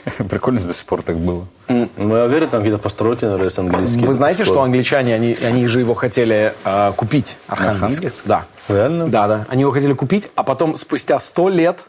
[0.28, 1.46] Прикольно до сих пор так было.
[1.68, 4.06] Ну, я уверен, там какие-то постройки, наверное, есть английские.
[4.06, 7.98] Вы знаете, что англичане, они, они же его хотели э, купить, Архангельск?
[8.00, 8.22] Архангельск?
[8.26, 8.44] Да.
[8.68, 9.08] Реально?
[9.08, 9.46] Да, да.
[9.48, 11.80] Они его хотели купить, а потом спустя сто лет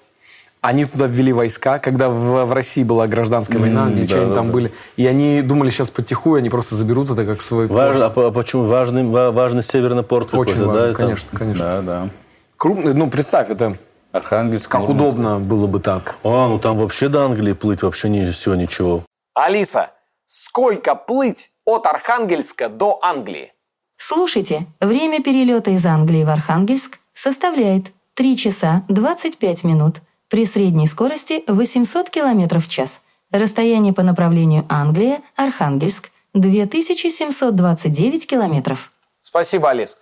[0.62, 4.48] они туда ввели войска, когда в, в России была гражданская война, М, англичане да, там
[4.48, 4.74] да, были.
[4.98, 7.68] И они думали, сейчас потихую они просто заберут это как свой...
[7.68, 10.88] Важно, а, по- почему важный, ва- важный северный порт Очень важно, да?
[10.88, 10.96] это?
[10.96, 11.64] конечно, конечно.
[11.64, 12.10] Да, да.
[12.58, 13.78] Крупный, ну, представь, это
[14.12, 14.70] Архангельск.
[14.70, 15.02] как Мурманск.
[15.02, 16.16] удобно было бы так.
[16.24, 19.04] А, ну там вообще до Англии плыть вообще не все ничего.
[19.34, 19.92] Алиса,
[20.26, 23.52] сколько плыть от Архангельска до Англии?
[23.98, 29.98] Слушайте, время перелета из Англии в Архангельск составляет 3 часа 25 минут
[30.30, 33.02] при средней скорости 800 км в час.
[33.32, 38.92] Расстояние по направлению Англия-Архангельск 2729 километров.
[39.22, 39.98] Спасибо, Алис.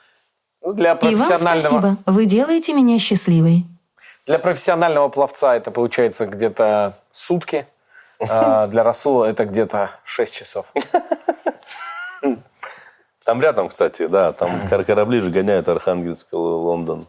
[0.66, 3.66] Для И вам профессионального, спасибо, вы делаете меня счастливой.
[4.26, 7.66] для профессионального пловца это получается где-то сутки.
[8.30, 10.74] а для Расула это где-то 6 часов.
[13.26, 17.08] Там рядом, кстати, да, там кор- корабли же гоняют Архангельск, Л- Лондон.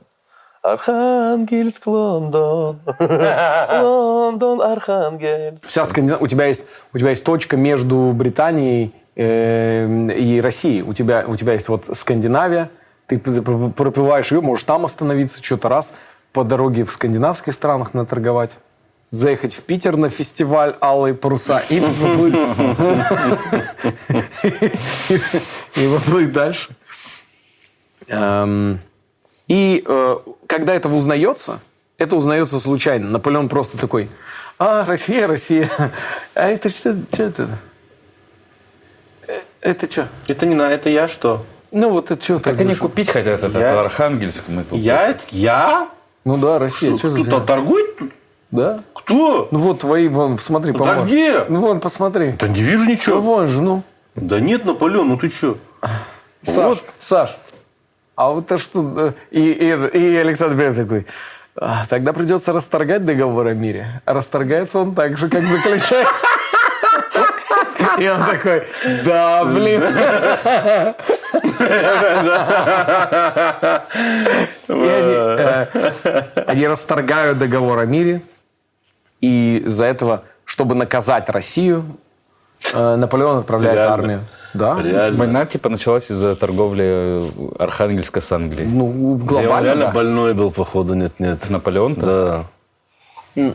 [0.62, 2.80] Архангельск, Лондон.
[3.80, 5.66] Лондон, Архангельск.
[5.66, 9.86] Вся Скандинавия, у тебя есть, у тебя есть точка между Британией э,
[10.16, 10.82] и Россией.
[10.82, 12.70] У тебя, у тебя есть вот Скандинавия,
[13.06, 15.92] ты п- п- проплываешь ее, можешь там остановиться, что-то раз
[16.32, 18.52] по дороге в скандинавских странах наторговать.
[19.10, 21.80] Заехать в Питер на фестиваль «Алые паруса» и
[25.74, 26.70] поплыть дальше.
[28.08, 28.80] Эм,
[29.48, 30.16] И э,
[30.46, 31.60] когда это узнается,
[31.98, 33.08] это узнается случайно.
[33.10, 34.08] Наполеон просто такой,
[34.58, 35.70] а, Россия, Россия.
[36.34, 37.48] А это что, это?
[39.26, 40.08] Э, Это что?
[40.28, 41.44] Это не на, это я что?
[41.74, 42.38] Ну вот это что?
[42.38, 44.44] Как они купить хотят этот Я- Архангельск?
[44.48, 44.78] Мы тут.
[44.78, 45.08] Я?
[45.08, 45.88] это- Я?
[46.24, 46.96] Ну да, Россия.
[46.96, 48.12] Что Кто-то торгует тут?
[48.52, 48.80] Да?
[48.94, 49.48] Кто?
[49.50, 51.04] Ну вот твои, вон, посмотри, Да по-моему.
[51.06, 51.44] где?
[51.48, 52.32] Ну вон, посмотри.
[52.38, 53.20] Да не вижу Ну ничего.
[53.20, 53.82] вон же, ну.
[54.14, 55.58] Да нет, Наполеон, ну ты что?
[56.42, 57.36] Саш, Саш,
[58.14, 58.96] а вот то что...
[59.08, 61.06] э, И, и, и Александр Белый такой,
[61.56, 64.00] «А, тогда придется расторгать договор о мире.
[64.04, 66.06] А расторгается он так же, как заключает.
[67.98, 68.64] И он такой,
[69.04, 69.82] да, блин.
[74.68, 75.66] Они, э,
[76.46, 78.22] они расторгают договор о мире.
[79.20, 81.84] И из-за этого, чтобы наказать Россию,
[82.74, 84.20] э, Наполеон отправляет армию.
[84.54, 84.80] Да.
[84.80, 85.18] Реально.
[85.18, 87.28] Война типа началась из-за торговли э,
[87.58, 88.68] Архангельска с Англией.
[88.68, 89.92] Ну, Да, он глобально, реально да.
[89.92, 91.50] больной был, походу, нет-нет.
[91.50, 92.46] Наполеон-то?
[93.34, 93.54] Да.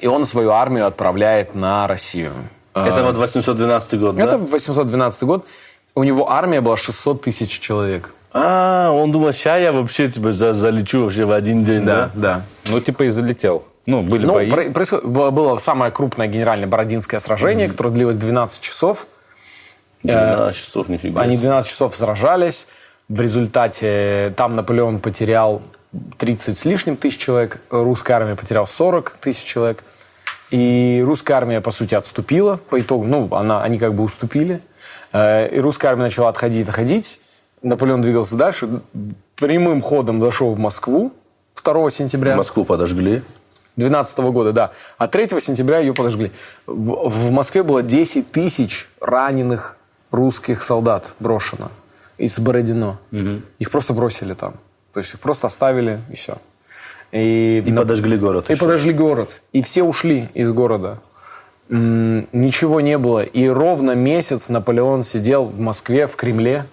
[0.00, 2.32] И он свою армию отправляет на Россию.
[2.74, 4.38] Это вот 812 год, Это да?
[4.38, 5.46] 812 год.
[5.94, 8.12] У него армия была 600 тысяч человек.
[8.32, 12.10] А, он думал, сейчас я вообще типа за- залечу вообще в один день, да?
[12.14, 12.42] да.
[12.68, 13.64] Ну, типа и залетел.
[13.86, 14.50] Ну, были Ну, бои.
[14.50, 19.06] про- происход- было, самое крупное генеральное Бородинское сражение, которое длилось 12 часов.
[20.02, 21.42] 12 часов, нифига Они себе.
[21.48, 22.66] 12 часов сражались.
[23.08, 25.62] В результате там Наполеон потерял
[26.18, 29.84] 30 с лишним тысяч человек, русская армия потеряла 40 тысяч человек.
[30.50, 33.04] И русская армия, по сути, отступила по итогу.
[33.04, 34.60] Ну, она, они как бы уступили.
[35.14, 37.20] Э, И русская армия начала отходить, отходить.
[37.62, 38.68] Наполеон двигался дальше.
[39.36, 41.12] Прямым ходом дошел в Москву
[41.64, 42.36] 2 сентября.
[42.36, 43.22] Москву подожгли.
[43.76, 44.72] 12 года, да.
[44.98, 46.30] А 3 сентября ее подожгли.
[46.66, 49.76] В, в Москве было 10 тысяч раненых
[50.10, 51.70] русских солдат брошено
[52.18, 52.98] из Бородино.
[53.58, 54.54] Их просто бросили там.
[54.92, 56.36] То есть их просто оставили и все.
[57.10, 58.46] И, И подожгли город.
[58.48, 58.60] и еще.
[58.60, 59.30] подожгли город.
[59.52, 60.98] И все ушли из города.
[61.68, 63.20] Ничего не было.
[63.22, 66.66] И ровно месяц Наполеон сидел в Москве, в Кремле.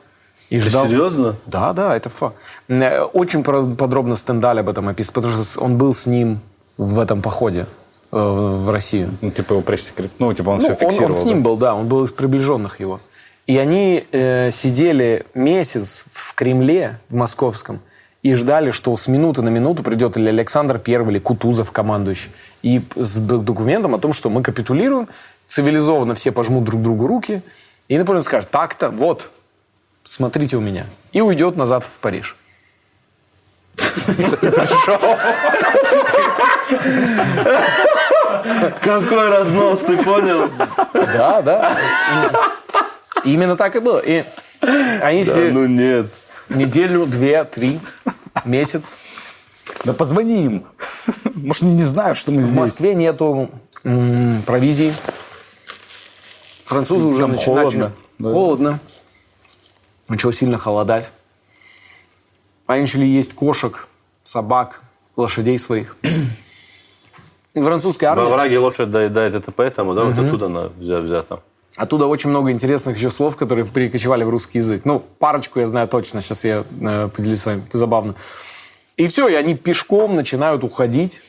[0.49, 0.85] И Ты ждал.
[0.85, 1.35] серьезно?
[1.45, 2.35] Да, да, это факт.
[2.67, 6.41] Э, Очень подробно Стендаль об этом описывает, потому что он был с ним
[6.77, 7.67] в этом походе
[8.11, 9.11] э, в Россию.
[9.21, 10.11] Ну, типа его пресс-секрет...
[10.19, 11.05] Ну, типа он Ну, все он, фиксировал.
[11.07, 11.43] он с ним да?
[11.45, 12.99] был, да, он был из приближенных его.
[13.47, 17.79] И они э, сидели месяц в Кремле, в московском,
[18.23, 22.31] и ждали, что с минуты на минуту придет или Александр Первый, или Кутузов, командующий,
[22.61, 25.07] и с документом о том, что мы капитулируем,
[25.47, 27.41] цивилизованно все пожмут друг другу руки,
[27.87, 29.29] и Наполеон скажет, так-то, вот,
[30.03, 32.35] смотрите у меня, и уйдет назад в Париж.
[38.81, 40.49] Какой разнос, ты понял?
[40.93, 41.77] Да, да.
[43.23, 43.99] Именно так и было.
[43.99, 44.23] И
[45.01, 46.07] они Да, ну нет.
[46.55, 47.79] Неделю, две, три,
[48.45, 48.97] месяц.
[49.83, 50.65] Да позвони им.
[51.33, 52.57] Может, они не знают, что мы В здесь?
[52.57, 53.49] Москве нету
[53.83, 54.93] м, провизии.
[56.65, 58.31] Французы уже Там начи- холодно, начали- да.
[58.31, 58.79] Холодно.
[60.09, 61.09] Начало сильно холодать.
[62.67, 63.87] Они начали есть кошек,
[64.23, 64.81] собак,
[65.15, 65.97] лошадей своих.
[67.53, 68.33] И Французская Во армия...
[68.33, 71.41] враге лошадь доедает, это поэтому, да, вот оттуда она взя- взята.
[71.77, 74.83] Оттуда очень много интересных еще слов, которые перекочевали в русский язык.
[74.83, 78.15] Ну, парочку я знаю точно, сейчас я э, поделюсь с вами, забавно.
[78.97, 81.21] И все, и они пешком начинают уходить.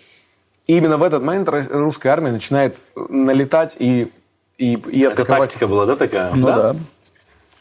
[0.66, 4.10] И именно в этот момент русская армия начинает э, налетать и,
[4.58, 5.50] и, и Это атаковать.
[5.50, 6.32] тактика была, да, такая?
[6.34, 6.76] Ну да.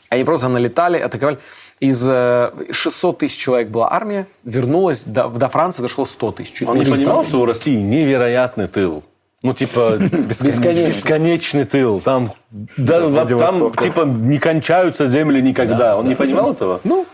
[0.10, 1.38] Они просто налетали, атаковали.
[1.80, 6.54] Из э, 600 тысяч человек была армия, вернулась, до, до Франции дошло 100 тысяч.
[6.54, 7.30] Чуть Он не понимал, 100.
[7.30, 9.04] что у России невероятный тыл.
[9.44, 10.88] Ну, типа, Бесконечный.
[10.88, 12.00] бесконечный тыл.
[12.02, 12.34] Там,
[12.78, 13.84] да, там Владивостока.
[13.84, 15.98] типа, не кончаются земли никогда.
[15.98, 16.80] Он не понимал этого?
[16.84, 17.08] Ну,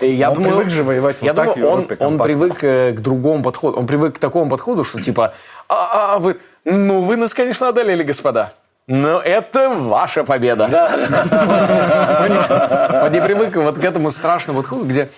[0.00, 2.64] и я Он думаю, привык же воевать вот я так думаю, он, Европе, он привык
[2.64, 3.78] э, к другому подходу.
[3.78, 5.34] Он привык к такому подходу, что типа,
[5.68, 8.54] а, а, вы, ну вы нас, конечно, одолели, господа.
[8.86, 10.64] Но это ваша победа.
[10.64, 15.08] Он не- Он не привык вот к этому страшному подходу, где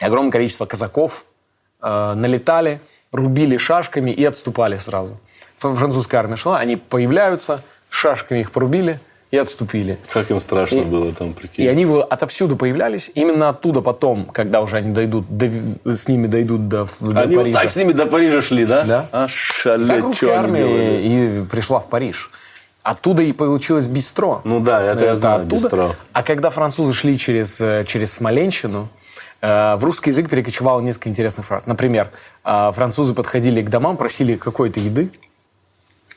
[0.00, 1.24] огромное количество казаков
[1.80, 2.80] э, налетали,
[3.12, 5.16] рубили шашками и отступали сразу.
[5.60, 8.98] Французская армия шла, они появляются, шашками их порубили
[9.30, 9.98] и отступили.
[10.12, 11.64] Как им страшно И- было там, прикинь.
[11.64, 13.10] И они вот отовсюду появлялись.
[13.14, 17.42] Именно оттуда потом, когда уже они дойдут, до- с ними дойдут до, до Они вот
[17.44, 17.60] Парижа.
[17.60, 18.84] так с ними до Парижа шли, да?
[18.84, 19.08] Да.
[19.12, 21.42] А шалеть, Так русская они армия делали?
[21.42, 22.30] и пришла в Париж.
[22.82, 24.40] Оттуда и получилось бистро.
[24.44, 25.54] Ну да, это Э, я знаю, оттуда.
[25.56, 25.94] бистро.
[26.14, 28.88] А когда французы шли через, э, через Смоленщину,
[29.42, 31.66] э, в русский язык перекочевало несколько интересных фраз.
[31.66, 32.10] Например,
[32.44, 35.10] э, французы подходили к домам, просили какой-то еды,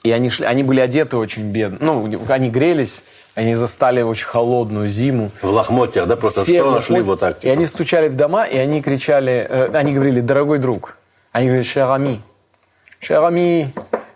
[0.04, 1.78] и они, шли, они были одеты очень бедно.
[1.80, 3.04] Ну, они грелись,
[3.36, 5.32] они застали очень холодную зиму.
[5.42, 6.16] В лохмотьях, да?
[6.16, 7.44] Просто Все что в нашли вот так?
[7.44, 10.98] И они стучали в дома, и они кричали, э, они говорили, дорогой друг.
[11.32, 13.68] Они говорили, cher ami,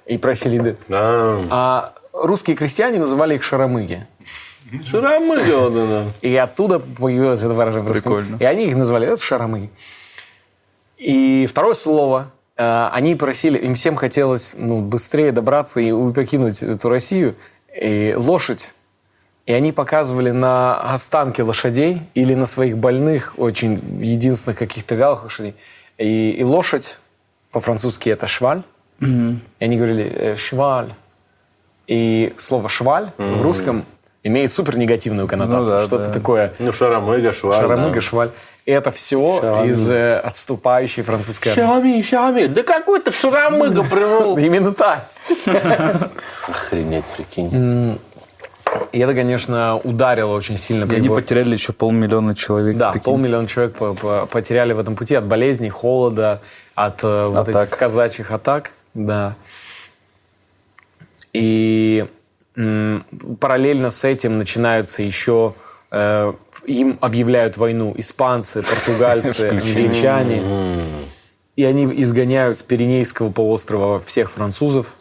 [0.05, 0.77] и просили.
[0.87, 1.39] Да.
[1.49, 4.05] А русские крестьяне называли их шарамыги.
[4.85, 6.11] Шарамыги, вот это.
[6.21, 7.91] И оттуда появилось это выражение.
[7.91, 8.37] Прикольно.
[8.39, 9.69] И они их назвали, это шарамыги.
[10.97, 17.35] И второе слово, они просили, им всем хотелось ну, быстрее добраться и покинуть эту Россию.
[17.79, 18.73] И лошадь.
[19.45, 25.55] И они показывали на останки лошадей или на своих больных, очень единственных каких-то вялых лошадей.
[25.97, 26.99] И, и лошадь
[27.51, 28.63] по-французски это шваль.
[28.99, 30.93] И они говорили э, шваль.
[31.85, 33.85] И слово шваль в русском
[34.23, 35.75] имеет супер негативную коннотацию.
[35.75, 36.11] Ну да, Что-то да.
[36.13, 37.61] такое Ну, шарамыга, шваль.
[37.61, 38.01] шарамыга, да.
[38.01, 38.31] шваль.
[38.67, 39.71] Это все Шарамыга.
[39.71, 41.61] из э, отступающей французской армии.
[41.61, 42.45] Шарами, шарами.
[42.47, 44.37] Да какой-то шарамыга пришел.
[44.47, 45.09] Именно так.
[46.49, 47.97] Охренеть, прикинь.
[48.91, 50.83] И это, конечно, ударило очень сильно.
[50.91, 52.75] И они потеряли еще полмиллиона человек.
[52.75, 53.05] Да, прикинь.
[53.05, 56.41] полмиллиона человек по- по- потеряли в этом пути от болезней, холода,
[56.75, 57.67] от э, вот Атак.
[57.69, 58.71] этих казачьих атак.
[58.93, 59.35] Да.
[61.31, 62.05] И
[62.57, 63.05] м,
[63.39, 65.53] параллельно с этим начинаются еще...
[65.91, 66.33] э,
[66.67, 70.43] им объявляют войну испанцы, португальцы, англичане.
[71.55, 74.93] И они изгоняют с Пиренейского полуострова всех французов.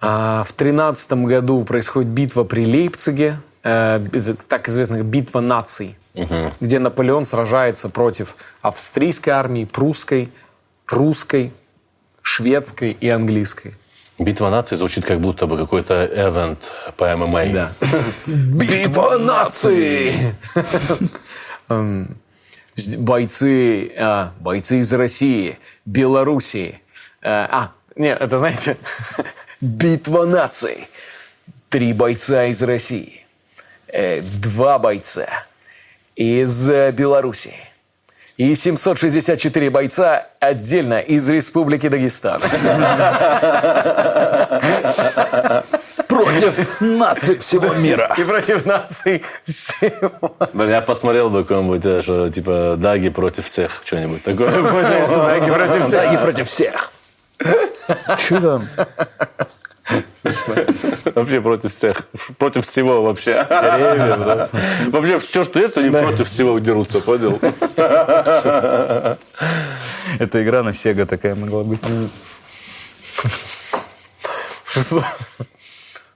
[0.00, 4.06] А в тринадцатом году происходит битва при Лейпциге, э,
[4.46, 5.96] так известная битва наций,
[6.60, 10.30] где Наполеон сражается против австрийской армии, прусской,
[10.86, 11.52] русской,
[12.22, 13.74] шведской и английской.
[14.18, 17.46] Битва наций звучит как будто бы какой-то эвент по ММА.
[17.46, 17.72] Да.
[18.26, 20.34] Битва наций!
[21.68, 22.16] Эм,
[22.98, 26.80] Бойцы, а, бойцы из России, Белоруссии.
[27.22, 28.76] Э, А, нет, это знаете,
[29.60, 30.86] битва наций.
[31.70, 33.26] Три бойца из России,
[33.88, 35.26] э, два бойца
[36.14, 37.65] из э, Белоруссии
[38.36, 42.40] и 764 бойца отдельно из Республики Дагестан.
[46.06, 48.14] Против наций всего мира.
[48.16, 50.36] И против наций всего.
[50.52, 54.50] Блин, я посмотрел бы какой-нибудь, э, что типа Даги против всех, что-нибудь такое.
[54.50, 55.90] Даги против всех.
[55.90, 56.92] Даги против всех.
[58.28, 58.68] Там?
[61.14, 62.08] Вообще против всех.
[62.38, 63.46] Против всего вообще.
[63.48, 64.48] Деревьев, да.
[64.88, 67.38] Вообще все, что есть, они против всего дерутся, понял?
[70.18, 71.80] Это игра на Сега такая могла быть.
[74.66, 74.92] 6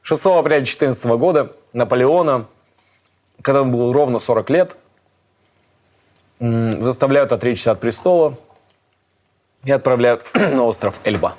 [0.03, 2.47] 6 апреля 2014 года Наполеона,
[3.43, 4.77] когда ему было ровно 40 лет,
[6.41, 8.37] заставляют отречься от престола
[9.65, 11.37] и отправляют на остров Эльба.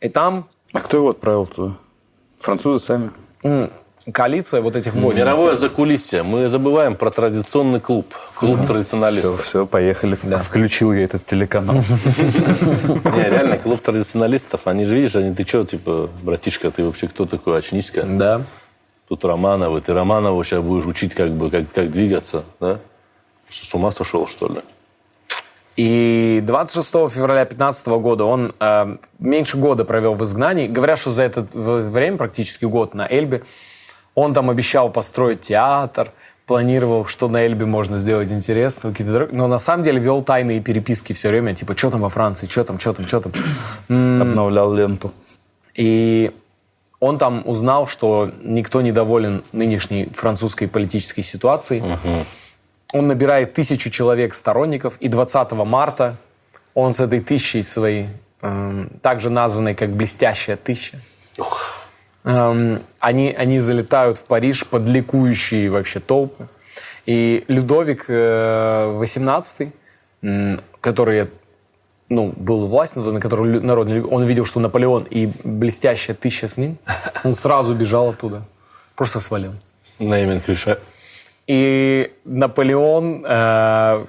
[0.00, 1.74] И там А кто его отправил туда?
[2.38, 3.10] Французы сами.
[3.44, 3.70] м,
[4.12, 5.20] коалиция вот этих восемь.
[5.20, 6.22] Мировое закулисье.
[6.22, 8.14] Мы забываем про традиционный клуб.
[8.34, 9.42] Клуб традиционалистов.
[9.42, 10.14] Все, все, поехали.
[10.14, 11.76] Включил я этот телеканал.
[11.76, 17.26] Не, реально, клуб традиционалистов, они же, видишь, они, ты что, типа, братишка, ты вообще кто
[17.26, 18.02] такой, очнись-ка.
[18.04, 18.42] Да.
[19.08, 22.78] Тут Романовы, ты Романова сейчас будешь учить, как бы, как, как двигаться, да?
[23.50, 24.62] Что, с ума сошел, что ли?
[25.76, 30.66] И 26 февраля 2015 года он э, меньше года провел в изгнании.
[30.66, 33.42] Говорят, что за это время, практически год на Эльбе,
[34.14, 36.10] он там обещал построить театр,
[36.46, 39.34] планировал, что на Эльбе можно сделать интересно, какие-то дороги.
[39.34, 42.64] Но на самом деле вел тайные переписки все время, типа, что там во Франции, что
[42.64, 43.32] там, что там, что там.
[43.88, 45.12] Обновлял ленту.
[45.74, 46.32] И
[47.00, 51.82] он там узнал, что никто не доволен нынешней французской политической ситуацией.
[52.92, 56.16] Он набирает тысячу человек сторонников, и 20 марта
[56.74, 58.08] он с этой тысячей своей,
[58.42, 60.98] эм, также названной как «блестящая тысяча»,
[62.24, 66.48] эм, они, они залетают в Париж под ликующие вообще толпы.
[67.06, 69.72] И Людовик э, XVIII,
[70.22, 71.28] м, который
[72.08, 76.46] ну, был власть на которую народ не любил, он видел, что Наполеон и блестящая тысяча
[76.46, 76.76] с ним,
[77.24, 78.42] он сразу бежал оттуда.
[78.94, 79.52] Просто свалил.
[79.98, 80.80] Нейминг решает.
[81.46, 84.06] И Наполеон, э,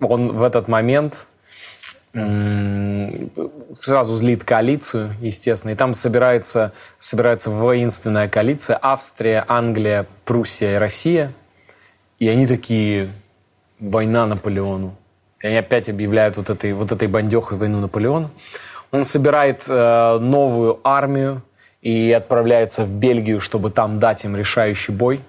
[0.00, 1.26] он в этот момент
[3.74, 11.32] сразу злит коалицию, естественно, и там собирается, собирается воинственная коалиция Австрия, Англия, Пруссия и Россия.
[12.20, 13.08] И они такие,
[13.80, 14.96] война Наполеону.
[15.42, 18.30] И они опять объявляют вот этой, вот этой бандехой войну Наполеону.
[18.92, 21.42] Он собирает э, новую армию
[21.82, 25.20] и отправляется в Бельгию, чтобы там дать им решающий бой.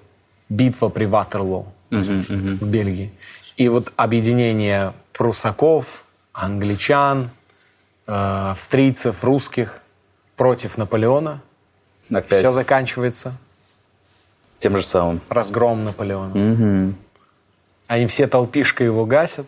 [0.48, 3.12] Битва при Ватерлоо в Бельгии.
[3.56, 7.30] И вот объединение прусаков, англичан,
[8.06, 8.12] э,
[8.50, 9.80] австрийцев, русских
[10.36, 11.40] против Наполеона.
[12.10, 12.38] Опять.
[12.40, 13.32] Все заканчивается
[14.60, 15.20] Тем же самым.
[15.28, 16.34] разгром Наполеона.
[16.34, 16.96] Мгм.
[17.86, 19.46] Они все толпишкой его гасят.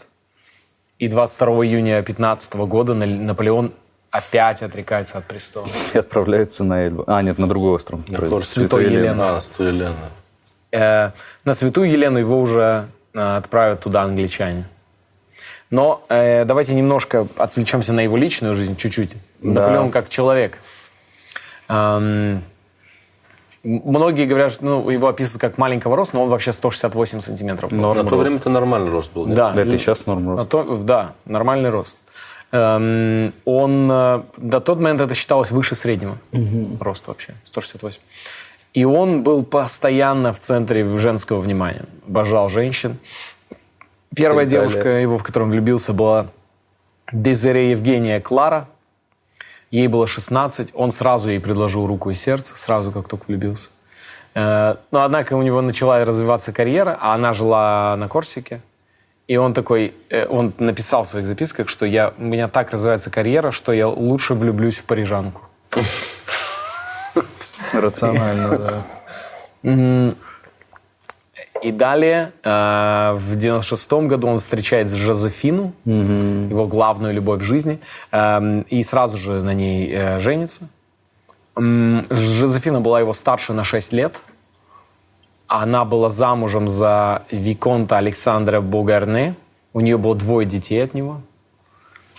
[0.98, 3.72] И 22 июня 15 года На- Наполеон
[4.10, 5.68] опять отрекается от престола.
[5.94, 7.04] И отправляются на Эльбу.
[7.06, 8.00] А, нет, на другой остров.
[8.06, 9.36] Простите, Святой Елена.
[9.36, 9.94] А, Святой Елена.
[10.72, 11.10] Э,
[11.44, 14.64] на Святую Елену его уже э, отправят туда англичане.
[15.70, 19.16] Но э, давайте немножко отвлечемся на его личную жизнь чуть-чуть.
[19.42, 19.62] Да.
[19.62, 20.58] Наполеон как человек.
[21.68, 22.42] Эм,
[23.62, 27.70] многие говорят, что ну, его описывают как маленького роста, но он вообще 168 сантиметров.
[27.70, 27.94] был.
[27.94, 29.36] На то время это нормальный рост был, нет?
[29.36, 29.52] Да.
[29.52, 30.48] Да, это и сейчас норм На рост.
[30.48, 31.98] то- да, нормальный рост.
[32.50, 36.16] Эм, он э, до тот момент это считалось выше среднего
[36.80, 38.00] роста вообще, 168.
[38.78, 41.86] И он был постоянно в центре женского внимания.
[42.06, 42.96] Обожал женщин.
[44.14, 44.68] Первая Италия.
[44.68, 46.26] девушка его, в которую он влюбился, была
[47.10, 48.68] Дезире Евгения Клара.
[49.72, 50.68] Ей было 16.
[50.74, 53.70] Он сразу ей предложил руку и сердце, сразу как только влюбился.
[54.36, 58.60] Э, Но, однако, у него начала развиваться карьера, а она жила на Корсике.
[59.26, 63.10] И он такой, э, он написал в своих записках, что я, у меня так развивается
[63.10, 65.42] карьера, что я лучше влюблюсь в парижанку.
[67.72, 70.14] Рационально, да.
[71.60, 77.80] И далее, э, в 96 году он встречает Жозефину, его главную любовь в жизни,
[78.12, 80.68] эм, и сразу же на ней э, женится.
[81.56, 84.20] Жозефина была его старше на 6 лет.
[85.48, 89.34] Она была замужем за Виконта Александра Бугарне.
[89.72, 91.22] У нее было двое детей от него.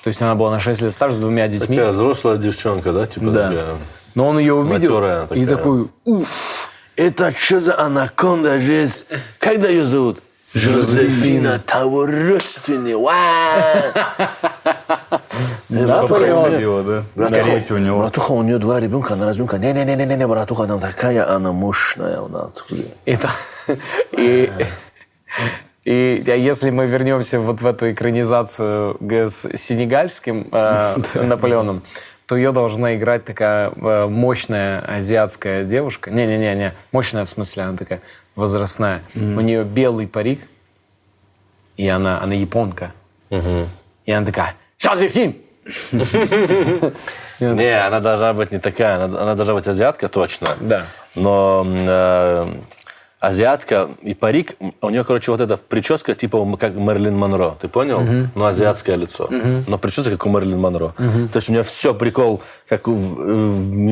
[0.03, 1.77] То есть она была на 6 лет старше с двумя детьми.
[1.77, 3.05] Такая взрослая девчонка, да?
[3.05, 3.49] Типа Да.
[3.49, 3.76] такая.
[4.19, 9.05] Но он ее увидел Матерая и такой, уф, Это что за анаконда здесь?
[9.37, 10.19] Как ее зовут?
[10.53, 13.13] Жозефина того родственного.
[15.69, 17.29] да, да.
[17.29, 17.99] Корейте у него.
[17.99, 19.57] Братуха, у нее два ребенка, она ребенка.
[19.57, 22.65] Не-не-не-не, братуха, она такая, она мощная у нас.
[23.05, 23.29] Это,
[24.17, 24.51] и,
[25.85, 31.83] и а если мы вернемся вот в эту экранизацию с сенегальским э, Наполеоном,
[32.30, 36.11] то ее должна играть такая э, мощная азиатская девушка.
[36.11, 38.01] Не-не-не, мощная в смысле, она такая
[38.35, 39.01] возрастная.
[39.15, 40.41] У нее белый парик,
[41.76, 42.93] и она, она японка.
[43.31, 45.38] И она такая, Жозефин!
[47.39, 50.49] Не, она должна быть не такая, она, должна быть азиатка точно.
[50.60, 50.85] Да.
[51.15, 52.53] Но э,
[53.19, 57.99] азиатка и парик, у нее, короче, вот эта прическа типа как Мэрилин Монро, ты понял?
[58.35, 59.27] Ну, азиатское лицо.
[59.67, 60.93] Но прическа как у Мэрилин Монро.
[60.97, 62.91] То есть у нее все прикол, как в-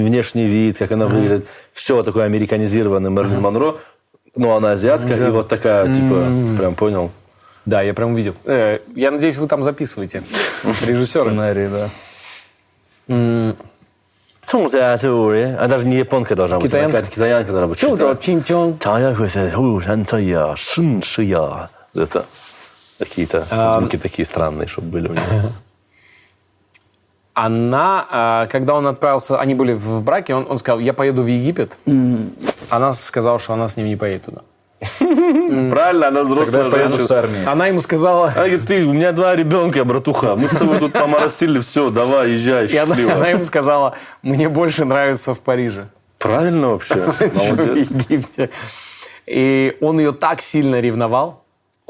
[0.06, 1.46] внешний вид, как она выглядит.
[1.74, 3.76] Все такое американизированное Мэрилин Монро.
[4.36, 6.26] Но она азиатка и вот такая, типа,
[6.58, 7.12] прям понял?
[7.66, 8.34] Да, я прям увидел.
[8.46, 10.24] Э, я надеюсь, вы там записываете.
[10.86, 11.26] Режиссеры.
[11.26, 11.90] Сценарий, да.
[14.48, 15.56] М, Цум за цури.
[15.60, 16.68] А даже не японка должна быть.
[16.68, 16.98] Китаянка.
[16.98, 17.80] Какая-то китаянка должна быть.
[17.80, 18.78] Чего чин-чон?
[20.18, 21.70] я, шин шия.
[21.94, 22.26] Это
[23.00, 25.52] какие-то А, звуки такие странные, чтобы были у него.
[27.34, 31.28] Она, а, когда он отправился, они были в браке, он, он сказал, я поеду в
[31.28, 31.78] Египет.
[32.70, 34.42] Она сказала, что она с ним не поедет туда.
[34.80, 37.52] Правильно, она взрослая женщина.
[37.52, 38.28] Она ему сказала...
[38.28, 40.36] Она говорит, ты, у меня два ребенка, братуха.
[40.36, 43.14] Мы с тобой тут поморосили, все, давай, езжай, счастливо.
[43.14, 45.90] она ему сказала, мне больше нравится в Париже.
[46.18, 46.96] Правильно вообще.
[47.36, 47.88] Молодец.
[47.88, 48.50] в Египте.
[49.26, 51.44] И он ее так сильно ревновал,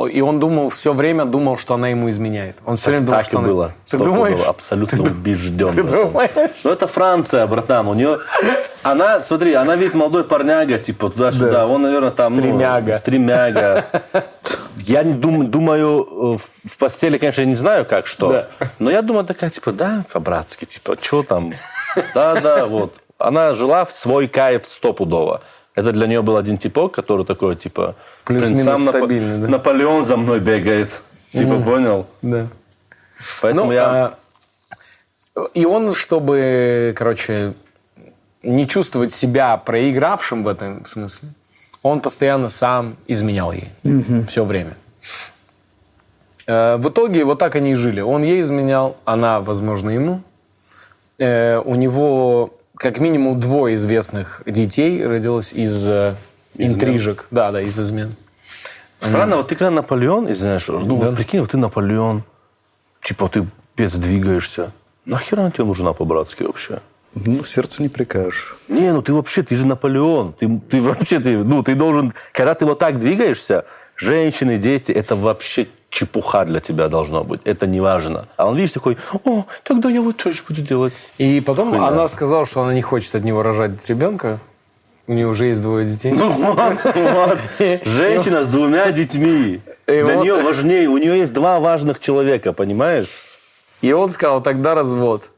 [0.05, 2.57] и он думал, все время думал, что она ему изменяет.
[2.65, 3.73] Он все время думал, Так и что она- было.
[3.89, 4.39] Ты думаешь?
[4.45, 5.73] Абсолютно убежден.
[5.73, 6.51] Ты думаешь?
[6.63, 7.87] Ну, это Франция, братан.
[7.87, 8.19] У нее...
[8.83, 11.51] Она, смотри, она видит молодой парняга, типа, туда-сюда.
[11.51, 11.67] Да.
[11.67, 12.35] Он, наверное, там...
[12.35, 12.93] ну, Стремяга.
[12.93, 13.85] стремяга.
[14.77, 18.31] Я не дум- думаю, э, в- в постели, конечно, я не знаю, как что.
[18.31, 18.47] Да.
[18.77, 21.55] Но я думаю, такая, типа, да, по-братски, типа, что там?
[22.13, 22.93] Да-да, вот.
[23.17, 25.41] Она жила в свой кайф стопудово.
[25.77, 27.95] Это для нее был один типок, который такой, типа...
[28.25, 29.47] Плюс-минус «Блин, сам Напо- стабильный, да.
[29.47, 30.89] Наполеон за мной бегает.
[31.31, 32.07] Типа, понял?
[32.23, 32.47] Да.
[33.43, 34.17] Поэтому Ну, я...
[35.35, 37.53] а, и он, чтобы, короче,
[38.41, 41.29] не чувствовать себя проигравшим в этом смысле,
[41.83, 43.69] он постоянно сам изменял ей.
[44.27, 44.73] Все время.
[46.47, 48.01] Э, В итоге вот так они и жили.
[48.01, 50.21] Он ей изменял, она, возможно, ему.
[51.19, 56.15] Э, У него как минимум двое известных детей родилось из э,
[56.57, 57.27] интрижек.
[57.31, 58.15] Да, да, из измен.
[59.01, 62.23] Странно, вот ты когда Наполеон, извиняюсь, ну вот прикинь, вот ты Наполеон,
[63.01, 64.71] типа ты без двигаешься.
[65.05, 66.79] Нахера она тебе нужна по-братски вообще?
[67.13, 68.57] Ну, сердцу не прикажешь.
[68.67, 70.33] Не, ну ты вообще, ты же Наполеон.
[70.33, 75.15] Ты, ты вообще, ты, ну ты должен, когда ты вот так двигаешься, женщины, дети, это
[75.15, 77.41] вообще чепуха для тебя должно быть.
[77.45, 78.27] Это не важно.
[78.37, 80.93] А он, видишь, такой, о, тогда я вот тоже буду делать.
[81.17, 81.87] И потом Хуйня.
[81.87, 84.39] она сказала, что она не хочет от него рожать ребенка.
[85.07, 86.11] У нее уже есть двое детей.
[86.11, 87.39] Ну вот, вот.
[87.85, 89.61] Женщина с двумя детьми.
[89.87, 93.07] И Для вот- нее важнее, у нее есть два важных человека, понимаешь?
[93.81, 95.29] И он сказал, тогда развод.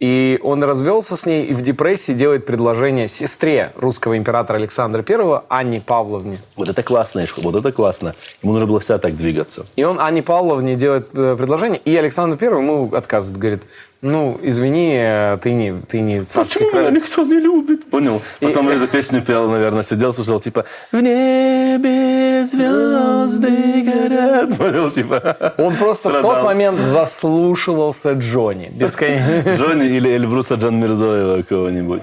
[0.00, 5.42] И он развелся с ней и в депрессии делает предложение сестре русского императора Александра I,
[5.48, 6.38] Анне Павловне.
[6.56, 8.14] Вот это классно, Ишка, вот это классно.
[8.42, 9.66] Ему нужно было всегда так двигаться.
[9.76, 13.38] И он Анне Павловне делает э, предложение, и Александр I ему отказывает.
[13.38, 13.62] Говорит,
[14.02, 16.94] ну, извини, э, ты не, ты не царский Почему меня король».
[17.02, 17.90] никто не любит?
[17.90, 18.22] Понял.
[18.40, 24.56] Потом эту песню пел, наверное, сидел, слушал, типа «В небе звезды горят».
[24.58, 25.54] Понял, типа.
[25.58, 26.44] Он просто в тот Страдал.
[26.44, 28.68] момент заслушивался Джонни.
[28.68, 29.54] Бесконечно.
[29.56, 32.02] Джонни или Эльбруса Джан Мирзоева кого-нибудь.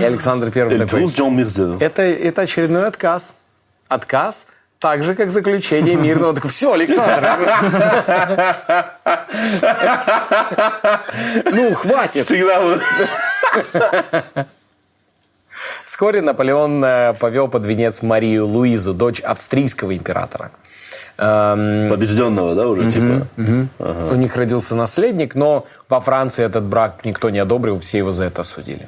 [0.00, 1.82] И Александр такой, Эльбрус Джан Мирзоев.
[1.82, 3.34] это, это очередной отказ.
[3.88, 4.46] Отказ,
[4.78, 6.34] так же, как заключение мирного.
[6.34, 7.40] Так, все, Александр.
[11.52, 12.26] Ну, хватит.
[12.26, 12.80] Всегда вот.
[15.84, 20.50] Вскоре Наполеон э, повел под венец Марию Луизу, дочь австрийского императора.
[21.16, 23.26] Эм, Побежденного, да, уже, типа?
[24.12, 28.24] У них родился наследник, но во Франции этот брак никто не одобрил, все его за
[28.24, 28.86] это осудили.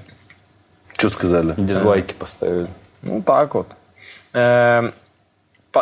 [0.99, 1.55] Что сказали?
[1.57, 2.69] Дизлайки поставили.
[3.03, 3.69] Ну, так вот.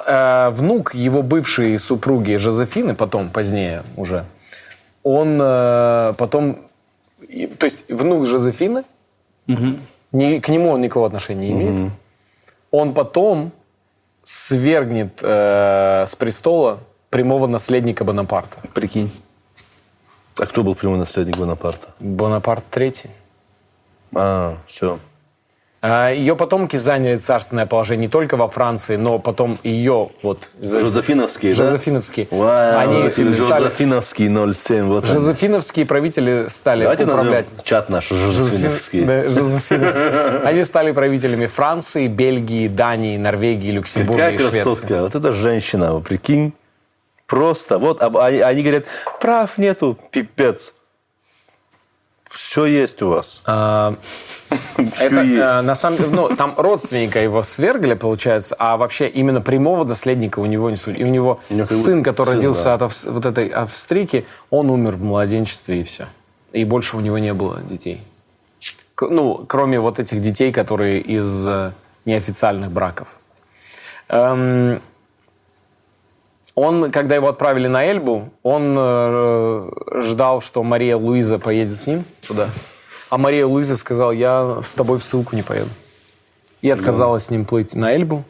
[0.06, 4.24] Э, внук его бывшей супруги Жозефины, потом, позднее уже,
[5.02, 6.59] он э, потом...
[7.28, 8.85] и- То есть внук Жозефины,
[10.12, 11.93] ни- к нему он никакого отношения не имеет.
[12.70, 13.52] Он потом
[14.24, 16.78] свергнет э, с престола
[17.10, 18.59] прямого наследника Бонапарта.
[18.74, 19.10] Прикинь.
[20.39, 21.89] А кто был прямой наследник Бонапарта?
[22.01, 23.10] Бонапарт третий.
[24.14, 24.98] А, все.
[25.82, 30.51] А, Ее потомки заняли царственное положение не только во Франции, но потом ее вот...
[30.61, 31.65] Жозефиновские, да?
[31.65, 32.27] Жозефиновские.
[32.31, 34.86] Вау, Они Жозефин- стали- Жозефиновский 07.
[34.86, 35.07] Вот.
[35.07, 37.47] Жозефиновские правители стали Давайте управлять.
[37.65, 39.05] чат наш Жозефиновский.
[39.05, 40.40] Да, Жозефиновские.
[40.44, 44.62] Они стали правителями Франции, Бельгии, Дании, Норвегии, Люксембурга Какая и Швеции.
[44.62, 45.03] красотка.
[45.03, 46.53] Вот это женщина, прикинь.
[47.27, 47.78] Просто.
[47.78, 48.85] Вот об- они, они говорят,
[49.20, 50.73] прав нету, пипец.
[52.31, 53.43] Все есть у вас.
[53.47, 53.94] А,
[55.01, 55.39] Это, есть.
[55.40, 60.40] э, на самом деле, ну, там родственника его свергли, получается, а вообще именно прямого наследника
[60.40, 61.03] у него не судили.
[61.03, 62.74] И у него У сын, который сын, родился да.
[62.74, 66.07] от авс- вот этой австрийки, он умер в младенчестве, и все.
[66.53, 68.01] И больше у него не было детей.
[68.94, 71.73] К- ну, кроме вот этих детей, которые из э,
[72.05, 73.09] неофициальных браков.
[74.09, 74.81] Эм,
[76.57, 79.70] он, когда его отправили на Эльбу, он э,
[80.03, 82.49] ждал, что Мария Луиза поедет с ним туда.
[83.11, 85.69] А Мария Луиза сказала, я с тобой в ссылку не поеду.
[86.62, 88.24] И отказалась с ним плыть на Эльбу.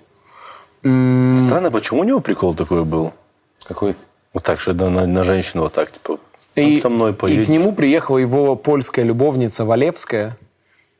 [0.80, 3.12] Странно, почему у него прикол такой был?
[3.64, 3.96] Какой?
[4.34, 6.18] Вот так, что на, на- женщину вот так, типа,
[6.56, 7.46] И, со мной и поедешь.
[7.46, 10.36] к нему приехала его польская любовница Валевская,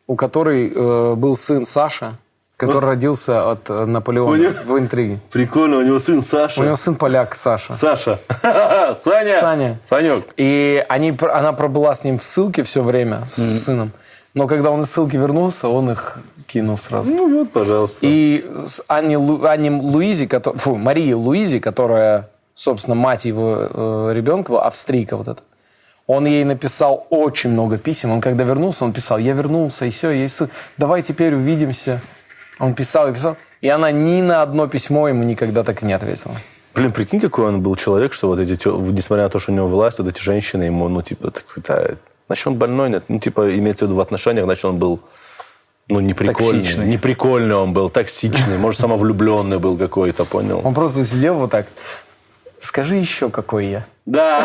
[0.07, 2.19] у которой э, был сын Саша,
[2.57, 5.21] который родился от э, Наполеона него- в интриге.
[5.31, 6.61] Прикольно, у него сын Саша.
[6.61, 7.75] У него сын поляк Саша.
[7.75, 8.19] Саша.
[8.43, 9.41] Саня.
[9.41, 9.79] Саня.
[9.89, 10.25] Санек.
[10.37, 13.91] И они, она пробыла с ним в ссылке все время, с сыном.
[14.35, 17.11] Но когда он из ссылки вернулся, он их кинул сразу.
[17.13, 17.99] Ну вот, пожалуйста.
[18.03, 24.11] И с Анне, Лу- Анне Луизи, кото- фу, Марии Луизи, которая, собственно, мать его э,
[24.15, 25.43] ребенка, австрийка вот эта,
[26.07, 28.13] он ей написал очень много писем.
[28.13, 30.49] Он когда вернулся, он писал, я вернулся, и все, есть сын.
[30.79, 32.01] давай теперь увидимся.
[32.59, 33.37] Он писал и писал.
[33.61, 36.35] И она ни на одно письмо ему никогда так и не ответила.
[36.75, 39.67] Блин, прикинь, какой он был человек, что вот эти, несмотря на то, что у него
[39.67, 41.97] власть, вот эти женщины ему, ну, типа, такой, да,
[42.27, 45.01] значит, он больной, нет, ну, типа, имеется в виду в отношениях, значит, он был,
[45.89, 46.61] ну, неприкольный.
[46.61, 46.87] Токсичный.
[46.87, 50.61] Неприкольный он был, токсичный, может, самовлюбленный был какой-то, понял?
[50.65, 51.67] Он просто сидел вот так.
[52.61, 53.87] Скажи еще, какой я.
[54.05, 54.45] Да.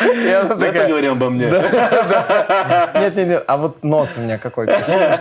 [0.00, 1.46] Давай такая, поговорим обо мне.
[1.46, 5.18] нет, нет, нет, а вот нос у меня какой красивый.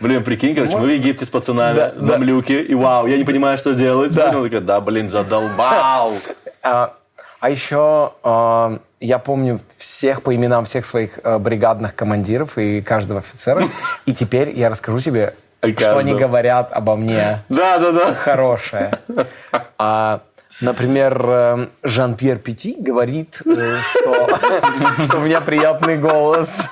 [0.00, 3.58] Блин, прикинь, короче, мы в Египте с пацанами, на млюке, и вау, я не понимаю,
[3.58, 4.12] что делать.
[4.12, 4.80] Да.
[4.80, 6.14] Блин, задолбал.
[6.64, 6.94] А,
[7.40, 13.18] а еще а, я помню всех по именам всех своих а, бригадных командиров и каждого
[13.18, 13.64] офицера.
[14.06, 15.34] И теперь я расскажу тебе,
[15.76, 18.14] что они говорят обо мне Да, да, да.
[18.14, 18.92] хорошее.
[19.76, 20.20] А,
[20.62, 26.68] например, э, Жан-Пьер Пяти говорит, э, что, у меня приятный голос.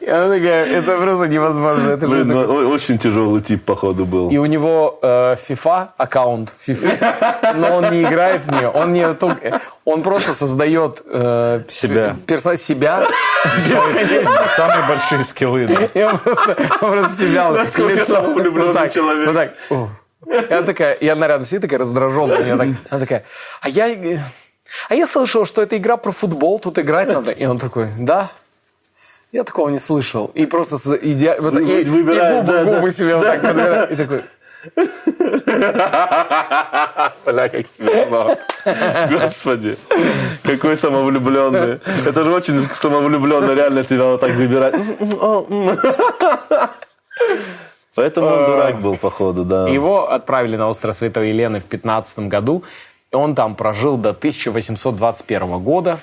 [0.00, 1.96] Это просто невозможно.
[1.96, 4.30] Ну, очень тяжелый тип, походу, был.
[4.30, 9.14] и у него э, FIFA аккаунт FIFA, но он не играет в нее, он не
[9.14, 12.16] только- он просто создает э, Себя.
[12.26, 13.06] перса себя.
[14.56, 15.68] Самые большие скиллы.
[15.94, 19.52] он просто, себя Насколько лицо самовлюбленный вот так, человек.
[20.26, 23.24] И она такая, и она рядом сидит такая раздраженная, и она, так- она такая,
[23.62, 23.86] а я,
[24.88, 27.30] а я слышал, что это игра про футбол, тут играть надо.
[27.32, 28.28] И он такой, да.
[29.32, 30.30] Я такого не слышал.
[30.34, 32.74] И просто с- иде- вот и, и Выбирает, губы, да, да.
[32.74, 33.90] губы себе вот так подбирает.
[33.92, 34.22] И такой,
[37.26, 38.36] Бля, как смешно.
[39.10, 39.76] Господи.
[40.42, 41.80] Какой самовлюбленный.
[42.06, 44.74] Это же очень самовлюбленно реально тебя вот так выбирать.
[48.00, 49.68] Поэтому он дурак был, походу, да.
[49.68, 52.62] Его отправили на остров Святой Елены в 15 году.
[53.12, 55.98] Он там прожил до 1821 года.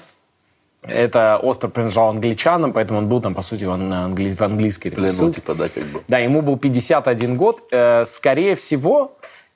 [0.83, 4.93] Это остров принадлежал англичанам, поэтому он был там, по сути, в, ан- англи- в английской
[4.95, 5.41] ну, ссылке.
[5.41, 6.01] типа, да, как бы.
[6.07, 7.61] Да, ему был 51 год.
[7.71, 9.11] Э, скорее всего,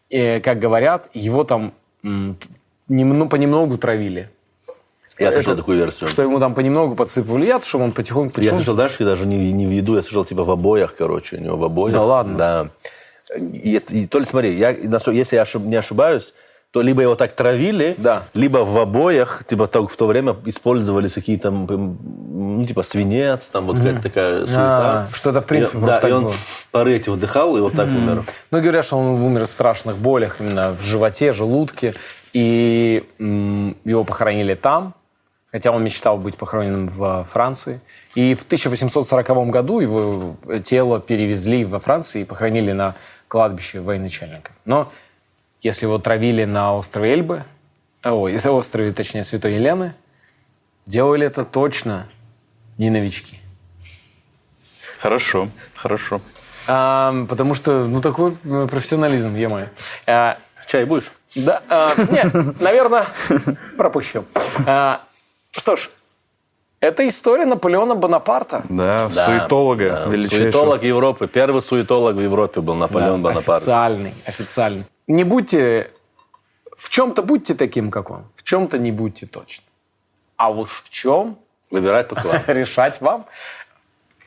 [0.10, 1.74] э, как говорят, его там
[3.30, 4.30] понемногу травили.
[5.22, 6.10] Я слышал такую версию.
[6.10, 8.32] Что ему там понемногу подсыпали яд, чтобы он потихоньку...
[8.32, 8.56] Я потихоньку...
[8.64, 11.58] слышал дальше, даже не, не в еду, я слышал, типа, в обоях, короче, у него
[11.58, 11.94] в обоях.
[11.94, 12.38] Да ладно?
[12.38, 12.68] Да.
[13.38, 16.34] И, это- и то ли, смотри, я, если я ошиб- не ошибаюсь,
[16.72, 18.24] то либо его так травили, Да.
[18.34, 23.76] либо в обоях, типа, так, в то время использовались какие-то, ну, типа, свинец, там, вот
[23.78, 25.08] какая-то такая суета.
[25.10, 26.34] А, что это, в принципе, И- просто Да, и он было.
[26.72, 28.24] пары эти вдыхал, и вот так умер.
[28.52, 31.94] Ну, говорят, что он умер в страшных болях именно в животе, желудке.
[32.34, 34.94] И м, его похоронили там,
[35.52, 37.82] хотя он мечтал быть похороненным в Франции.
[38.16, 42.96] И в 1840 году его тело перевезли во Францию и похоронили на
[43.28, 44.56] кладбище военачальников.
[44.66, 44.92] Но
[45.62, 47.44] если его травили на острове Эльбы,
[48.04, 49.94] ой, на острове, точнее, Святой Елены,
[50.86, 52.08] делали это точно
[52.78, 53.38] не новички.
[55.00, 56.22] Хорошо, хорошо.
[56.68, 59.70] А, потому что, ну, такой э, профессионализм, е
[60.08, 60.38] а,
[60.68, 61.12] Чай будешь?
[61.36, 63.06] Да, а, нет, наверное,
[63.78, 64.26] пропущу.
[64.68, 65.02] А,
[65.52, 65.90] что ж,
[66.80, 68.64] это история Наполеона Бонапарта.
[68.68, 70.06] Да, Да, суетолога да.
[70.06, 70.52] величайшего.
[70.52, 71.28] Суетолог Европы.
[71.28, 73.58] Первый суетолог в Европе был Наполеон Да, Бонапарт.
[73.62, 74.86] Официальный, официальный.
[75.08, 75.92] Не будьте...
[76.76, 78.24] В чем-то будьте таким, как он.
[78.34, 79.64] В чем-то не будьте точно.
[80.38, 81.38] А уж в чем
[81.70, 82.42] Выбирать только вам.
[82.48, 83.28] решать вам.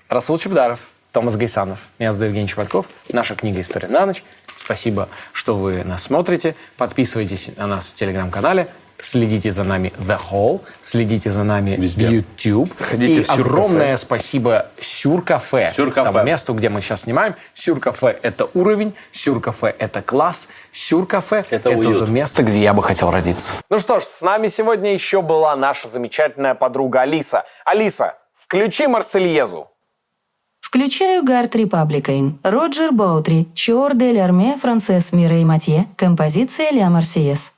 [0.09, 0.79] Расул Чебдаров,
[1.11, 1.81] Томас Гайсанов.
[1.99, 2.87] Меня зовут Евгений Чеботков.
[3.09, 4.23] Наша книга «История на ночь».
[4.57, 6.55] Спасибо, что вы нас смотрите.
[6.77, 8.69] Подписывайтесь на нас в Телеграм-канале.
[9.01, 10.61] Следите за нами The Hall.
[10.83, 12.07] Следите за нами Везде.
[12.09, 12.71] YouTube.
[12.81, 13.43] Ходите И в Сюр-кафе.
[13.43, 15.73] огромное спасибо Сюр-кафе.
[15.77, 16.12] Сюр-кафе.
[16.12, 17.35] Тому месту, где мы сейчас снимаем.
[17.55, 18.95] Сюр-кафе– это уровень.
[19.12, 20.49] Сюр-кафе– это класс.
[20.73, 21.99] Сюр-кафе– Это уют.
[21.99, 23.53] то место, где я бы хотел родиться.
[23.71, 27.45] Ну что ж, с нами сегодня еще была наша замечательная подруга Алиса.
[27.65, 29.69] Алиса, включи Марсельезу.
[30.61, 37.53] Включаю Гард Репабликайн, Роджер Боутри, Чор дель Арме, Францесс Мирей Матье, композиция Ля Марсиес.